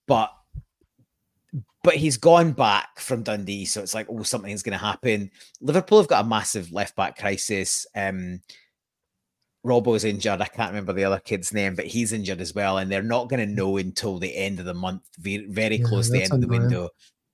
But 0.08 0.34
but 1.86 1.96
he's 1.96 2.18
gone 2.18 2.52
back 2.52 3.00
from 3.00 3.22
Dundee, 3.22 3.66
so 3.66 3.80
it's 3.80 3.94
like, 3.94 4.08
oh, 4.10 4.24
something's 4.24 4.64
going 4.64 4.78
to 4.78 4.84
happen. 4.84 5.30
Liverpool 5.62 6.00
have 6.00 6.08
got 6.08 6.26
a 6.26 6.28
massive 6.28 6.72
left 6.72 6.96
back 6.96 7.16
crisis. 7.16 7.86
Um, 7.96 8.42
Robbo's 9.64 10.04
injured. 10.04 10.42
I 10.42 10.48
can't 10.48 10.72
remember 10.72 10.94
the 10.94 11.04
other 11.04 11.20
kid's 11.20 11.54
name, 11.54 11.76
but 11.76 11.86
he's 11.86 12.12
injured 12.12 12.42
as 12.42 12.56
well, 12.56 12.80
and 12.80 12.92
they're 12.92 13.04
not 13.04 13.30
going 13.30 13.48
to 13.48 13.54
know 13.54 13.78
until 13.78 14.18
the 14.18 14.36
end 14.36 14.60
of 14.60 14.66
the 14.66 14.74
month, 14.74 15.04
very, 15.20 15.46
very 15.46 15.76
yeah, 15.78 15.86
close 15.86 16.08
to 16.08 16.14
the 16.14 16.24
end 16.24 16.34
of 16.34 16.42
the 16.42 16.48
window, 16.48 16.90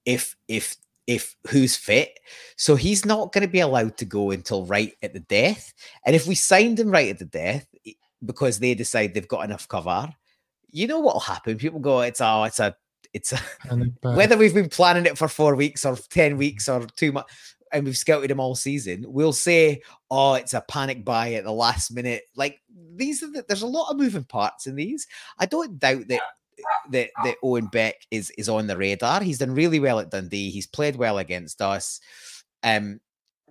if 0.06 0.36
if 0.50 0.76
if 1.08 1.36
who's 1.48 1.78
fit. 1.78 2.20
So 2.58 2.76
he's 2.76 3.06
not 3.06 3.32
going 3.32 3.46
to 3.46 3.52
be 3.52 3.62
allowed 3.62 3.96
to 3.98 4.06
go 4.06 4.32
until 4.32 4.66
right 4.66 4.94
at 5.02 5.14
the 5.14 5.22
death. 5.22 5.74
And 6.06 6.14
if 6.14 6.28
we 6.28 6.36
signed 6.36 6.80
him 6.80 6.92
right 6.92 7.10
at 7.10 7.20
the 7.20 7.26
death 7.26 7.66
because 8.26 8.60
they 8.60 8.76
decide 8.76 9.14
they've 9.14 9.28
got 9.28 9.46
enough 9.46 9.68
cover, 9.68 10.14
you 10.72 10.88
know 10.88 11.00
what'll 11.00 11.22
happen? 11.22 11.58
People 11.58 11.80
go, 11.80 12.02
"It's 12.02 12.22
oh, 12.22 12.44
it's 12.44 12.60
a 12.60 12.76
it's 13.14 13.34
a, 13.34 13.40
whether 14.02 14.38
we've 14.38 14.54
been 14.54 14.70
planning 14.70 15.06
it 15.06 15.18
for 15.18 15.28
four 15.28 15.56
weeks 15.56 15.86
or 15.86 15.96
10 15.96 16.38
weeks 16.38 16.70
or 16.70 16.86
two 16.96 17.12
months 17.12 17.56
and 17.72 17.86
we've 17.86 17.98
scouted 17.98 18.32
him 18.32 18.40
all 18.40 18.56
season, 18.56 19.06
we'll 19.08 19.34
say, 19.34 19.82
oh, 20.10 20.34
it's 20.34 20.54
a 20.54 20.62
panic 20.62 21.06
buy 21.06 21.34
at 21.34 21.44
the 21.44 21.52
last 21.52 21.92
minute. 21.94 22.24
Like 22.36 22.62
these 22.96 23.24
are 23.24 23.32
the, 23.32 23.46
there's 23.48 23.62
a 23.62 23.68
lot 23.68 23.90
of 23.90 23.98
moving 23.98 24.26
parts 24.26 24.68
in 24.68 24.76
these. 24.76 25.08
I 25.40 25.46
don't 25.46 25.80
doubt 25.80 26.08
that 26.10 26.22
that 26.92 27.10
that 27.24 27.38
Owen 27.44 27.68
Beck 27.68 27.96
is 28.12 28.30
is 28.32 28.50
on 28.50 28.68
the 28.68 28.78
radar. 28.78 29.22
He's 29.22 29.40
done 29.40 29.56
really 29.56 29.80
well 29.80 30.00
at 30.00 30.12
Dundee. 30.12 30.52
He's 30.52 30.68
played 30.68 30.96
well 30.96 31.18
against 31.18 31.62
us. 31.62 32.02
Um, 32.64 33.00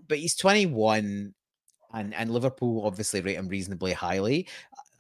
but 0.07 0.19
he's 0.19 0.37
21 0.37 1.35
and 1.93 2.15
and 2.15 2.31
Liverpool 2.31 2.87
obviously 2.87 3.21
rate 3.21 3.37
him 3.37 3.49
reasonably 3.49 3.93
highly. 3.93 4.47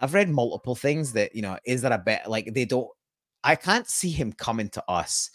I've 0.01 0.15
read 0.15 0.31
multiple 0.31 0.75
things 0.75 1.13
that 1.13 1.35
you 1.35 1.43
know, 1.43 1.59
is 1.65 1.83
there 1.83 1.93
a 1.93 1.99
bit 1.99 2.23
like 2.27 2.53
they 2.55 2.65
don't 2.65 2.89
I 3.43 3.57
can't 3.57 3.89
see 3.89 4.11
him 4.11 4.33
coming 4.33 4.69
to 4.71 4.85
us 4.89 5.31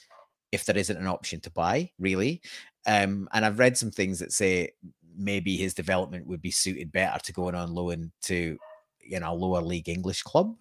if 0.51 0.65
there 0.65 0.77
isn't 0.77 0.97
an 0.97 1.07
option 1.07 1.39
to 1.41 1.51
buy, 1.51 1.91
really. 1.99 2.41
Um, 2.85 3.27
and 3.33 3.43
I've 3.43 3.59
read 3.59 3.77
some 3.77 3.91
things 3.91 4.19
that 4.19 4.31
say 4.31 4.71
maybe 5.17 5.57
his 5.57 5.73
development 5.73 6.27
would 6.27 6.41
be 6.41 6.51
suited 6.51 6.91
better 6.91 7.19
to 7.19 7.33
going 7.33 7.55
on 7.55 7.73
loan 7.73 8.11
to, 8.23 8.57
you 8.99 9.19
know, 9.19 9.31
a 9.31 9.33
lower 9.33 9.61
league 9.61 9.89
English 9.89 10.23
club. 10.23 10.55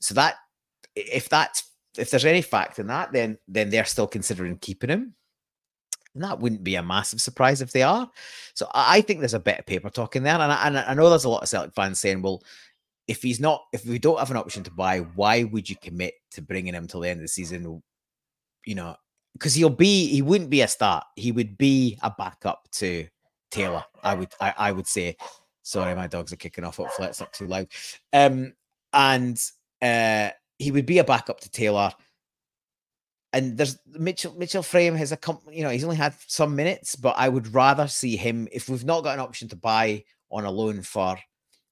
So 0.00 0.14
that 0.14 0.36
if 0.96 1.28
that's 1.28 1.70
if 1.96 2.10
there's 2.10 2.24
any 2.24 2.42
fact 2.42 2.78
in 2.78 2.88
that, 2.88 3.12
then 3.12 3.38
then 3.48 3.70
they're 3.70 3.84
still 3.84 4.06
considering 4.06 4.58
keeping 4.58 4.90
him. 4.90 5.14
And 6.14 6.22
that 6.22 6.38
wouldn't 6.38 6.62
be 6.62 6.76
a 6.76 6.82
massive 6.82 7.20
surprise 7.20 7.60
if 7.60 7.72
they 7.72 7.82
are. 7.82 8.08
So 8.54 8.68
I 8.72 9.00
think 9.00 9.18
there's 9.18 9.34
a 9.34 9.40
bit 9.40 9.58
of 9.58 9.66
paper 9.66 9.90
talking 9.90 10.22
there. 10.22 10.34
And 10.34 10.52
I, 10.52 10.66
and 10.66 10.78
I 10.78 10.94
know 10.94 11.10
there's 11.10 11.24
a 11.24 11.28
lot 11.28 11.42
of 11.42 11.48
Celtic 11.48 11.74
fans 11.74 11.98
saying, 11.98 12.22
well, 12.22 12.40
if 13.06 13.22
he's 13.22 13.40
not, 13.40 13.64
if 13.72 13.84
we 13.84 13.98
don't 13.98 14.18
have 14.18 14.30
an 14.30 14.36
option 14.36 14.62
to 14.64 14.70
buy, 14.70 15.00
why 15.00 15.44
would 15.44 15.68
you 15.68 15.76
commit 15.76 16.14
to 16.32 16.42
bringing 16.42 16.74
him 16.74 16.86
till 16.86 17.00
the 17.00 17.08
end 17.08 17.18
of 17.18 17.24
the 17.24 17.28
season? 17.28 17.82
You 18.64 18.74
know, 18.74 18.96
because 19.34 19.54
he'll 19.54 19.70
be, 19.70 20.08
he 20.08 20.22
wouldn't 20.22 20.50
be 20.50 20.62
a 20.62 20.68
start. 20.68 21.04
He 21.16 21.32
would 21.32 21.58
be 21.58 21.98
a 22.02 22.10
backup 22.10 22.68
to 22.72 23.06
Taylor. 23.50 23.84
I 24.02 24.14
would, 24.14 24.32
I, 24.40 24.54
I 24.56 24.72
would 24.72 24.86
say. 24.86 25.16
Sorry, 25.62 25.94
my 25.94 26.06
dogs 26.06 26.32
are 26.32 26.36
kicking 26.36 26.64
off. 26.64 26.76
Hopefully, 26.76 27.08
it's 27.08 27.20
not 27.20 27.32
too 27.32 27.46
loud. 27.46 27.68
Um, 28.12 28.52
and 28.92 29.40
uh, 29.80 30.30
he 30.58 30.70
would 30.70 30.86
be 30.86 30.98
a 30.98 31.04
backup 31.04 31.40
to 31.40 31.50
Taylor. 31.50 31.90
And 33.32 33.56
there's 33.56 33.78
Mitchell. 33.86 34.34
Mitchell 34.38 34.62
Frame 34.62 34.94
has 34.94 35.10
a, 35.12 35.16
company. 35.16 35.56
you 35.56 35.64
know, 35.64 35.70
he's 35.70 35.84
only 35.84 35.96
had 35.96 36.14
some 36.26 36.54
minutes, 36.54 36.96
but 36.96 37.14
I 37.16 37.28
would 37.28 37.52
rather 37.54 37.88
see 37.88 38.16
him 38.16 38.46
if 38.52 38.68
we've 38.68 38.84
not 38.84 39.04
got 39.04 39.14
an 39.14 39.20
option 39.20 39.48
to 39.48 39.56
buy 39.56 40.04
on 40.30 40.44
a 40.44 40.50
loan 40.50 40.82
for 40.82 41.16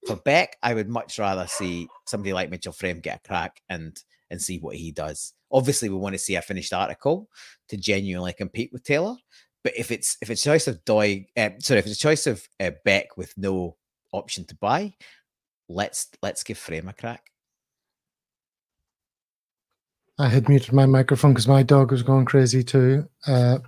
for 0.06 0.16
Beck, 0.16 0.56
I 0.62 0.74
would 0.74 0.88
much 0.88 1.18
rather 1.18 1.46
see 1.46 1.88
somebody 2.06 2.32
like 2.32 2.50
Mitchell 2.50 2.72
Frame 2.72 3.00
get 3.00 3.20
a 3.24 3.28
crack 3.28 3.60
and 3.68 3.96
and 4.30 4.40
see 4.40 4.58
what 4.58 4.76
he 4.76 4.90
does. 4.90 5.34
Obviously, 5.50 5.88
we 5.90 5.96
want 5.96 6.14
to 6.14 6.18
see 6.18 6.34
a 6.36 6.42
finished 6.42 6.72
article 6.72 7.28
to 7.68 7.76
genuinely 7.76 8.32
compete 8.32 8.72
with 8.72 8.82
Taylor. 8.82 9.16
But 9.62 9.74
if 9.76 9.90
it's 9.90 10.16
if 10.20 10.30
it's 10.30 10.42
a 10.42 10.50
choice 10.50 10.66
of 10.66 10.84
Doig, 10.84 11.26
uh, 11.36 11.50
sorry, 11.58 11.80
if 11.80 11.86
it's 11.86 11.96
a 11.96 11.98
choice 11.98 12.26
of 12.26 12.42
uh, 12.58 12.70
Beck 12.84 13.16
with 13.16 13.32
no 13.36 13.76
option 14.12 14.44
to 14.46 14.56
buy, 14.56 14.94
let's 15.68 16.08
let's 16.22 16.42
give 16.42 16.58
Frame 16.58 16.88
a 16.88 16.92
crack. 16.92 17.30
I 20.18 20.28
had 20.28 20.48
muted 20.48 20.72
my 20.72 20.86
microphone 20.86 21.32
because 21.32 21.48
my 21.48 21.62
dog 21.62 21.90
was 21.90 22.02
going 22.02 22.24
crazy 22.24 22.62
too. 22.62 23.08
Uh, 23.26 23.58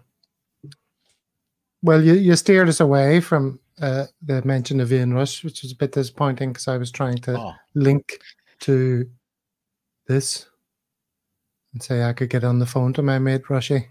well, 1.83 2.03
you, 2.03 2.15
you 2.15 2.37
steered 2.37 2.69
us 2.69 2.81
away 2.81 3.21
from 3.21 3.61
uh, 3.81 4.07
the 4.23 4.43
mention 4.45 4.81
of 4.81 4.93
Ian 4.93 5.15
Rush, 5.15 5.45
which 5.45 5.63
was 5.63 5.73
a 5.73 5.77
bit 5.77 5.93
disappointing 5.93 6.53
because 6.53 6.69
I 6.69 6.77
was 6.77 6.91
trying 6.91 7.19
to 7.19 7.39
oh. 7.39 7.53
link 7.75 8.19
to 8.61 9.09
this 10.07 10.47
and 11.73 11.83
say 11.83 12.05
I 12.05 12.13
could 12.13 12.31
get 12.31 12.45
on 12.45 12.59
the 12.59 12.67
phone 12.67 12.93
to 12.95 13.03
my 13.03 13.19
mate 13.19 13.51
Rushy 13.51 13.89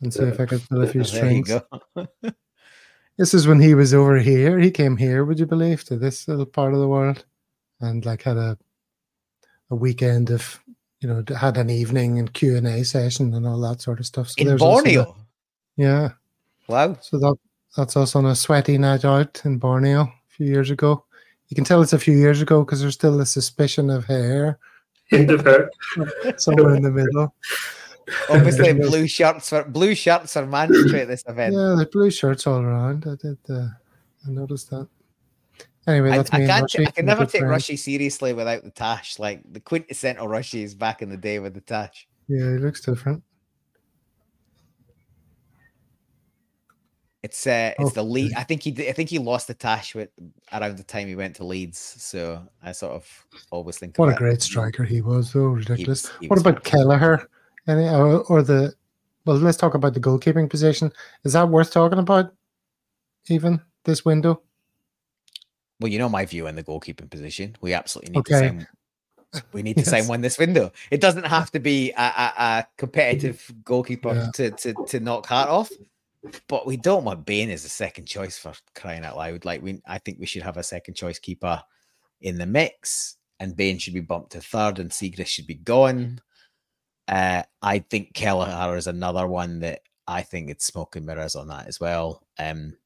and 0.00 0.12
see 0.12 0.24
if 0.24 0.40
I 0.40 0.46
could 0.46 0.68
pull 0.68 0.82
a 0.82 0.86
few 0.92 1.04
strings. 1.04 1.50
this 3.18 3.34
is 3.34 3.46
when 3.46 3.60
he 3.60 3.74
was 3.74 3.94
over 3.94 4.18
here. 4.18 4.58
He 4.58 4.70
came 4.70 4.96
here, 4.96 5.24
would 5.24 5.38
you 5.38 5.46
believe, 5.46 5.84
to 5.84 5.96
this 5.96 6.26
little 6.28 6.46
part 6.46 6.74
of 6.74 6.80
the 6.80 6.88
world, 6.88 7.24
and 7.80 8.04
like 8.04 8.22
had 8.22 8.36
a 8.36 8.58
a 9.70 9.76
weekend 9.76 10.30
of 10.30 10.58
you 11.00 11.08
know 11.08 11.22
had 11.36 11.56
an 11.56 11.70
evening 11.70 12.18
and 12.18 12.32
Q 12.32 12.56
and 12.56 12.66
A 12.66 12.84
session 12.84 13.34
and 13.34 13.46
all 13.46 13.60
that 13.60 13.80
sort 13.80 14.00
of 14.00 14.06
stuff. 14.06 14.30
So 14.30 14.42
In 14.42 14.56
Borneo, 14.56 15.16
yeah. 15.76 16.12
Wow. 16.68 16.98
So 17.00 17.18
that 17.18 17.36
that's 17.76 17.96
us 17.96 18.16
on 18.16 18.26
a 18.26 18.34
sweaty 18.34 18.78
night 18.78 19.04
out 19.04 19.42
in 19.44 19.58
Borneo 19.58 20.02
a 20.02 20.12
few 20.28 20.46
years 20.46 20.70
ago. 20.70 21.04
You 21.48 21.54
can 21.54 21.64
tell 21.64 21.82
it's 21.82 21.92
a 21.92 21.98
few 21.98 22.16
years 22.16 22.42
ago 22.42 22.64
because 22.64 22.80
there's 22.80 22.94
still 22.94 23.20
a 23.20 23.26
suspicion 23.26 23.90
of 23.90 24.04
hair. 24.04 24.58
of 25.12 25.44
hair. 25.44 25.70
somewhere 26.36 26.74
in 26.74 26.82
the 26.82 26.90
middle. 26.90 27.34
Obviously, 28.30 28.72
blue 28.72 29.06
shirts 29.06 29.50
for 29.50 29.64
blue 29.64 29.94
shirts 29.94 30.36
are 30.36 30.46
mandatory 30.46 31.02
at 31.02 31.08
this 31.08 31.24
event. 31.28 31.54
Yeah, 31.54 31.74
the 31.78 31.88
blue 31.90 32.10
shirts 32.10 32.46
all 32.46 32.60
around. 32.60 33.04
I 33.06 33.16
did. 33.20 33.38
Uh, 33.48 33.68
I 34.26 34.30
noticed 34.30 34.70
that. 34.70 34.88
Anyway, 35.86 36.10
that's 36.10 36.32
I, 36.32 36.38
me. 36.38 36.44
I, 36.44 36.46
can't, 36.46 36.80
I 36.80 36.90
can 36.90 37.06
never 37.06 37.24
take 37.24 37.42
Rushy 37.42 37.76
seriously 37.76 38.34
without 38.34 38.62
the 38.62 38.70
tash. 38.70 39.18
Like 39.18 39.42
the 39.50 39.60
quintessential 39.60 40.28
Rushy 40.28 40.62
is 40.62 40.74
back 40.74 41.00
in 41.00 41.08
the 41.08 41.16
day 41.16 41.38
with 41.38 41.54
the 41.54 41.62
tash. 41.62 42.06
Yeah, 42.28 42.52
he 42.52 42.58
looks 42.58 42.82
different. 42.82 43.22
It's 47.22 47.46
uh, 47.48 47.72
it's 47.78 47.92
the 47.92 48.04
lead. 48.04 48.32
I 48.36 48.44
think 48.44 48.62
he 48.62 48.70
I 48.88 48.92
think 48.92 49.10
he 49.10 49.18
lost 49.18 49.48
the 49.48 49.54
tash 49.54 49.94
with 49.94 50.08
around 50.52 50.78
the 50.78 50.84
time 50.84 51.08
he 51.08 51.16
went 51.16 51.34
to 51.36 51.44
Leeds. 51.44 51.78
So 51.78 52.40
I 52.62 52.70
sort 52.70 52.92
of 52.92 53.26
always 53.50 53.76
think. 53.76 53.98
What 53.98 54.10
a 54.10 54.14
great 54.14 54.40
striker 54.40 54.84
he 54.84 55.00
was! 55.00 55.32
So 55.32 55.40
ridiculous. 55.46 56.06
He 56.06 56.10
was, 56.10 56.20
he 56.20 56.28
what 56.28 56.38
about 56.38 56.62
Kelleher? 56.62 57.28
Any 57.66 57.88
or, 57.88 58.22
or 58.24 58.42
the? 58.42 58.72
Well, 59.24 59.36
let's 59.36 59.58
talk 59.58 59.74
about 59.74 59.94
the 59.94 60.00
goalkeeping 60.00 60.48
position. 60.48 60.92
Is 61.24 61.32
that 61.32 61.48
worth 61.48 61.72
talking 61.72 61.98
about? 61.98 62.32
Even 63.28 63.60
this 63.84 64.04
window. 64.04 64.40
Well, 65.80 65.90
you 65.90 65.98
know 65.98 66.08
my 66.08 66.24
view 66.24 66.46
on 66.46 66.54
the 66.54 66.62
goalkeeping 66.62 67.10
position. 67.10 67.56
We 67.60 67.74
absolutely 67.74 68.12
need 68.12 68.18
okay. 68.20 68.32
to 68.32 68.38
sign. 68.38 68.66
We 69.52 69.62
need 69.62 69.74
to 69.74 69.80
yes. 69.80 69.90
sign 69.90 70.06
one 70.06 70.20
this 70.20 70.38
window. 70.38 70.70
It 70.92 71.00
doesn't 71.00 71.26
have 71.26 71.50
to 71.50 71.58
be 71.58 71.90
a, 71.90 72.00
a, 72.00 72.32
a 72.38 72.66
competitive 72.76 73.52
goalkeeper 73.64 74.14
yeah. 74.14 74.30
to, 74.34 74.50
to 74.52 74.74
to 74.86 75.00
knock 75.00 75.26
Hart 75.26 75.48
off 75.48 75.70
but 76.48 76.66
we 76.66 76.76
don't 76.76 77.04
want 77.04 77.26
Bain 77.26 77.50
as 77.50 77.64
a 77.64 77.68
second 77.68 78.06
choice 78.06 78.38
for 78.38 78.52
crying 78.74 79.04
out 79.04 79.16
loud. 79.16 79.44
Like 79.44 79.62
we, 79.62 79.80
I 79.86 79.98
think 79.98 80.18
we 80.18 80.26
should 80.26 80.42
have 80.42 80.56
a 80.56 80.62
second 80.62 80.94
choice 80.94 81.18
keeper 81.18 81.62
in 82.20 82.38
the 82.38 82.46
mix, 82.46 83.16
and 83.38 83.56
Bain 83.56 83.78
should 83.78 83.94
be 83.94 84.00
bumped 84.00 84.32
to 84.32 84.40
third, 84.40 84.78
and 84.78 84.90
Siegrist 84.90 85.28
should 85.28 85.46
be 85.46 85.54
gone. 85.54 86.20
Uh, 87.06 87.42
I 87.62 87.78
think 87.78 88.14
Kelleher 88.14 88.76
is 88.76 88.86
another 88.86 89.26
one 89.26 89.60
that 89.60 89.80
I 90.06 90.22
think 90.22 90.50
it's 90.50 90.66
smoke 90.66 90.96
and 90.96 91.06
mirrors 91.06 91.36
on 91.36 91.48
that 91.48 91.66
as 91.66 91.80
well. 91.80 92.22
Um, 92.38 92.76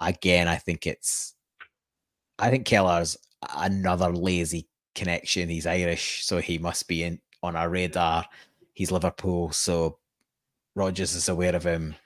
again, 0.00 0.46
I 0.46 0.56
think 0.56 0.86
it's, 0.86 1.34
I 2.38 2.50
think 2.50 2.66
Keller's 2.66 3.16
another 3.56 4.12
lazy 4.12 4.68
connection. 4.94 5.48
He's 5.48 5.66
Irish, 5.66 6.24
so 6.24 6.38
he 6.38 6.58
must 6.58 6.86
be 6.86 7.04
in 7.04 7.20
on 7.42 7.56
our 7.56 7.68
radar. 7.68 8.26
He's 8.74 8.92
Liverpool, 8.92 9.50
so 9.52 9.98
Rodgers 10.74 11.14
is 11.14 11.28
aware 11.28 11.56
of 11.56 11.64
him. 11.64 11.96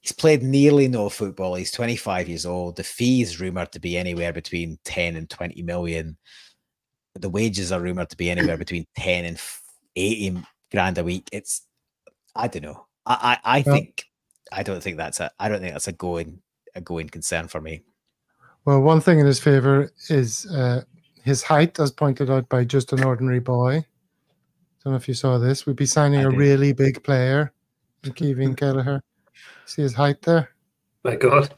He's 0.00 0.12
played 0.12 0.42
nearly 0.42 0.88
no 0.88 1.08
football. 1.10 1.54
He's 1.56 1.70
25 1.72 2.28
years 2.28 2.46
old. 2.46 2.76
The 2.76 2.82
fee 2.84 3.20
is 3.22 3.38
rumored 3.38 3.72
to 3.72 3.80
be 3.80 3.96
anywhere 3.98 4.32
between 4.32 4.78
10 4.84 5.14
and 5.16 5.28
20 5.28 5.62
million. 5.62 6.16
The 7.14 7.28
wages 7.28 7.70
are 7.70 7.80
rumored 7.80 8.08
to 8.10 8.16
be 8.16 8.30
anywhere 8.30 8.56
between 8.64 8.86
10 8.96 9.24
and 9.26 9.38
80 9.96 10.42
grand 10.70 10.96
a 10.98 11.04
week. 11.04 11.28
It's, 11.32 11.66
I 12.34 12.48
don't 12.48 12.62
know. 12.62 12.86
I, 13.04 13.38
I, 13.44 13.58
I 13.58 13.62
Well- 13.66 13.74
think, 13.76 14.04
I 14.52 14.62
don't 14.62 14.82
think 14.82 14.96
that's 14.96 15.20
a, 15.20 15.30
I 15.38 15.48
don't 15.48 15.60
think 15.60 15.72
that's 15.74 15.88
a 15.88 15.92
going, 15.92 16.40
a 16.74 16.80
going 16.80 17.08
concern 17.08 17.48
for 17.48 17.60
me. 17.60 17.82
Well, 18.64 18.80
one 18.80 19.00
thing 19.00 19.18
in 19.18 19.26
his 19.26 19.40
favor 19.40 19.90
is 20.08 20.46
uh, 20.46 20.82
his 21.24 21.42
height, 21.42 21.78
as 21.78 21.90
pointed 21.90 22.30
out 22.30 22.48
by 22.48 22.64
just 22.64 22.92
an 22.92 23.02
ordinary 23.04 23.38
boy. 23.40 23.76
I 23.76 23.84
don't 24.84 24.92
know 24.92 24.96
if 24.96 25.08
you 25.08 25.14
saw 25.14 25.38
this. 25.38 25.66
We'd 25.66 25.76
be 25.76 25.86
signing 25.86 26.20
I 26.20 26.24
a 26.24 26.30
did. 26.30 26.38
really 26.38 26.72
big 26.72 27.02
player, 27.04 27.52
Kevin 28.14 28.54
Kelleher. 28.56 29.02
See 29.70 29.82
his 29.82 29.94
height 29.94 30.20
there? 30.22 30.50
My 31.04 31.14
God. 31.14 31.54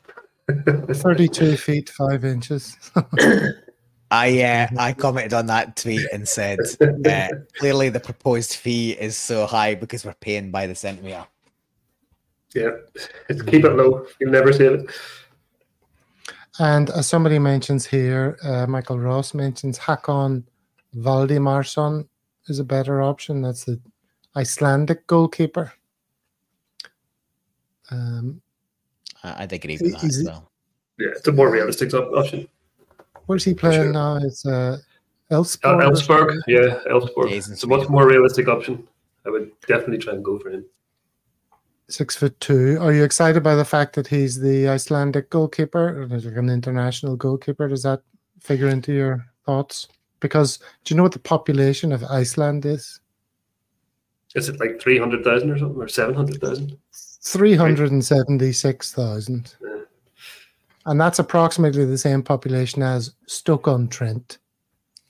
32 0.90 1.56
feet, 1.56 1.88
5 1.88 2.26
inches. 2.26 2.76
I 4.10 4.42
uh, 4.42 4.68
I 4.78 4.92
commented 4.92 5.32
on 5.32 5.46
that 5.46 5.76
tweet 5.76 6.06
and 6.12 6.28
said 6.28 6.58
uh, 7.06 7.28
clearly 7.56 7.88
the 7.88 8.00
proposed 8.00 8.56
fee 8.56 8.90
is 8.92 9.16
so 9.16 9.46
high 9.46 9.74
because 9.74 10.04
we're 10.04 10.12
paying 10.12 10.50
by 10.50 10.66
the 10.66 10.74
centimeter. 10.74 11.24
yeah. 12.54 12.72
Keep 13.46 13.64
it 13.64 13.72
low. 13.72 14.06
You'll 14.20 14.30
never 14.30 14.52
save 14.52 14.72
it. 14.72 14.90
And 16.58 16.90
as 16.90 17.06
somebody 17.06 17.38
mentions 17.38 17.86
here, 17.86 18.36
uh, 18.44 18.66
Michael 18.66 18.98
Ross 18.98 19.32
mentions 19.32 19.78
Hakon 19.78 20.46
Valdimarsson 20.94 22.06
is 22.48 22.58
a 22.58 22.64
better 22.64 23.00
option. 23.00 23.40
That's 23.40 23.64
the 23.64 23.80
Icelandic 24.36 25.06
goalkeeper. 25.06 25.72
Um, 27.90 28.40
I, 29.22 29.42
I'd 29.44 29.52
agree 29.52 29.78
with 29.80 29.92
that 29.92 30.04
Is 30.04 30.16
as 30.16 30.18
it- 30.22 30.26
well. 30.26 30.48
Yeah, 30.98 31.08
it's 31.16 31.26
a 31.26 31.32
more 31.32 31.50
realistic 31.50 31.92
option. 31.94 32.48
where's 33.26 33.44
he 33.44 33.54
playing 33.54 33.82
sure. 33.84 33.92
now? 33.92 34.16
It's 34.16 34.44
uh, 34.46 34.78
Uh, 35.30 35.34
Elfsborg. 35.34 35.64
or 35.64 35.90
Elfsborg, 35.90 36.40
yeah, 36.46 36.78
Elfsborg. 36.90 37.30
Yeah, 37.30 37.36
It's 37.36 37.62
a 37.64 37.66
much 37.66 37.88
more 37.88 38.06
realistic 38.06 38.46
option. 38.48 38.86
I 39.26 39.30
would 39.30 39.50
definitely 39.66 39.98
try 39.98 40.12
and 40.12 40.22
go 40.24 40.38
for 40.38 40.50
him. 40.50 40.64
Six 41.88 42.14
foot 42.16 42.38
two. 42.40 42.76
Are 42.80 42.92
you 42.92 43.04
excited 43.04 43.42
by 43.42 43.54
the 43.54 43.64
fact 43.64 43.94
that 43.96 44.06
he's 44.06 44.38
the 44.40 44.68
Icelandic 44.68 45.30
goalkeeper, 45.30 46.02
or 46.02 46.06
like 46.06 46.36
an 46.36 46.50
international 46.50 47.16
goalkeeper? 47.16 47.66
Does 47.68 47.82
that 47.84 48.02
figure 48.40 48.68
into 48.68 48.92
your 48.92 49.24
thoughts? 49.46 49.88
Because 50.20 50.58
do 50.84 50.92
you 50.92 50.96
know 50.96 51.02
what 51.02 51.12
the 51.12 51.18
population 51.18 51.92
of 51.92 52.04
Iceland 52.04 52.64
is? 52.66 53.00
Is 54.34 54.48
it 54.48 54.60
like 54.60 54.80
300,000 54.80 55.50
or 55.50 55.58
something, 55.58 55.80
or 55.80 55.88
700,000? 55.88 56.76
376,000. 57.22 59.54
Yeah. 59.60 59.68
And 60.86 61.00
that's 61.00 61.18
approximately 61.20 61.84
the 61.84 61.98
same 61.98 62.22
population 62.22 62.82
as 62.82 63.12
Stoke 63.26 63.68
on 63.68 63.88
Trent. 63.88 64.38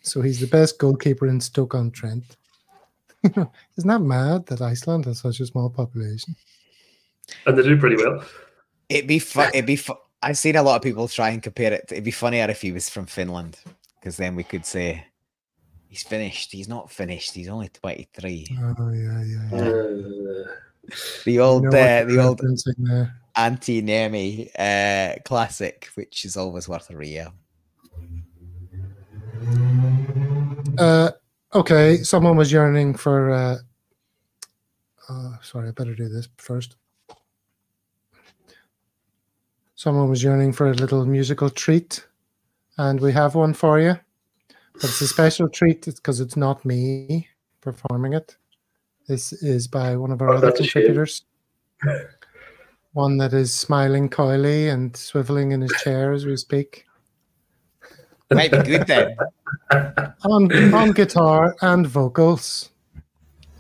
So 0.03 0.21
he's 0.21 0.41
the 0.41 0.47
best 0.47 0.79
goalkeeper 0.79 1.27
in 1.29 1.41
Stoke 1.41 1.75
on 1.75 1.91
Trent. 1.91 2.37
Isn't 3.25 3.49
that 3.85 4.01
mad 4.01 4.45
that 4.47 4.61
Iceland 4.61 5.07
has 5.07 5.21
such 5.21 5.41
a 5.41 5.47
small 5.47 5.71
population? 5.71 6.37
And 7.47 7.57
they 7.57 7.63
do 7.63 7.79
pretty 7.79 7.97
well. 7.97 8.23
It'd 8.89 9.07
be 9.07 9.21
fun. 9.21 9.51
It'd 9.55 9.67
be 9.67 9.77
fu- 9.77 9.95
I've 10.23 10.39
seen 10.39 10.57
a 10.57 10.63
lot 10.63 10.77
of 10.77 10.83
people 10.83 11.09
try 11.09 11.31
and 11.31 11.43
compare 11.43 11.73
it. 11.73 11.87
It'd 11.91 12.05
be 12.05 12.11
funnier 12.11 12.51
if 12.51 12.61
he 12.61 12.73
was 12.73 12.91
from 12.91 13.07
Finland, 13.07 13.59
because 13.99 14.17
then 14.17 14.37
we 14.37 14.43
could 14.43 14.67
say 14.67 15.07
he's 15.89 16.03
finished. 16.03 16.53
He's 16.53 16.69
not 16.69 16.91
finished. 16.91 17.35
He's 17.35 17.49
only 17.49 17.69
twenty 17.69 18.09
three. 18.13 18.47
Oh, 18.61 18.91
yeah, 18.91 19.23
yeah, 19.23 19.49
yeah. 19.53 19.59
Uh, 19.59 20.45
The 21.25 21.39
old, 21.39 21.65
You 21.65 21.71
know 21.71 21.79
uh, 21.79 22.05
the 22.05 22.19
old 22.19 22.41
Antti 23.37 23.83
Niemi 23.83 24.51
uh, 24.59 25.21
classic, 25.25 25.89
which 25.95 26.25
is 26.25 26.37
always 26.37 26.69
worth 26.69 26.91
a 26.91 26.97
read. 26.97 27.29
Uh, 30.79 31.11
okay, 31.55 31.99
someone 31.99 32.37
was 32.37 32.53
yearning 32.53 32.95
for. 32.95 33.31
Uh, 33.31 33.57
uh, 35.09 35.37
sorry, 35.43 35.69
I 35.69 35.73
better 35.73 35.95
do 35.95 36.09
this 36.09 36.29
first. 36.37 36.77
Someone 39.75 40.09
was 40.09 40.23
yearning 40.23 40.53
for 40.53 40.71
a 40.71 40.75
little 40.75 41.05
musical 41.07 41.51
treat, 41.51 42.07
and 42.79 43.01
we 43.01 43.13
have 43.13 43.35
one 43.35 43.55
for 43.55 43.81
you. 43.81 43.99
But 44.75 44.85
it's 44.85 45.01
a 45.01 45.09
special 45.09 45.49
treat 45.49 45.85
because 45.85 46.21
it's 46.21 46.37
not 46.37 46.65
me 46.65 47.29
performing 47.61 48.13
it. 48.13 48.37
This 49.09 49.33
is 49.33 49.67
by 49.69 49.97
one 49.97 50.11
of 50.13 50.23
our 50.23 50.31
Oh, 50.31 50.37
other 50.37 50.47
that's 50.49 50.61
a 50.61 50.65
shame. 50.65 50.83
contributors. 50.85 51.23
One 52.95 53.17
that 53.17 53.33
is 53.33 53.55
smiling 53.55 54.11
coyly 54.11 54.69
and 54.69 54.93
swiveling 54.93 55.53
in 55.53 55.63
his 55.63 55.73
chair 55.83 56.13
as 56.13 56.27
we 56.27 56.37
speak. 56.37 56.85
Might 58.31 58.51
be 58.53 58.59
good 58.59 58.87
then. 58.87 59.17
on 60.25 60.75
on 60.75 60.93
guitar 60.93 61.57
and 61.63 61.87
vocals. 61.87 62.69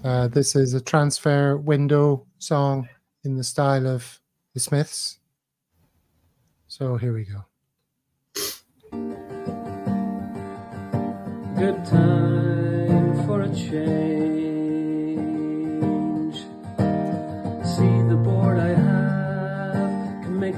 Uh, 0.04 0.28
this 0.28 0.54
is 0.54 0.74
a 0.74 0.80
transfer 0.82 1.56
window 1.56 2.26
song 2.38 2.88
in 3.24 3.36
the 3.36 3.44
style 3.44 3.86
of 3.86 4.20
the 4.52 4.60
Smiths. 4.60 5.18
So 6.68 6.96
here 6.96 7.14
we 7.14 7.24
go. 7.24 7.44
Good 11.58 11.84
time 11.86 13.26
for 13.26 13.40
a 13.42 13.48
change. 13.54 14.11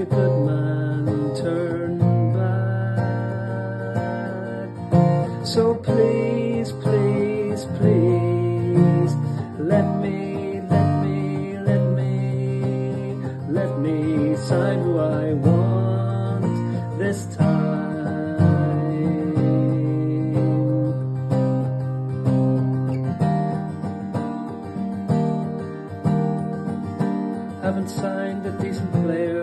A 0.00 0.04
good 0.04 0.46
man 0.46 1.06
turn 1.36 1.98
back. 2.32 2.98
So 5.46 5.74
please, 5.74 6.72
please, 6.72 7.64
please, 7.78 9.14
let 9.58 9.86
me, 10.02 10.60
let 10.68 11.02
me, 11.04 11.58
let 11.58 11.82
me, 11.98 13.14
let 13.48 13.78
me 13.78 14.36
sign 14.36 14.80
who 14.82 14.98
I 14.98 15.32
want 15.34 16.98
this 16.98 17.26
time. 17.36 17.54
Haven't 27.62 27.88
signed 27.88 28.44
a 28.46 28.50
decent 28.60 28.92
player 28.92 29.33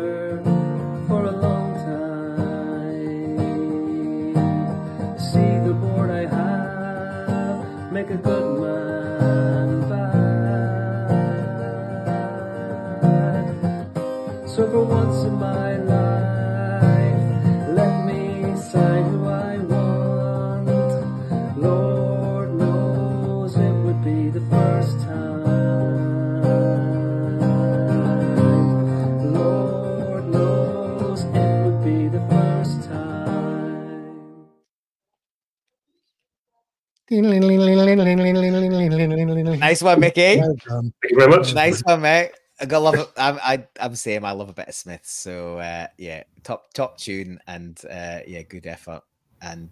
Nice 39.82 39.94
one, 39.94 40.00
Mickey. 40.00 40.38
Well 40.38 40.56
thank 40.68 40.94
you 41.10 41.18
very 41.18 41.30
much. 41.30 41.54
Nice 41.56 41.82
one, 41.82 42.02
mate. 42.02 42.32
I 42.60 42.66
got 42.66 42.84
love. 42.84 42.96
It. 42.96 43.08
I'm, 43.18 43.40
I, 43.42 43.66
I'm 43.80 43.96
saying 43.96 44.24
I 44.24 44.32
love 44.32 44.50
a 44.50 44.54
bit 44.54 44.68
of 44.68 44.76
Smith. 44.76 45.02
So 45.04 45.58
uh, 45.58 45.88
yeah, 45.98 46.22
top 46.44 46.72
top 46.74 47.00
tune 47.00 47.40
and 47.48 47.80
uh, 47.90 48.20
yeah, 48.28 48.44
good 48.44 48.68
effort 48.68 49.02
and 49.42 49.70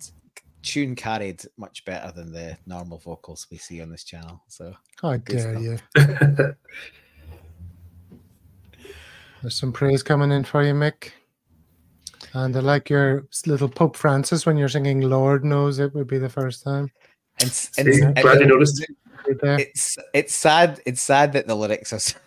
tune 0.64 0.96
carried 0.96 1.44
much 1.58 1.86
better 1.86 2.12
than 2.12 2.32
the 2.32 2.58
normal 2.66 2.98
vocals 2.98 3.46
we 3.52 3.58
see 3.58 3.82
on 3.82 3.92
this 3.92 4.04
channel. 4.04 4.42
So 4.48 4.74
How 5.02 5.18
Good 5.18 5.26
dare 5.38 5.52
stuff. 5.52 5.64
you? 5.96 6.56
There's 9.44 9.56
some 9.56 9.72
praise 9.72 10.02
coming 10.02 10.32
in 10.32 10.44
for 10.44 10.64
you, 10.64 10.74
Mick. 10.74 11.12
And 12.34 12.56
I 12.58 12.60
like 12.60 12.90
your 12.90 13.28
little 13.46 13.70
Pope 13.70 13.96
Francis 13.96 14.46
when 14.46 14.58
you're 14.58 14.68
singing 14.68 15.02
Lord 15.02 15.46
Knows 15.46 15.80
It 15.80 15.94
would 15.94 16.08
be 16.08 16.18
the 16.18 16.28
first 16.30 16.64
time. 16.64 16.92
and, 17.40 17.50
s- 17.50 17.72
and, 17.78 17.94
See, 17.94 18.02
and 18.02 18.16
glad 18.18 18.40
you 18.40 18.48
noticed. 18.48 18.86
It's 19.28 19.98
it's 20.14 20.36
sad. 20.36 20.82
It's 20.86 21.02
sad 21.02 21.34
that 21.34 21.48
the 21.48 21.56
lyrics 21.56 21.94
are 21.94 22.00
so, 22.00 22.18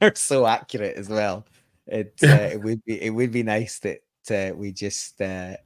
are 0.00 0.14
so 0.14 0.46
accurate 0.46 0.96
as 0.96 1.08
well. 1.08 1.46
It 1.86 2.14
uh, 2.22 2.50
it 2.52 2.62
would 2.62 2.84
be 2.84 3.02
it 3.02 3.10
would 3.10 3.32
be 3.32 3.42
nice 3.42 3.78
that 3.80 4.00
uh, 4.30 4.54
we 4.54 4.72
just 4.72 5.20
uh, 5.20 5.56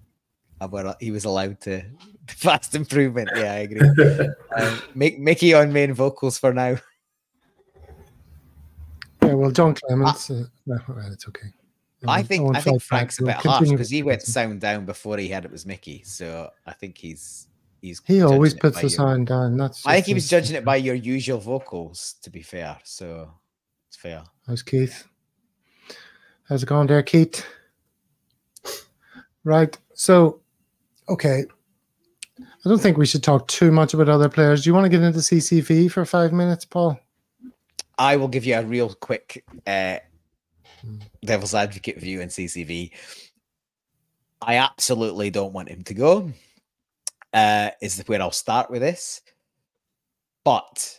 were, 0.71 0.97
he 1.01 1.11
was 1.11 1.25
allowed 1.25 1.61
to 1.63 1.83
fast 2.29 2.75
improvement. 2.75 3.31
Yeah, 3.35 3.53
I 3.53 3.59
agree. 3.59 3.81
um, 4.57 4.83
Mick, 4.97 5.19
Mickey 5.19 5.55
on 5.55 5.73
main 5.73 5.93
vocals 5.93 6.39
for 6.39 6.53
now. 6.53 6.77
Yeah, 9.23 9.35
well, 9.35 9.51
John 9.51 9.75
Clements. 9.75 10.31
Uh, 10.31 10.45
no, 10.67 10.79
it's 11.13 11.29
okay. 11.29 11.49
I 12.07 12.23
think 12.23 12.57
I 12.57 12.61
think 12.61 12.81
fight 12.81 13.09
back. 13.09 13.13
Frank's 13.13 13.21
a 13.21 13.25
bit 13.25 13.35
harsh 13.35 13.71
because 13.71 13.91
he 13.91 14.03
went 14.03 14.23
sound 14.23 14.61
down 14.61 14.85
before 14.85 15.19
he 15.19 15.29
had 15.29 15.45
it 15.45 15.51
was 15.51 15.67
Mickey. 15.67 16.03
So 16.05 16.51
I 16.65 16.73
think 16.73 16.97
he's 16.97 17.48
he's. 17.81 18.01
He 18.07 18.23
always 18.23 18.55
puts 18.55 18.77
the 18.77 18.83
your- 18.83 18.91
sound 18.91 19.27
down. 19.29 19.57
That's. 19.57 19.87
I 19.87 19.95
think 19.95 20.07
he 20.07 20.15
was 20.15 20.29
judging 20.29 20.57
it 20.57 20.65
by 20.65 20.77
your 20.77 20.95
usual 20.95 21.39
vocals. 21.39 22.15
To 22.23 22.31
be 22.31 22.43
fair, 22.43 22.79
so 22.85 23.31
it's 23.89 23.97
fair. 23.97 24.25
How's 24.47 24.63
Keith? 24.63 25.05
How's 26.49 26.63
it 26.63 26.67
going 26.67 26.87
there, 26.87 27.03
Keith? 27.03 27.45
Right. 29.45 29.77
So, 29.95 30.41
okay. 31.09 31.45
I 32.41 32.69
don't 32.69 32.81
think 32.81 32.97
we 32.97 33.07
should 33.07 33.23
talk 33.23 33.49
too 33.49 33.71
much 33.73 33.95
about 33.95 34.09
other 34.09 34.29
players. 34.29 34.63
Do 34.65 34.71
you 34.71 34.75
want 34.75 34.85
to 34.85 34.89
get 34.91 35.03
into 35.03 35.19
CCV 35.21 35.91
for 35.91 36.05
five 36.05 36.33
minutes, 36.33 36.65
Paul? 36.65 36.99
I 37.99 38.17
will 38.17 38.29
give 38.29 38.45
you 38.45 38.55
a 38.55 38.63
real 38.65 38.95
quick 38.95 39.45
uh, 39.67 39.99
Hmm. 40.83 40.99
devil's 41.25 41.55
advocate 41.55 41.99
view 41.99 42.21
in 42.21 42.29
CCV. 42.29 42.93
I 44.41 44.57
absolutely 44.57 45.31
don't 45.31 45.53
want 45.53 45.69
him 45.69 45.83
to 45.85 45.95
go. 45.95 46.33
Uh, 47.33 47.71
is 47.83 48.03
where 48.07 48.23
I'll 48.23 48.31
start 48.31 48.71
with 48.71 48.81
this, 48.81 49.21
but 50.45 50.99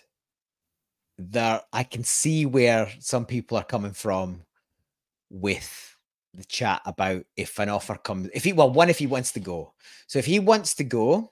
there 1.18 1.62
I 1.74 1.84
can 1.84 2.04
see 2.04 2.46
where 2.46 2.88
some 3.00 3.26
people 3.26 3.58
are 3.58 3.64
coming 3.64 3.94
from 3.94 4.44
with 5.30 5.96
the 6.34 6.46
chat 6.46 6.82
about 6.86 7.26
if 7.36 7.58
an 7.60 7.70
offer 7.70 7.96
comes. 7.96 8.30
If 8.34 8.44
he 8.44 8.54
well, 8.54 8.72
one 8.72 8.90
if 8.90 9.00
he 9.00 9.08
wants 9.08 9.32
to 9.34 9.40
go. 9.40 9.74
So 10.08 10.20
if 10.20 10.26
he 10.26 10.40
wants 10.40 10.76
to 10.76 10.84
go, 10.84 11.32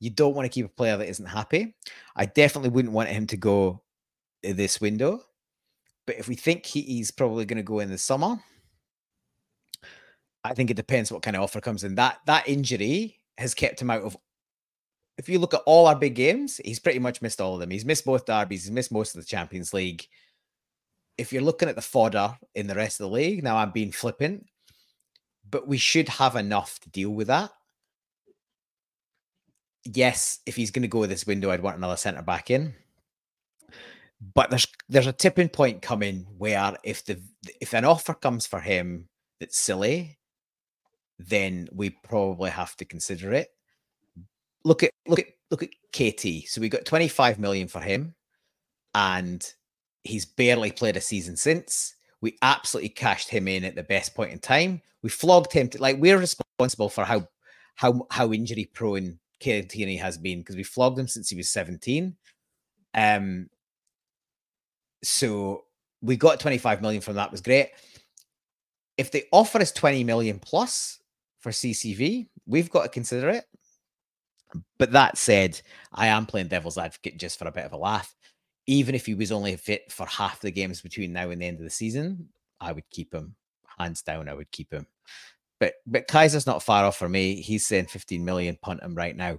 you 0.00 0.10
don't 0.10 0.34
want 0.34 0.46
to 0.46 0.54
keep 0.54 0.66
a 0.66 0.70
player 0.70 0.96
that 0.96 1.08
isn't 1.08 1.26
happy. 1.26 1.74
I 2.14 2.26
definitely 2.26 2.70
wouldn't 2.70 2.94
want 2.94 3.08
him 3.08 3.26
to 3.28 3.36
go 3.36 3.82
this 4.42 4.80
window. 4.80 5.22
But 6.06 6.16
if 6.16 6.28
we 6.28 6.36
think 6.36 6.64
he, 6.64 6.82
he's 6.82 7.10
probably 7.10 7.44
going 7.44 7.56
to 7.56 7.62
go 7.62 7.80
in 7.80 7.90
the 7.90 7.98
summer, 7.98 8.38
I 10.44 10.54
think 10.54 10.70
it 10.70 10.76
depends 10.76 11.10
what 11.10 11.22
kind 11.22 11.36
of 11.36 11.42
offer 11.42 11.60
comes 11.60 11.82
in. 11.82 11.96
That 11.96 12.20
that 12.26 12.48
injury 12.48 13.18
has 13.38 13.54
kept 13.54 13.80
him 13.80 13.90
out 13.90 14.02
of. 14.02 14.16
If 15.18 15.28
you 15.28 15.38
look 15.38 15.54
at 15.54 15.62
all 15.64 15.86
our 15.86 15.96
big 15.96 16.14
games, 16.14 16.60
he's 16.64 16.78
pretty 16.78 16.98
much 16.98 17.22
missed 17.22 17.40
all 17.40 17.54
of 17.54 17.60
them. 17.60 17.70
He's 17.70 17.86
missed 17.86 18.04
both 18.04 18.26
derbies. 18.26 18.64
He's 18.64 18.70
missed 18.70 18.92
most 18.92 19.14
of 19.14 19.20
the 19.20 19.26
Champions 19.26 19.72
League. 19.72 20.06
If 21.16 21.32
you're 21.32 21.42
looking 21.42 21.70
at 21.70 21.76
the 21.76 21.82
fodder 21.82 22.36
in 22.54 22.66
the 22.66 22.74
rest 22.74 23.00
of 23.00 23.08
the 23.08 23.14
league, 23.14 23.42
now 23.42 23.56
I'm 23.56 23.70
being 23.70 23.92
flippant, 23.92 24.46
but 25.48 25.66
we 25.66 25.78
should 25.78 26.10
have 26.10 26.36
enough 26.36 26.78
to 26.80 26.90
deal 26.90 27.10
with 27.10 27.28
that. 27.28 27.50
Yes, 29.84 30.40
if 30.44 30.56
he's 30.56 30.70
going 30.70 30.82
to 30.82 30.88
go 30.88 31.06
this 31.06 31.26
window, 31.26 31.50
I'd 31.50 31.62
want 31.62 31.78
another 31.78 31.96
centre 31.96 32.20
back 32.20 32.50
in 32.50 32.74
but 34.34 34.50
there's 34.50 34.66
there's 34.88 35.06
a 35.06 35.12
tipping 35.12 35.48
point 35.48 35.82
coming 35.82 36.26
where 36.38 36.74
if 36.82 37.04
the 37.04 37.20
if 37.60 37.74
an 37.74 37.84
offer 37.84 38.14
comes 38.14 38.46
for 38.46 38.60
him 38.60 39.08
that's 39.40 39.58
silly, 39.58 40.15
then 41.18 41.68
we 41.72 41.90
probably 41.90 42.50
have 42.50 42.76
to 42.76 42.84
consider 42.84 43.32
it. 43.32 43.48
Look 44.64 44.82
at 44.82 44.90
look 45.06 45.20
at 45.20 45.26
look 45.50 45.62
at 45.62 45.70
KT. 45.92 46.48
So 46.48 46.60
we 46.60 46.68
got 46.68 46.84
25 46.84 47.38
million 47.38 47.68
for 47.68 47.80
him, 47.80 48.14
and 48.94 49.44
he's 50.04 50.24
barely 50.24 50.72
played 50.72 50.96
a 50.96 51.00
season 51.00 51.36
since. 51.36 51.94
We 52.20 52.38
absolutely 52.42 52.88
cashed 52.90 53.28
him 53.28 53.46
in 53.48 53.64
at 53.64 53.74
the 53.74 53.82
best 53.82 54.14
point 54.14 54.32
in 54.32 54.38
time. 54.38 54.82
We 55.02 55.10
flogged 55.10 55.52
him 55.52 55.68
to 55.68 55.80
like 55.80 55.98
we're 55.98 56.18
responsible 56.18 56.88
for 56.88 57.04
how 57.04 57.28
how 57.76 58.06
how 58.10 58.32
injury 58.32 58.64
prone 58.72 59.18
Tierney 59.40 59.96
has 59.96 60.18
been 60.18 60.38
because 60.38 60.56
we 60.56 60.62
flogged 60.62 60.98
him 60.98 61.08
since 61.08 61.28
he 61.28 61.36
was 61.36 61.48
17. 61.50 62.16
Um 62.94 63.48
so 65.04 65.64
we 66.02 66.16
got 66.16 66.40
25 66.40 66.82
million 66.82 67.00
from 67.00 67.14
that 67.16 67.30
was 67.30 67.40
great 67.40 67.70
if 68.96 69.10
the 69.10 69.24
offer 69.30 69.60
is 69.60 69.72
20 69.72 70.04
million 70.04 70.38
plus 70.38 71.00
for 71.40 71.50
ccv 71.50 72.26
we've 72.46 72.70
got 72.70 72.82
to 72.82 72.88
consider 72.88 73.28
it 73.28 73.44
but 74.78 74.92
that 74.92 75.16
said 75.16 75.60
i 75.92 76.06
am 76.06 76.26
playing 76.26 76.48
devil's 76.48 76.78
advocate 76.78 77.18
just 77.18 77.38
for 77.38 77.46
a 77.48 77.52
bit 77.52 77.64
of 77.64 77.72
a 77.72 77.76
laugh 77.76 78.14
even 78.66 78.94
if 78.94 79.06
he 79.06 79.14
was 79.14 79.30
only 79.30 79.56
fit 79.56 79.90
for 79.92 80.06
half 80.06 80.40
the 80.40 80.50
games 80.50 80.80
between 80.80 81.12
now 81.12 81.30
and 81.30 81.40
the 81.40 81.46
end 81.46 81.58
of 81.58 81.64
the 81.64 81.70
season 81.70 82.28
i 82.60 82.72
would 82.72 82.88
keep 82.90 83.12
him 83.12 83.34
hands 83.78 84.02
down 84.02 84.28
i 84.28 84.34
would 84.34 84.50
keep 84.50 84.72
him 84.72 84.86
but 85.60 85.74
but 85.86 86.08
kaiser's 86.08 86.46
not 86.46 86.62
far 86.62 86.84
off 86.84 86.96
for 86.96 87.08
me 87.08 87.40
he's 87.40 87.66
saying 87.66 87.86
15 87.86 88.24
million 88.24 88.58
punt 88.62 88.82
him 88.82 88.94
right 88.94 89.16
now 89.16 89.38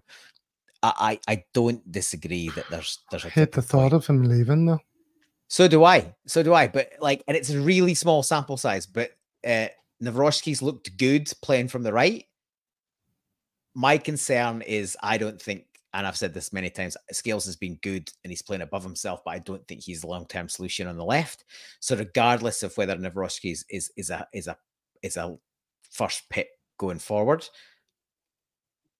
i 0.83 1.19
i, 1.27 1.33
I 1.33 1.43
don't 1.53 1.91
disagree 1.91 2.49
that 2.49 2.69
there's 2.69 2.99
there's 3.09 3.25
a 3.25 3.27
I 3.27 3.29
hate 3.31 3.51
the 3.51 3.61
tipping 3.61 3.79
point. 3.79 3.91
thought 3.91 3.93
of 3.93 4.07
him 4.07 4.23
leaving, 4.23 4.65
though. 4.65 4.79
So 5.47 5.67
do 5.67 5.83
I. 5.83 6.13
So 6.25 6.43
do 6.43 6.53
I. 6.53 6.67
But 6.67 6.91
like, 6.99 7.23
and 7.27 7.37
it's 7.37 7.49
a 7.49 7.59
really 7.59 7.93
small 7.93 8.23
sample 8.23 8.57
size. 8.57 8.85
But 8.85 9.11
uh, 9.47 9.67
Nawrocki's 10.03 10.61
looked 10.61 10.97
good 10.97 11.31
playing 11.41 11.67
from 11.67 11.83
the 11.83 11.93
right. 11.93 12.25
My 13.73 13.97
concern 13.97 14.61
is 14.61 14.97
I 15.01 15.17
don't 15.17 15.41
think, 15.41 15.65
and 15.93 16.05
I've 16.05 16.17
said 16.17 16.33
this 16.33 16.53
many 16.53 16.69
times, 16.69 16.97
Scales 17.11 17.45
has 17.45 17.55
been 17.55 17.79
good 17.81 18.09
and 18.23 18.31
he's 18.31 18.41
playing 18.41 18.61
above 18.61 18.83
himself, 18.83 19.21
but 19.23 19.31
I 19.31 19.39
don't 19.39 19.67
think 19.67 19.81
he's 19.81 20.01
the 20.01 20.07
long 20.07 20.25
term 20.25 20.49
solution 20.49 20.87
on 20.87 20.97
the 20.97 21.05
left. 21.05 21.45
So 21.79 21.95
regardless 21.95 22.63
of 22.63 22.75
whether 22.77 22.95
Nawrocki 22.95 23.51
is, 23.51 23.65
is 23.69 23.91
is 23.95 24.09
a 24.09 24.27
is 24.33 24.47
a 24.47 24.57
is 25.01 25.17
a 25.17 25.37
first 25.91 26.29
pick 26.29 26.49
going 26.77 26.99
forward, 26.99 27.47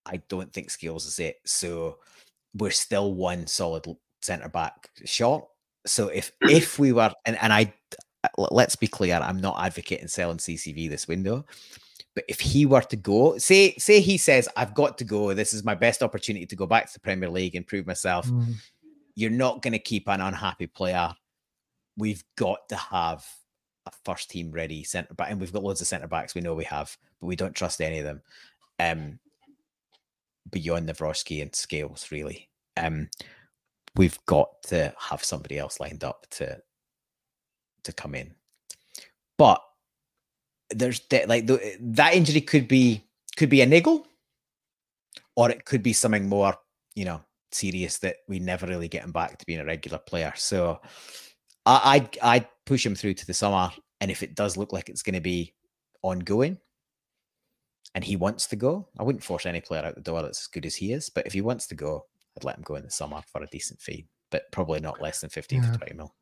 I 0.06 0.18
don't 0.30 0.52
think 0.52 0.70
Scales 0.70 1.06
is 1.06 1.20
it. 1.20 1.38
So 1.45 1.98
we're 2.56 2.72
still 2.72 3.14
one 3.14 3.45
solid 3.45 3.86
centre 4.22 4.50
back 4.50 4.89
short. 5.06 5.45
So 5.86 6.08
if 6.08 6.32
if 6.41 6.80
we 6.80 6.91
were 6.91 7.12
and, 7.26 7.38
and 7.41 7.54
I 7.54 7.74
let's 8.38 8.76
be 8.76 8.88
clear, 8.88 9.15
I'm 9.15 9.39
not 9.39 9.63
advocating 9.63 10.07
selling 10.07 10.38
CCV 10.38 10.89
this 10.89 11.07
window. 11.07 11.45
But 12.15 12.26
if 12.28 12.39
he 12.39 12.65
were 12.65 12.82
to 12.82 12.95
go, 12.95 13.38
say 13.38 13.76
say 13.76 13.99
he 13.99 14.18
says, 14.18 14.49
I've 14.57 14.74
got 14.74 14.97
to 14.97 15.03
go, 15.03 15.34
this 15.34 15.53
is 15.53 15.63
my 15.63 15.76
best 15.76 16.01
opportunity 16.01 16.47
to 16.47 16.55
go 16.55 16.65
back 16.65 16.88
to 16.88 16.93
the 16.93 16.99
Premier 16.99 17.30
League 17.30 17.55
and 17.55 17.68
prove 17.68 17.86
myself. 17.86 18.28
Mm. 18.28 18.55
You're 19.15 19.30
not 19.30 19.61
going 19.61 19.74
to 19.74 19.80
keep 19.80 20.09
an 20.09 20.22
unhappy 20.22 20.68
player. 20.68 21.13
We've 21.95 22.24
got 22.36 22.68
to 22.70 22.76
have 22.76 23.26
a 23.86 23.91
first 24.03 24.32
team 24.32 24.51
ready 24.51 24.84
centre 24.84 25.13
back, 25.13 25.30
and 25.30 25.39
we've 25.39 25.53
got 25.53 25.63
loads 25.63 25.82
of 25.82 25.88
centre 25.88 26.07
backs 26.07 26.34
we 26.34 26.41
know 26.41 26.55
we 26.55 26.63
have, 26.63 26.97
but 27.20 27.28
we 27.28 27.36
don't 27.36 27.55
trust 27.55 27.82
any 27.82 27.99
of 27.99 28.05
them. 28.05 28.22
Um 28.80 29.20
beyond 30.49 30.89
Nawrocki 30.89 31.41
and 31.41 31.53
Scales, 31.53 32.07
really. 32.11 32.49
Um 32.78 33.09
we've 33.95 34.18
got 34.26 34.61
to 34.63 34.93
have 34.99 35.24
somebody 35.24 35.59
else 35.59 35.80
lined 35.80 36.03
up 36.03 36.26
to 36.32 36.59
to 37.84 37.94
come 37.94 38.16
in. 38.16 38.34
But 39.38 39.62
there's 40.70 41.00
de- 41.00 41.26
like 41.26 41.48
the, 41.48 41.78
that 41.80 42.14
injury 42.16 42.42
could 42.42 42.68
be 42.68 43.04
could 43.36 43.50
be 43.50 43.62
a 43.62 43.66
niggle, 43.66 44.06
or 45.36 45.50
it 45.52 45.66
could 45.66 45.84
be 45.84 45.94
something 45.94 46.28
more, 46.28 46.56
you 46.96 47.06
know, 47.06 47.22
serious 47.52 48.00
that 48.00 48.18
we 48.28 48.40
never 48.40 48.66
really 48.68 48.88
get 48.88 49.04
him 49.04 49.12
back 49.12 49.38
to 49.38 49.46
being 49.46 49.60
a 49.60 49.66
regular 49.66 50.00
player. 50.00 50.34
So 50.36 50.82
I 51.66 51.82
I'd, 51.96 52.18
I'd 52.22 52.48
push 52.66 52.86
him 52.86 52.96
through 52.96 53.14
to 53.16 53.26
the 53.28 53.34
summer, 53.34 53.72
and 54.02 54.10
if 54.12 54.24
it 54.24 54.36
does 54.36 54.58
look 54.58 54.74
like 54.74 54.90
it's 54.90 55.04
going 55.04 55.16
to 55.16 55.22
be 55.22 55.54
ongoing, 56.02 56.58
and 57.96 58.04
he 58.04 58.16
wants 58.16 58.48
to 58.48 58.56
go, 58.56 58.88
I 59.00 59.04
wouldn't 59.04 59.24
force 59.24 59.46
any 59.46 59.62
player 59.62 59.84
out 59.86 59.96
the 59.96 60.02
door 60.02 60.22
that's 60.22 60.42
as 60.42 60.48
good 60.48 60.66
as 60.66 60.76
he 60.76 60.92
is. 60.94 61.10
But 61.10 61.26
if 61.28 61.34
he 61.34 61.42
wants 61.42 61.68
to 61.68 61.76
go, 61.76 62.06
I'd 62.36 62.44
let 62.44 62.58
him 62.58 62.64
go 62.64 62.76
in 62.76 62.84
the 62.84 62.92
summer 62.92 63.22
for 63.32 63.42
a 63.42 63.48
decent 63.48 63.80
fee, 63.82 64.08
but 64.32 64.52
probably 64.52 64.80
not 64.80 65.02
less 65.02 65.22
than 65.22 65.30
15 65.30 65.64
Yeah. 65.64 65.72
to 65.72 65.78
20 65.78 65.94
mil. 65.96 66.14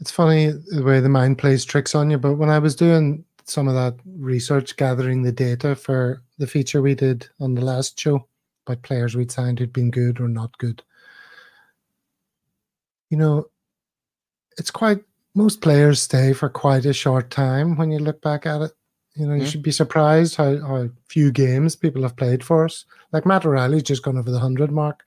It's 0.00 0.10
funny 0.10 0.46
the 0.50 0.82
way 0.82 1.00
the 1.00 1.08
mind 1.08 1.38
plays 1.38 1.64
tricks 1.64 1.94
on 1.94 2.10
you, 2.10 2.18
but 2.18 2.34
when 2.34 2.48
I 2.48 2.58
was 2.58 2.74
doing 2.74 3.24
some 3.44 3.68
of 3.68 3.74
that 3.74 3.96
research, 4.06 4.76
gathering 4.76 5.22
the 5.22 5.32
data 5.32 5.74
for 5.76 6.22
the 6.38 6.46
feature 6.46 6.80
we 6.80 6.94
did 6.94 7.28
on 7.40 7.54
the 7.54 7.60
last 7.64 7.98
show 7.98 8.26
about 8.66 8.82
players 8.82 9.14
we'd 9.14 9.30
signed 9.32 9.58
who'd 9.58 9.72
been 9.72 9.90
good 9.90 10.20
or 10.20 10.28
not 10.28 10.56
good, 10.58 10.82
you 13.10 13.18
know, 13.18 13.46
it's 14.58 14.70
quite 14.70 15.00
most 15.34 15.60
players 15.60 16.00
stay 16.02 16.32
for 16.32 16.48
quite 16.48 16.84
a 16.86 16.92
short 16.92 17.30
time 17.30 17.76
when 17.76 17.90
you 17.90 17.98
look 17.98 18.20
back 18.20 18.46
at 18.46 18.62
it. 18.62 18.72
You 19.14 19.26
know, 19.26 19.34
you 19.34 19.42
Mhm. 19.42 19.46
should 19.46 19.62
be 19.62 19.70
surprised 19.72 20.36
how, 20.36 20.58
how 20.60 20.88
few 21.08 21.30
games 21.32 21.76
people 21.76 22.02
have 22.02 22.16
played 22.16 22.42
for 22.44 22.64
us. 22.64 22.84
Like 23.12 23.26
Matt 23.26 23.44
O'Riley's 23.44 23.82
just 23.82 24.02
gone 24.02 24.16
over 24.16 24.30
the 24.30 24.38
100 24.38 24.70
mark. 24.70 25.02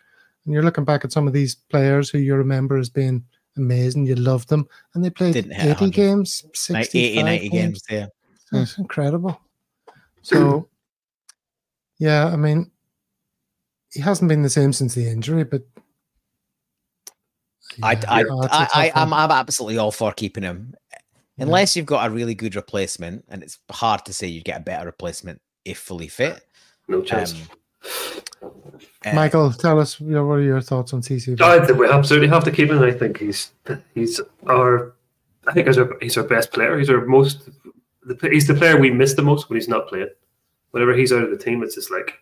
And 0.45 0.53
you're 0.53 0.63
looking 0.63 0.85
back 0.85 1.03
at 1.05 1.11
some 1.11 1.27
of 1.27 1.33
these 1.33 1.55
players 1.55 2.09
who 2.09 2.19
you 2.19 2.35
remember 2.35 2.77
as 2.77 2.89
being 2.89 3.23
amazing, 3.57 4.05
you 4.05 4.15
loved 4.15 4.49
them, 4.49 4.67
and 4.93 5.03
they 5.03 5.09
played 5.09 5.33
Didn't 5.33 5.53
80 5.53 5.67
100. 5.67 5.93
games, 5.93 6.43
Like 6.69 6.85
60 6.85 6.99
80, 6.99 7.23
90 7.23 7.49
games, 7.49 7.81
yeah. 7.89 8.05
That's 8.51 8.77
incredible. 8.77 9.39
So, 10.21 10.69
yeah, 11.97 12.27
I 12.27 12.35
mean, 12.35 12.71
he 13.91 14.01
hasn't 14.01 14.29
been 14.29 14.41
the 14.41 14.49
same 14.49 14.73
since 14.73 14.95
the 14.95 15.07
injury, 15.07 15.43
but 15.43 15.63
I, 17.81 17.93
yeah, 17.93 18.03
I, 18.07 18.21
it's 18.21 18.29
a 18.29 18.33
I, 18.33 18.69
I, 18.73 18.89
tough 18.89 18.97
I'm. 18.97 19.13
I'm 19.13 19.31
absolutely 19.31 19.77
all 19.77 19.91
for 19.91 20.11
keeping 20.11 20.43
him. 20.43 20.75
Yeah. 20.91 21.45
Unless 21.45 21.75
you've 21.75 21.87
got 21.87 22.07
a 22.07 22.13
really 22.13 22.35
good 22.35 22.55
replacement, 22.55 23.25
and 23.29 23.41
it's 23.41 23.57
hard 23.71 24.05
to 24.05 24.13
say 24.13 24.27
you'd 24.27 24.45
get 24.45 24.59
a 24.59 24.63
better 24.63 24.85
replacement 24.85 25.41
if 25.65 25.79
fully 25.79 26.07
fit. 26.07 26.43
No 26.87 27.01
chance. 27.01 27.33
Um, 27.33 27.39
uh, 28.41 29.13
Michael, 29.13 29.51
tell 29.51 29.79
us 29.79 29.99
you 29.99 30.07
know, 30.07 30.25
what 30.25 30.35
are 30.35 30.41
your 30.41 30.61
thoughts 30.61 30.93
on 30.93 31.01
CCV? 31.01 31.41
I 31.41 31.65
think 31.65 31.77
we 31.77 31.87
absolutely 31.87 32.29
have 32.29 32.43
to 32.45 32.51
keep 32.51 32.69
him. 32.69 32.81
I 32.81 32.91
think 32.91 33.19
he's 33.19 33.51
he's 33.93 34.21
our 34.47 34.93
I 35.47 35.53
think 35.53 35.67
he's 35.67 35.77
our 35.77 35.97
he's 36.01 36.17
our 36.17 36.23
best 36.23 36.51
player. 36.51 36.77
He's 36.77 36.89
our 36.89 37.05
most 37.05 37.49
the, 38.05 38.17
he's 38.29 38.47
the 38.47 38.53
player 38.53 38.79
we 38.79 38.91
miss 38.91 39.13
the 39.13 39.21
most 39.21 39.49
when 39.49 39.57
he's 39.57 39.67
not 39.67 39.87
playing. 39.87 40.09
Whenever 40.71 40.93
he's 40.93 41.13
out 41.13 41.23
of 41.23 41.31
the 41.31 41.37
team, 41.37 41.63
it's 41.63 41.75
just 41.75 41.91
like 41.91 42.13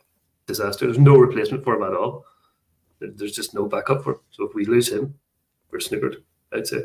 disaster. 0.47 0.85
There's 0.85 0.97
no 0.97 1.17
replacement 1.17 1.63
for 1.63 1.75
him 1.75 1.83
at 1.83 1.95
all. 1.95 2.25
There's 2.99 3.35
just 3.35 3.53
no 3.53 3.65
backup 3.65 4.03
for 4.03 4.13
him. 4.13 4.19
So 4.31 4.43
if 4.45 4.53
we 4.53 4.65
lose 4.65 4.91
him, 4.91 5.15
we're 5.71 5.79
snookered. 5.79 6.17
I'd 6.53 6.67
say 6.67 6.83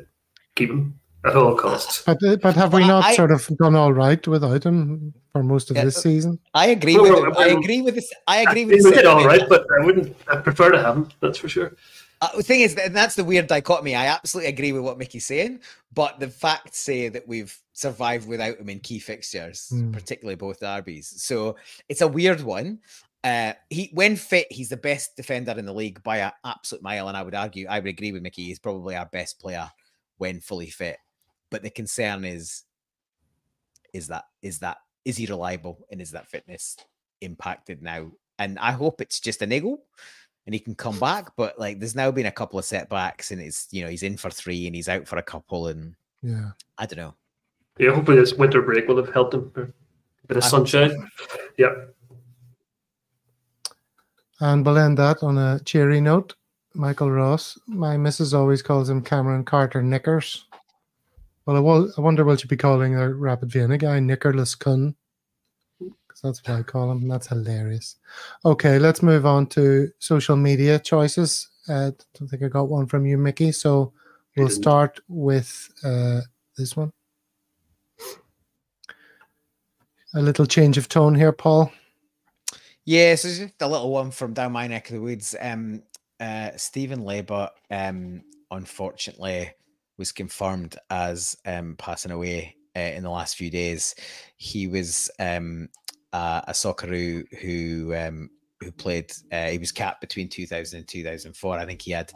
keep 0.54 0.70
him 0.70 0.98
at 1.26 1.36
all 1.36 1.54
costs. 1.54 2.02
But 2.04 2.22
uh, 2.22 2.36
but 2.36 2.54
have 2.56 2.72
we 2.72 2.86
not 2.86 3.04
I- 3.04 3.14
sort 3.14 3.30
of 3.30 3.46
done 3.58 3.74
all 3.74 3.92
right 3.92 4.26
without 4.26 4.64
him 4.64 5.12
for 5.32 5.42
most 5.42 5.70
of 5.70 5.76
Yeah, 5.76 5.84
this 5.84 5.96
season? 6.02 6.38
I 6.54 6.68
agree 6.68 6.96
Well, 6.96 7.24
with. 7.26 7.36
well, 7.36 7.48
I 7.48 7.52
agree 7.52 7.82
with 7.82 7.94
this. 7.96 8.12
I 8.26 8.38
I 8.38 8.42
agree 8.42 8.64
think 8.64 8.72
with. 8.72 8.84
we 8.84 8.90
the 8.90 8.96
did 8.96 9.06
all 9.06 9.20
sentiment. 9.20 9.40
right, 9.42 9.48
but 9.48 9.66
I 9.80 9.84
wouldn't. 9.84 10.16
I 10.28 10.36
prefer 10.36 10.70
to 10.70 10.82
have 10.82 10.96
him. 10.96 11.08
That's 11.20 11.38
for 11.38 11.48
sure. 11.48 11.76
Uh, 12.22 12.34
the 12.36 12.42
thing 12.42 12.60
is, 12.60 12.74
and 12.76 12.96
that's 12.96 13.14
the 13.14 13.24
weird 13.24 13.46
dichotomy. 13.46 13.94
I 13.94 14.06
absolutely 14.06 14.48
agree 14.50 14.72
with 14.72 14.80
what 14.82 14.96
Mickey's 14.96 15.26
saying, 15.26 15.60
but 15.92 16.18
the 16.18 16.28
facts 16.28 16.78
say 16.78 17.10
that 17.10 17.28
we've 17.28 17.54
survived 17.74 18.26
without 18.26 18.56
him 18.58 18.70
in 18.70 18.80
key 18.80 18.98
fixtures, 18.98 19.66
Hmm. 19.68 19.92
particularly 19.92 20.36
both 20.36 20.60
derbies. 20.60 21.12
So 21.22 21.56
it's 21.90 22.00
a 22.00 22.08
weird 22.08 22.40
one. 22.40 22.78
Uh, 23.22 23.52
he 23.68 23.90
when 23.92 24.16
fit, 24.16 24.46
he's 24.50 24.70
the 24.70 24.76
best 24.78 25.14
defender 25.16 25.50
in 25.58 25.66
the 25.66 25.74
league 25.74 26.02
by 26.04 26.18
an 26.18 26.32
absolute 26.44 26.82
mile, 26.82 27.08
and 27.08 27.16
I 27.18 27.22
would 27.22 27.34
argue, 27.34 27.66
I 27.68 27.80
would 27.80 27.88
agree 27.88 28.12
with 28.12 28.22
Mickey. 28.22 28.44
He's 28.44 28.58
probably 28.60 28.96
our 28.96 29.06
best 29.06 29.38
player 29.38 29.68
when 30.16 30.40
fully 30.40 30.70
fit. 30.70 30.96
But 31.56 31.62
the 31.62 31.70
concern 31.70 32.26
is, 32.26 32.64
is 33.94 34.08
that 34.08 34.24
is 34.42 34.58
that 34.58 34.76
is 35.06 35.16
he 35.16 35.24
reliable 35.24 35.86
and 35.90 36.02
is 36.02 36.10
that 36.10 36.28
fitness 36.28 36.76
impacted 37.22 37.82
now? 37.82 38.12
And 38.38 38.58
I 38.58 38.72
hope 38.72 39.00
it's 39.00 39.20
just 39.20 39.40
a 39.40 39.46
niggle 39.46 39.78
and 40.44 40.54
he 40.54 40.58
can 40.58 40.74
come 40.74 40.98
back. 41.00 41.34
But 41.34 41.58
like, 41.58 41.78
there's 41.78 41.94
now 41.94 42.10
been 42.10 42.26
a 42.26 42.30
couple 42.30 42.58
of 42.58 42.66
setbacks, 42.66 43.30
and 43.30 43.40
it's 43.40 43.68
you 43.70 43.82
know 43.82 43.88
he's 43.88 44.02
in 44.02 44.18
for 44.18 44.28
three 44.28 44.66
and 44.66 44.76
he's 44.76 44.90
out 44.90 45.08
for 45.08 45.16
a 45.16 45.22
couple, 45.22 45.68
and 45.68 45.94
Yeah. 46.22 46.50
I 46.76 46.84
don't 46.84 46.98
know. 46.98 47.14
Yeah, 47.78 47.94
hopefully 47.94 48.18
this 48.18 48.34
winter 48.34 48.60
break 48.60 48.86
will 48.86 48.98
have 48.98 49.14
helped 49.14 49.32
him. 49.32 49.50
Uh, 49.56 49.62
a 49.62 49.66
bit 50.26 50.36
of 50.36 50.44
I 50.44 50.48
hope 50.48 50.68
so. 50.68 50.88
sunshine. 50.88 51.08
Yeah. 51.56 51.72
And 54.40 54.66
we'll 54.66 54.76
end 54.76 54.98
that 54.98 55.22
on 55.22 55.38
a 55.38 55.58
cheery 55.64 56.02
note. 56.02 56.34
Michael 56.76 57.10
Ross, 57.10 57.58
my 57.66 57.96
missus 57.96 58.34
always 58.34 58.60
calls 58.60 58.90
him 58.90 59.00
Cameron 59.02 59.44
Carter 59.44 59.82
Knickers. 59.82 60.45
Well, 61.46 61.56
I, 61.56 61.60
will, 61.60 61.92
I 61.96 62.00
wonder 62.00 62.24
will 62.24 62.36
she 62.36 62.48
be 62.48 62.56
calling 62.56 62.94
the 62.94 63.14
Rapid 63.14 63.52
Vienna 63.52 63.78
guy 63.78 64.00
Knickerless 64.00 64.58
Kühn? 64.58 64.96
Because 65.78 66.20
that's 66.20 66.46
what 66.46 66.58
I 66.58 66.62
call 66.62 66.90
him. 66.90 67.06
That's 67.06 67.28
hilarious. 67.28 67.96
Okay, 68.44 68.80
let's 68.80 69.00
move 69.00 69.24
on 69.24 69.46
to 69.48 69.88
social 70.00 70.36
media 70.36 70.80
choices. 70.80 71.48
Uh, 71.68 71.92
don't 72.18 72.28
think 72.28 72.42
I 72.42 72.48
got 72.48 72.68
one 72.68 72.86
from 72.86 73.06
you, 73.06 73.16
Mickey. 73.16 73.52
So 73.52 73.92
we'll 74.36 74.48
start 74.48 74.98
with 75.08 75.70
uh, 75.84 76.22
this 76.56 76.76
one. 76.76 76.92
A 80.14 80.20
little 80.22 80.46
change 80.46 80.78
of 80.78 80.88
tone 80.88 81.14
here, 81.14 81.32
Paul. 81.32 81.70
Yeah, 82.84 83.14
so 83.14 83.28
just 83.28 83.54
a 83.60 83.68
little 83.68 83.90
one 83.90 84.10
from 84.10 84.32
down 84.32 84.52
my 84.52 84.66
neck 84.66 84.88
of 84.88 84.94
the 84.94 85.02
woods. 85.02 85.36
Um, 85.40 85.82
uh, 86.18 86.50
Stephen 86.56 87.04
Labour, 87.04 87.50
um, 87.70 88.22
unfortunately, 88.50 89.50
was 89.98 90.12
confirmed 90.12 90.76
as 90.90 91.36
um, 91.46 91.76
passing 91.78 92.12
away 92.12 92.56
uh, 92.76 92.80
in 92.80 93.02
the 93.02 93.10
last 93.10 93.36
few 93.36 93.50
days. 93.50 93.94
He 94.36 94.66
was 94.66 95.10
um, 95.18 95.68
a 96.12 96.52
Socceroo 96.52 97.24
who 97.40 97.94
um, 97.94 98.30
who 98.60 98.72
played. 98.72 99.12
Uh, 99.32 99.48
he 99.48 99.58
was 99.58 99.72
capped 99.72 100.00
between 100.00 100.28
2000 100.28 100.78
and 100.78 100.88
2004. 100.88 101.58
I 101.58 101.66
think 101.66 101.82
he 101.82 101.92
had. 101.92 102.12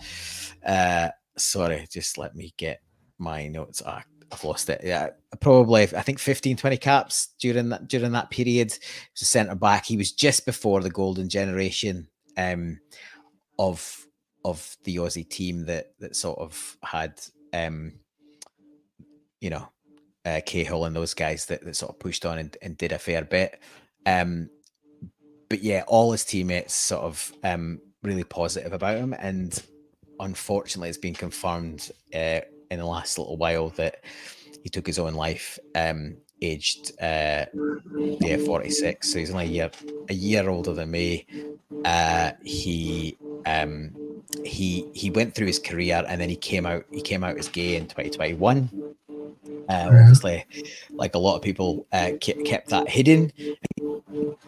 Uh, 0.64 1.08
sorry, 1.36 1.86
just 1.90 2.18
let 2.18 2.34
me 2.34 2.52
get 2.56 2.80
my 3.18 3.48
notes. 3.48 3.82
Ah, 3.84 4.02
I've 4.32 4.44
lost 4.44 4.70
it. 4.70 4.80
Yeah, 4.84 5.10
probably. 5.40 5.82
I 5.82 6.02
think 6.02 6.18
15, 6.18 6.56
20 6.56 6.76
caps 6.76 7.34
during 7.40 7.70
that 7.70 7.88
during 7.88 8.12
that 8.12 8.30
period. 8.30 8.72
He 9.14 9.24
centre 9.24 9.54
back. 9.54 9.86
He 9.86 9.96
was 9.96 10.12
just 10.12 10.46
before 10.46 10.80
the 10.80 10.90
golden 10.90 11.28
generation 11.28 12.08
um, 12.36 12.80
of 13.58 14.06
of 14.44 14.76
the 14.84 14.96
Aussie 14.96 15.28
team 15.28 15.66
that 15.66 15.92
that 15.98 16.16
sort 16.16 16.38
of 16.38 16.76
had 16.82 17.20
um, 17.52 17.92
you 19.40 19.50
know 19.50 19.68
uh, 20.24 20.40
Cahill 20.44 20.84
and 20.84 20.94
those 20.94 21.14
guys 21.14 21.46
that, 21.46 21.64
that 21.64 21.76
sort 21.76 21.92
of 21.92 21.98
pushed 21.98 22.26
on 22.26 22.38
and, 22.38 22.56
and 22.62 22.76
did 22.76 22.92
a 22.92 22.98
fair 22.98 23.24
bit. 23.24 23.58
Um, 24.06 24.50
but 25.48 25.62
yeah, 25.62 25.82
all 25.86 26.12
his 26.12 26.24
teammates 26.24 26.74
sort 26.74 27.02
of 27.02 27.32
um, 27.42 27.80
really 28.02 28.24
positive 28.24 28.72
about 28.72 28.96
him, 28.96 29.14
and 29.18 29.60
unfortunately, 30.20 30.88
it's 30.88 30.98
been 30.98 31.14
confirmed 31.14 31.90
uh, 32.14 32.40
in 32.70 32.78
the 32.78 32.84
last 32.84 33.18
little 33.18 33.36
while 33.36 33.70
that 33.70 34.04
he 34.62 34.68
took 34.68 34.86
his 34.86 34.98
own 34.98 35.14
life, 35.14 35.58
um, 35.74 36.16
aged 36.42 36.92
uh, 37.00 37.46
yeah 38.20 38.36
forty 38.46 38.70
six. 38.70 39.12
So 39.12 39.18
he's 39.18 39.30
only 39.30 39.46
a 39.46 39.48
year 39.48 39.70
a 40.08 40.14
year 40.14 40.48
older 40.48 40.72
than 40.72 40.90
me. 40.90 41.26
Uh, 41.84 42.32
he 42.44 43.16
um, 43.46 43.90
he 44.44 44.86
he 44.92 45.10
went 45.10 45.34
through 45.34 45.46
his 45.46 45.58
career 45.58 46.04
and 46.08 46.20
then 46.20 46.28
he 46.28 46.36
came 46.36 46.66
out 46.66 46.84
he 46.90 47.00
came 47.00 47.24
out 47.24 47.38
as 47.38 47.48
gay 47.48 47.76
in 47.76 47.86
twenty 47.86 48.10
twenty 48.10 48.34
one. 48.34 48.68
Uh, 49.68 49.86
obviously, 49.86 50.44
like 50.90 51.14
a 51.14 51.18
lot 51.18 51.36
of 51.36 51.42
people, 51.42 51.86
uh, 51.92 52.10
kept, 52.20 52.44
kept 52.44 52.68
that 52.70 52.88
hidden. 52.88 53.32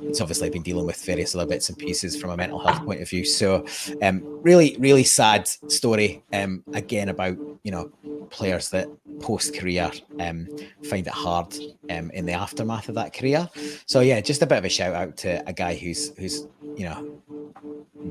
it's 0.03 0.21
obviously 0.21 0.51
been 0.51 0.63
dealing 0.63 0.85
with 0.85 1.01
various 1.05 1.33
other 1.33 1.47
bits 1.47 1.69
and 1.69 1.79
pieces 1.79 2.21
from 2.21 2.31
a 2.31 2.37
mental 2.37 2.59
health 2.59 2.85
point 2.85 3.01
of 3.01 3.09
view. 3.09 3.25
So, 3.25 3.65
um, 4.03 4.21
really, 4.43 4.77
really 4.81 5.05
sad 5.05 5.47
story. 5.47 6.25
Um, 6.33 6.65
again 6.73 7.09
about 7.09 7.37
you 7.63 7.71
know 7.71 7.91
players 8.31 8.71
that 8.71 8.89
post 9.21 9.55
career 9.57 9.91
um 10.19 10.49
find 10.85 11.07
it 11.07 11.13
hard 11.13 11.55
um 11.91 12.11
in 12.11 12.27
the 12.27 12.33
aftermath 12.33 12.89
of 12.89 12.97
that 12.97 13.13
career. 13.15 13.49
So 13.87 14.01
yeah, 14.01 14.21
just 14.21 14.43
a 14.43 14.47
bit 14.47 14.59
of 14.59 14.65
a 14.65 14.69
shout 14.69 14.95
out 14.95 15.17
to 15.19 15.49
a 15.49 15.53
guy 15.53 15.75
who's 15.77 16.17
who's 16.17 16.47
you 16.77 16.85
know 16.85 17.21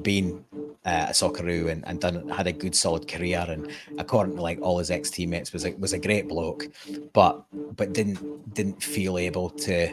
been 0.02 0.46
uh, 0.86 1.08
a 1.10 1.12
Socceroo 1.12 1.70
and, 1.70 1.88
and 1.88 2.00
done 2.00 2.28
had 2.30 2.48
a 2.48 2.52
good 2.52 2.76
solid 2.76 3.08
career 3.08 3.46
and 3.48 3.72
according 4.00 4.36
to 4.36 4.42
like 4.42 4.60
all 4.62 4.80
his 4.80 4.90
ex 4.90 5.10
teammates 5.10 5.54
was 5.54 5.66
a, 5.66 5.72
was 5.74 5.94
a 5.94 6.00
great 6.00 6.28
bloke, 6.28 6.68
but 7.14 7.44
but 7.76 7.94
didn't 7.94 8.54
didn't 8.54 8.82
feel 8.82 9.18
able 9.18 9.50
to 9.50 9.90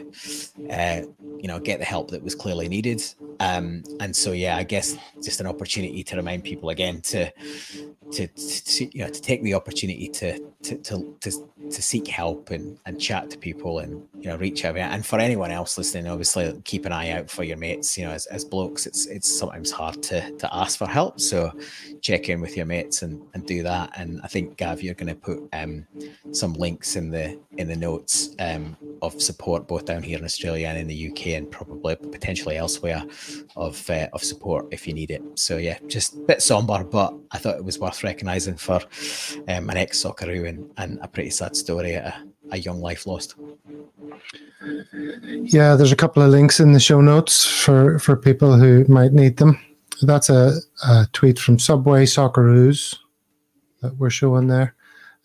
uh, 0.71 1.01
you 1.37 1.47
know 1.47 1.59
get 1.59 1.79
the 1.79 1.85
help 1.85 2.09
that 2.11 2.23
was 2.23 2.35
clearly 2.35 2.67
needed. 2.67 3.01
Um, 3.39 3.83
and 3.99 4.15
so 4.15 4.31
yeah, 4.31 4.57
I 4.57 4.63
guess 4.63 4.97
just 5.23 5.39
an 5.39 5.47
opportunity 5.47 6.03
to 6.03 6.15
remind 6.15 6.43
people 6.43 6.69
again 6.69 7.01
to 7.01 7.31
to, 8.11 8.27
to, 8.27 8.97
you 8.97 9.03
know 9.05 9.09
to 9.09 9.21
take 9.21 9.43
the 9.43 9.53
opportunity 9.53 10.09
to 10.09 10.39
to 10.63 10.77
to 10.77 11.17
to, 11.21 11.49
to 11.71 11.81
seek 11.81 12.07
help 12.07 12.49
and, 12.49 12.77
and 12.85 12.99
chat 12.99 13.29
to 13.29 13.37
people 13.37 13.79
and 13.79 14.03
you 14.19 14.29
know 14.29 14.37
reach 14.37 14.65
out. 14.65 14.77
And 14.77 15.05
for 15.05 15.19
anyone 15.19 15.51
else 15.51 15.77
listening 15.77 16.07
obviously 16.07 16.59
keep 16.65 16.85
an 16.85 16.91
eye 16.91 17.11
out 17.11 17.29
for 17.29 17.43
your 17.43 17.57
mates. 17.57 17.97
You 17.97 18.05
know 18.05 18.11
as, 18.11 18.25
as 18.27 18.43
blokes 18.43 18.85
it's 18.85 19.05
it's 19.07 19.29
sometimes 19.29 19.71
hard 19.71 20.01
to 20.03 20.31
to 20.31 20.55
ask 20.55 20.77
for 20.77 20.87
help. 20.87 21.19
So 21.19 21.51
check 22.01 22.29
in 22.29 22.41
with 22.41 22.57
your 22.57 22.65
mates 22.65 23.01
and 23.01 23.21
and 23.33 23.45
do 23.45 23.63
that. 23.63 23.91
And 23.97 24.21
I 24.23 24.27
think 24.27 24.57
Gav 24.57 24.81
you're 24.81 24.93
going 24.93 25.13
to 25.13 25.15
put 25.15 25.47
um 25.53 25.85
some 26.31 26.53
links 26.53 26.95
in 26.95 27.09
the 27.11 27.39
in 27.57 27.67
the 27.67 27.75
notes 27.75 28.35
um 28.39 28.75
of 29.01 29.21
support 29.21 29.67
both 29.67 29.85
down 29.85 30.03
here 30.03 30.17
in 30.17 30.25
Australia 30.25 30.67
and 30.67 30.77
in 30.77 30.87
the 30.87 31.11
UK 31.11 31.27
and 31.27 31.49
probably 31.49 31.95
potentially 31.95 32.57
elsewhere 32.57 33.03
of 33.55 33.89
uh, 33.89 34.07
of 34.13 34.23
support 34.23 34.67
if 34.71 34.87
you 34.87 34.93
need 34.93 35.11
it. 35.11 35.21
So 35.35 35.57
yeah 35.57 35.77
just 35.87 36.15
a 36.15 36.19
bit 36.19 36.41
somber 36.41 36.83
but 36.83 37.13
I 37.31 37.37
thought 37.37 37.57
it 37.57 37.63
was 37.63 37.79
worth 37.79 38.03
recognizing 38.03 38.55
for 38.55 38.81
um, 39.47 39.69
an 39.69 39.77
ex 39.77 40.03
Socceroo 40.03 40.47
and, 40.47 40.69
and 40.77 40.99
a 41.01 41.07
pretty 41.07 41.29
sad 41.29 41.55
story 41.59 41.93
a, 41.93 42.23
a 42.51 42.57
young 42.57 42.81
life 42.81 43.05
lost 43.05 43.35
Yeah, 45.43 45.75
there's 45.75 45.91
a 45.91 45.97
couple 45.97 46.23
of 46.23 46.29
links 46.29 46.59
in 46.59 46.73
the 46.73 46.79
show 46.79 47.01
notes 47.01 47.45
for 47.45 47.99
for 47.99 48.15
people 48.15 48.57
who 48.57 48.85
might 48.87 49.13
need 49.13 49.37
them. 49.37 49.59
That's 50.01 50.29
a, 50.29 50.53
a 50.83 51.07
tweet 51.13 51.39
from 51.39 51.59
Subway 51.59 52.05
Socceroos 52.05 52.97
that 53.81 53.97
we're 53.97 54.09
showing 54.09 54.47
there. 54.47 54.75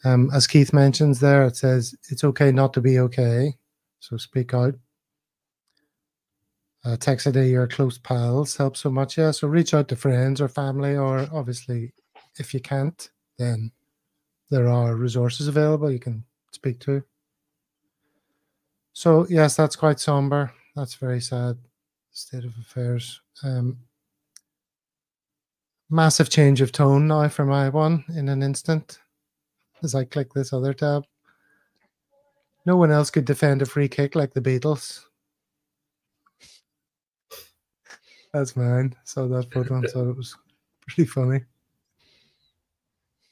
Um, 0.05 0.31
as 0.35 0.47
Keith 0.47 0.73
mentions 0.73 1.21
there, 1.21 1.45
it 1.45 1.57
says 1.57 1.95
it's 2.11 2.25
okay 2.25 2.53
not 2.53 2.75
to 2.75 2.81
be 2.81 2.99
okay, 2.99 3.55
so 4.01 4.17
speak 4.17 4.53
out. 4.53 4.75
Uh, 6.85 6.97
text 6.99 7.27
a 7.27 7.33
day 7.33 7.49
your 7.49 7.67
close 7.67 7.97
pals 7.97 8.57
help 8.57 8.77
so 8.77 8.91
much. 8.91 9.17
Yeah, 9.17 9.31
so 9.31 9.49
reach 9.49 9.73
out 9.73 9.89
to 9.89 9.97
friends 9.97 10.41
or 10.41 10.49
family, 10.49 10.97
or 10.97 11.27
obviously, 11.33 11.95
if 12.39 12.53
you 12.53 12.61
can't, 12.61 13.11
then 13.39 13.73
there 14.51 14.69
are 14.69 14.95
resources 14.95 15.49
available 15.49 15.91
you 15.91 15.99
can 15.99 16.25
speak 16.53 16.79
to. 16.81 17.03
So 18.93 19.27
yes, 19.29 19.57
that's 19.57 19.77
quite 19.77 20.01
somber. 20.01 20.53
That's 20.77 20.95
very 20.95 21.21
sad 21.21 21.59
state 22.13 22.45
of 22.45 22.53
affairs. 22.61 23.21
Um, 23.43 23.79
massive 25.91 26.31
change 26.31 26.61
of 26.61 26.73
tone 26.73 27.07
now 27.07 27.29
for 27.29 27.45
my 27.45 27.69
one 27.69 28.05
in 28.15 28.29
an 28.29 28.43
instant 28.43 28.99
as 29.83 29.95
I 29.95 30.05
click 30.05 30.33
this 30.33 30.53
other 30.53 30.73
tab. 30.73 31.05
No 32.67 32.77
one 32.77 32.91
else 32.91 33.11
could 33.11 33.27
defend 33.27 33.63
a 33.63 33.67
free 33.67 33.89
kick 33.89 34.15
like 34.15 34.33
the 34.33 34.41
Beatles. 34.41 35.05
That's 38.33 38.57
mine. 38.57 38.97
Saw 39.05 39.29
that 39.29 39.53
photo 39.53 39.77
and 39.77 39.89
thought 39.91 40.09
it 40.09 40.17
was 40.17 40.37
pretty 40.81 41.07
funny. 41.09 41.43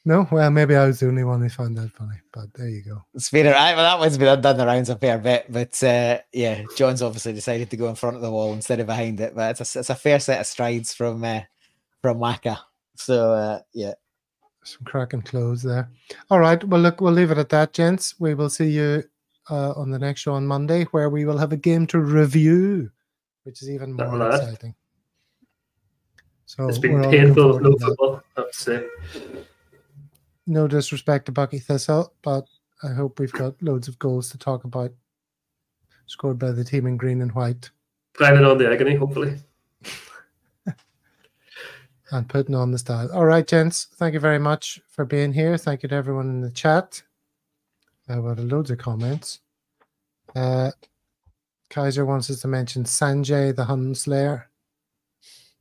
No, 0.05 0.27
well, 0.33 0.51
maybe 0.51 0.75
I 0.75 0.87
was 0.87 0.99
the 0.99 1.07
only 1.07 1.23
one 1.23 1.41
who 1.41 1.49
found 1.49 1.79
that 1.79 1.93
funny, 1.93 2.17
but 2.33 2.53
there 2.55 2.69
you 2.69 2.83
go. 2.83 3.05
It's 3.15 3.31
been 3.31 3.47
alright. 3.47 3.77
Well, 3.77 3.85
that 3.85 4.01
one's 4.01 4.19
been 4.19 4.41
done 4.41 4.57
the 4.57 4.67
rounds 4.67 4.89
a 4.89 4.97
fair 4.97 5.17
bit, 5.19 5.47
but 5.49 5.81
uh, 5.85 6.19
yeah, 6.33 6.63
John's 6.77 7.03
obviously 7.03 7.33
decided 7.35 7.71
to 7.71 7.77
go 7.77 7.89
in 7.89 7.95
front 7.95 8.17
of 8.17 8.23
the 8.23 8.31
wall 8.31 8.53
instead 8.53 8.81
of 8.81 8.89
behind 8.89 9.21
it. 9.21 9.33
But 9.35 9.61
it's 9.61 9.77
a, 9.77 9.79
it's 9.79 9.91
a 9.91 9.95
fair 9.95 10.19
set 10.19 10.41
of 10.41 10.47
strides 10.47 10.93
from 10.93 11.23
uh, 11.23 11.43
from 12.01 12.19
Waka. 12.19 12.59
So 12.97 13.33
uh, 13.33 13.61
yeah, 13.73 13.93
Some 14.65 14.85
cracking 14.85 15.23
clothes 15.23 15.63
there. 15.63 15.89
All 16.31 16.41
right. 16.41 16.63
Well, 16.65 16.81
look, 16.81 17.01
we'll 17.01 17.13
leave 17.13 17.31
it 17.31 17.39
at 17.39 17.49
that, 17.51 17.73
gents. 17.73 18.15
We 18.19 18.35
will 18.35 18.51
see 18.51 18.71
you 18.71 19.05
uh, 19.51 19.73
on 19.73 19.91
the 19.91 19.99
next 19.99 20.23
show 20.23 20.35
on 20.35 20.47
Monday, 20.47 20.85
where 20.93 21.11
we 21.11 21.25
will 21.25 21.39
have 21.39 21.53
a 21.53 21.57
game 21.57 21.87
to 21.89 22.01
review, 22.01 22.91
which 23.45 23.63
is 23.63 23.71
even 23.71 23.93
more 23.93 24.11
will 24.11 24.23
add. 24.25 24.41
exciting. 24.43 24.75
So 26.47 26.69
It's 26.69 26.79
we're 26.79 27.01
been 27.01 27.11
painful 27.11 27.47
looking 27.47 27.63
with 27.63 27.63
forward 27.63 27.63
no 27.63 27.77
football, 27.79 28.23
I 28.37 28.41
have 28.41 28.51
to 28.51 28.59
say. 28.59 28.89
No 30.47 30.67
disrespect 30.67 31.27
to 31.27 31.33
Buckie 31.33 31.63
Thistle, 31.63 32.13
but 32.23 32.47
I 32.83 32.93
hope 32.93 33.19
we've 33.19 33.33
got 33.33 33.63
loads 33.63 33.89
of 33.89 33.99
goals 33.99 34.31
to 34.31 34.39
talk 34.39 34.65
about 34.65 34.93
scored 36.07 36.39
by 36.39 36.51
the 36.51 36.65
team 36.65 36.87
in 36.87 36.97
green 36.97 37.23
and 37.23 37.33
white 37.33 37.71
Grinding 38.15 38.45
on 38.45 38.59
the 38.59 38.71
agony, 38.71 38.95
hopefully. 38.95 39.39
and 42.11 42.29
putting 42.29 42.55
on 42.55 42.71
the 42.71 42.79
style. 42.79 43.11
All 43.13 43.25
right, 43.25 43.47
gents. 43.47 43.89
Thank 43.97 44.13
you 44.15 44.21
very 44.21 44.39
much 44.39 44.81
for 44.89 45.05
being 45.07 45.33
here. 45.33 45.57
Thank 45.57 45.83
you 45.83 45.89
to 45.89 45.95
everyone 45.95 46.29
in 46.29 46.41
the 46.43 46.51
chat. 46.51 47.03
Uh, 48.09 48.21
we 48.21 48.29
had 48.29 48.41
loads 48.41 48.71
of 48.71 48.79
comments. 48.79 49.41
Uh, 50.37 50.73
Kaiser 51.71 52.05
wants 52.05 52.29
us 52.29 52.41
to 52.43 52.49
mention 52.49 52.85
Sanjay 52.85 53.57
the 53.57 53.65
Hun 53.65 53.95
Slayer. 53.95 54.51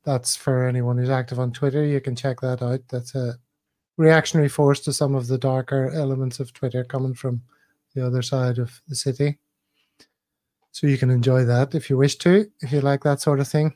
That's 0.03 0.36
for 0.36 0.67
anyone 0.67 0.97
who's 0.97 1.09
active 1.09 1.39
on 1.39 1.53
Twitter. 1.53 1.86
You 1.86 2.01
can 2.01 2.17
check 2.17 2.41
that 2.41 2.61
out. 2.61 2.82
That's 2.89 3.15
a 3.15 3.36
reactionary 4.01 4.49
force 4.49 4.79
to 4.81 4.91
some 4.91 5.13
of 5.13 5.27
the 5.27 5.37
darker 5.37 5.91
elements 5.91 6.39
of 6.39 6.51
Twitter 6.51 6.83
coming 6.83 7.13
from 7.13 7.41
the 7.93 8.05
other 8.05 8.21
side 8.21 8.57
of 8.57 8.81
the 8.87 8.95
city. 8.95 9.37
So 10.71 10.87
you 10.87 10.97
can 10.97 11.11
enjoy 11.11 11.45
that 11.45 11.75
if 11.75 11.89
you 11.89 11.97
wish 11.97 12.15
to, 12.17 12.49
if 12.61 12.71
you 12.71 12.81
like 12.81 13.03
that 13.03 13.21
sort 13.21 13.39
of 13.39 13.47
thing. 13.47 13.75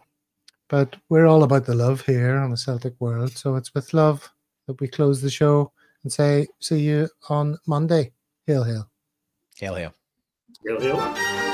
But 0.68 0.96
we're 1.10 1.28
all 1.28 1.44
about 1.44 1.66
the 1.66 1.76
love 1.76 2.02
here 2.02 2.38
on 2.38 2.50
the 2.50 2.58
Celtic 2.58 2.94
world. 3.00 3.38
So 3.38 3.56
it's 3.56 3.74
with 3.74 3.94
love 3.94 4.32
that 4.68 4.80
we 4.82 4.88
close 4.88 5.22
the 5.22 5.30
show 5.30 5.72
and 6.04 6.12
say, 6.12 6.48
see 6.60 6.80
you 6.80 7.08
on 7.30 7.58
Monday. 7.68 8.14
Hail, 8.48 8.64
hail. 8.64 8.90
hail 9.58 9.76
hail. 9.76 9.94
Hail, 10.66 10.80
hail. 10.80 11.45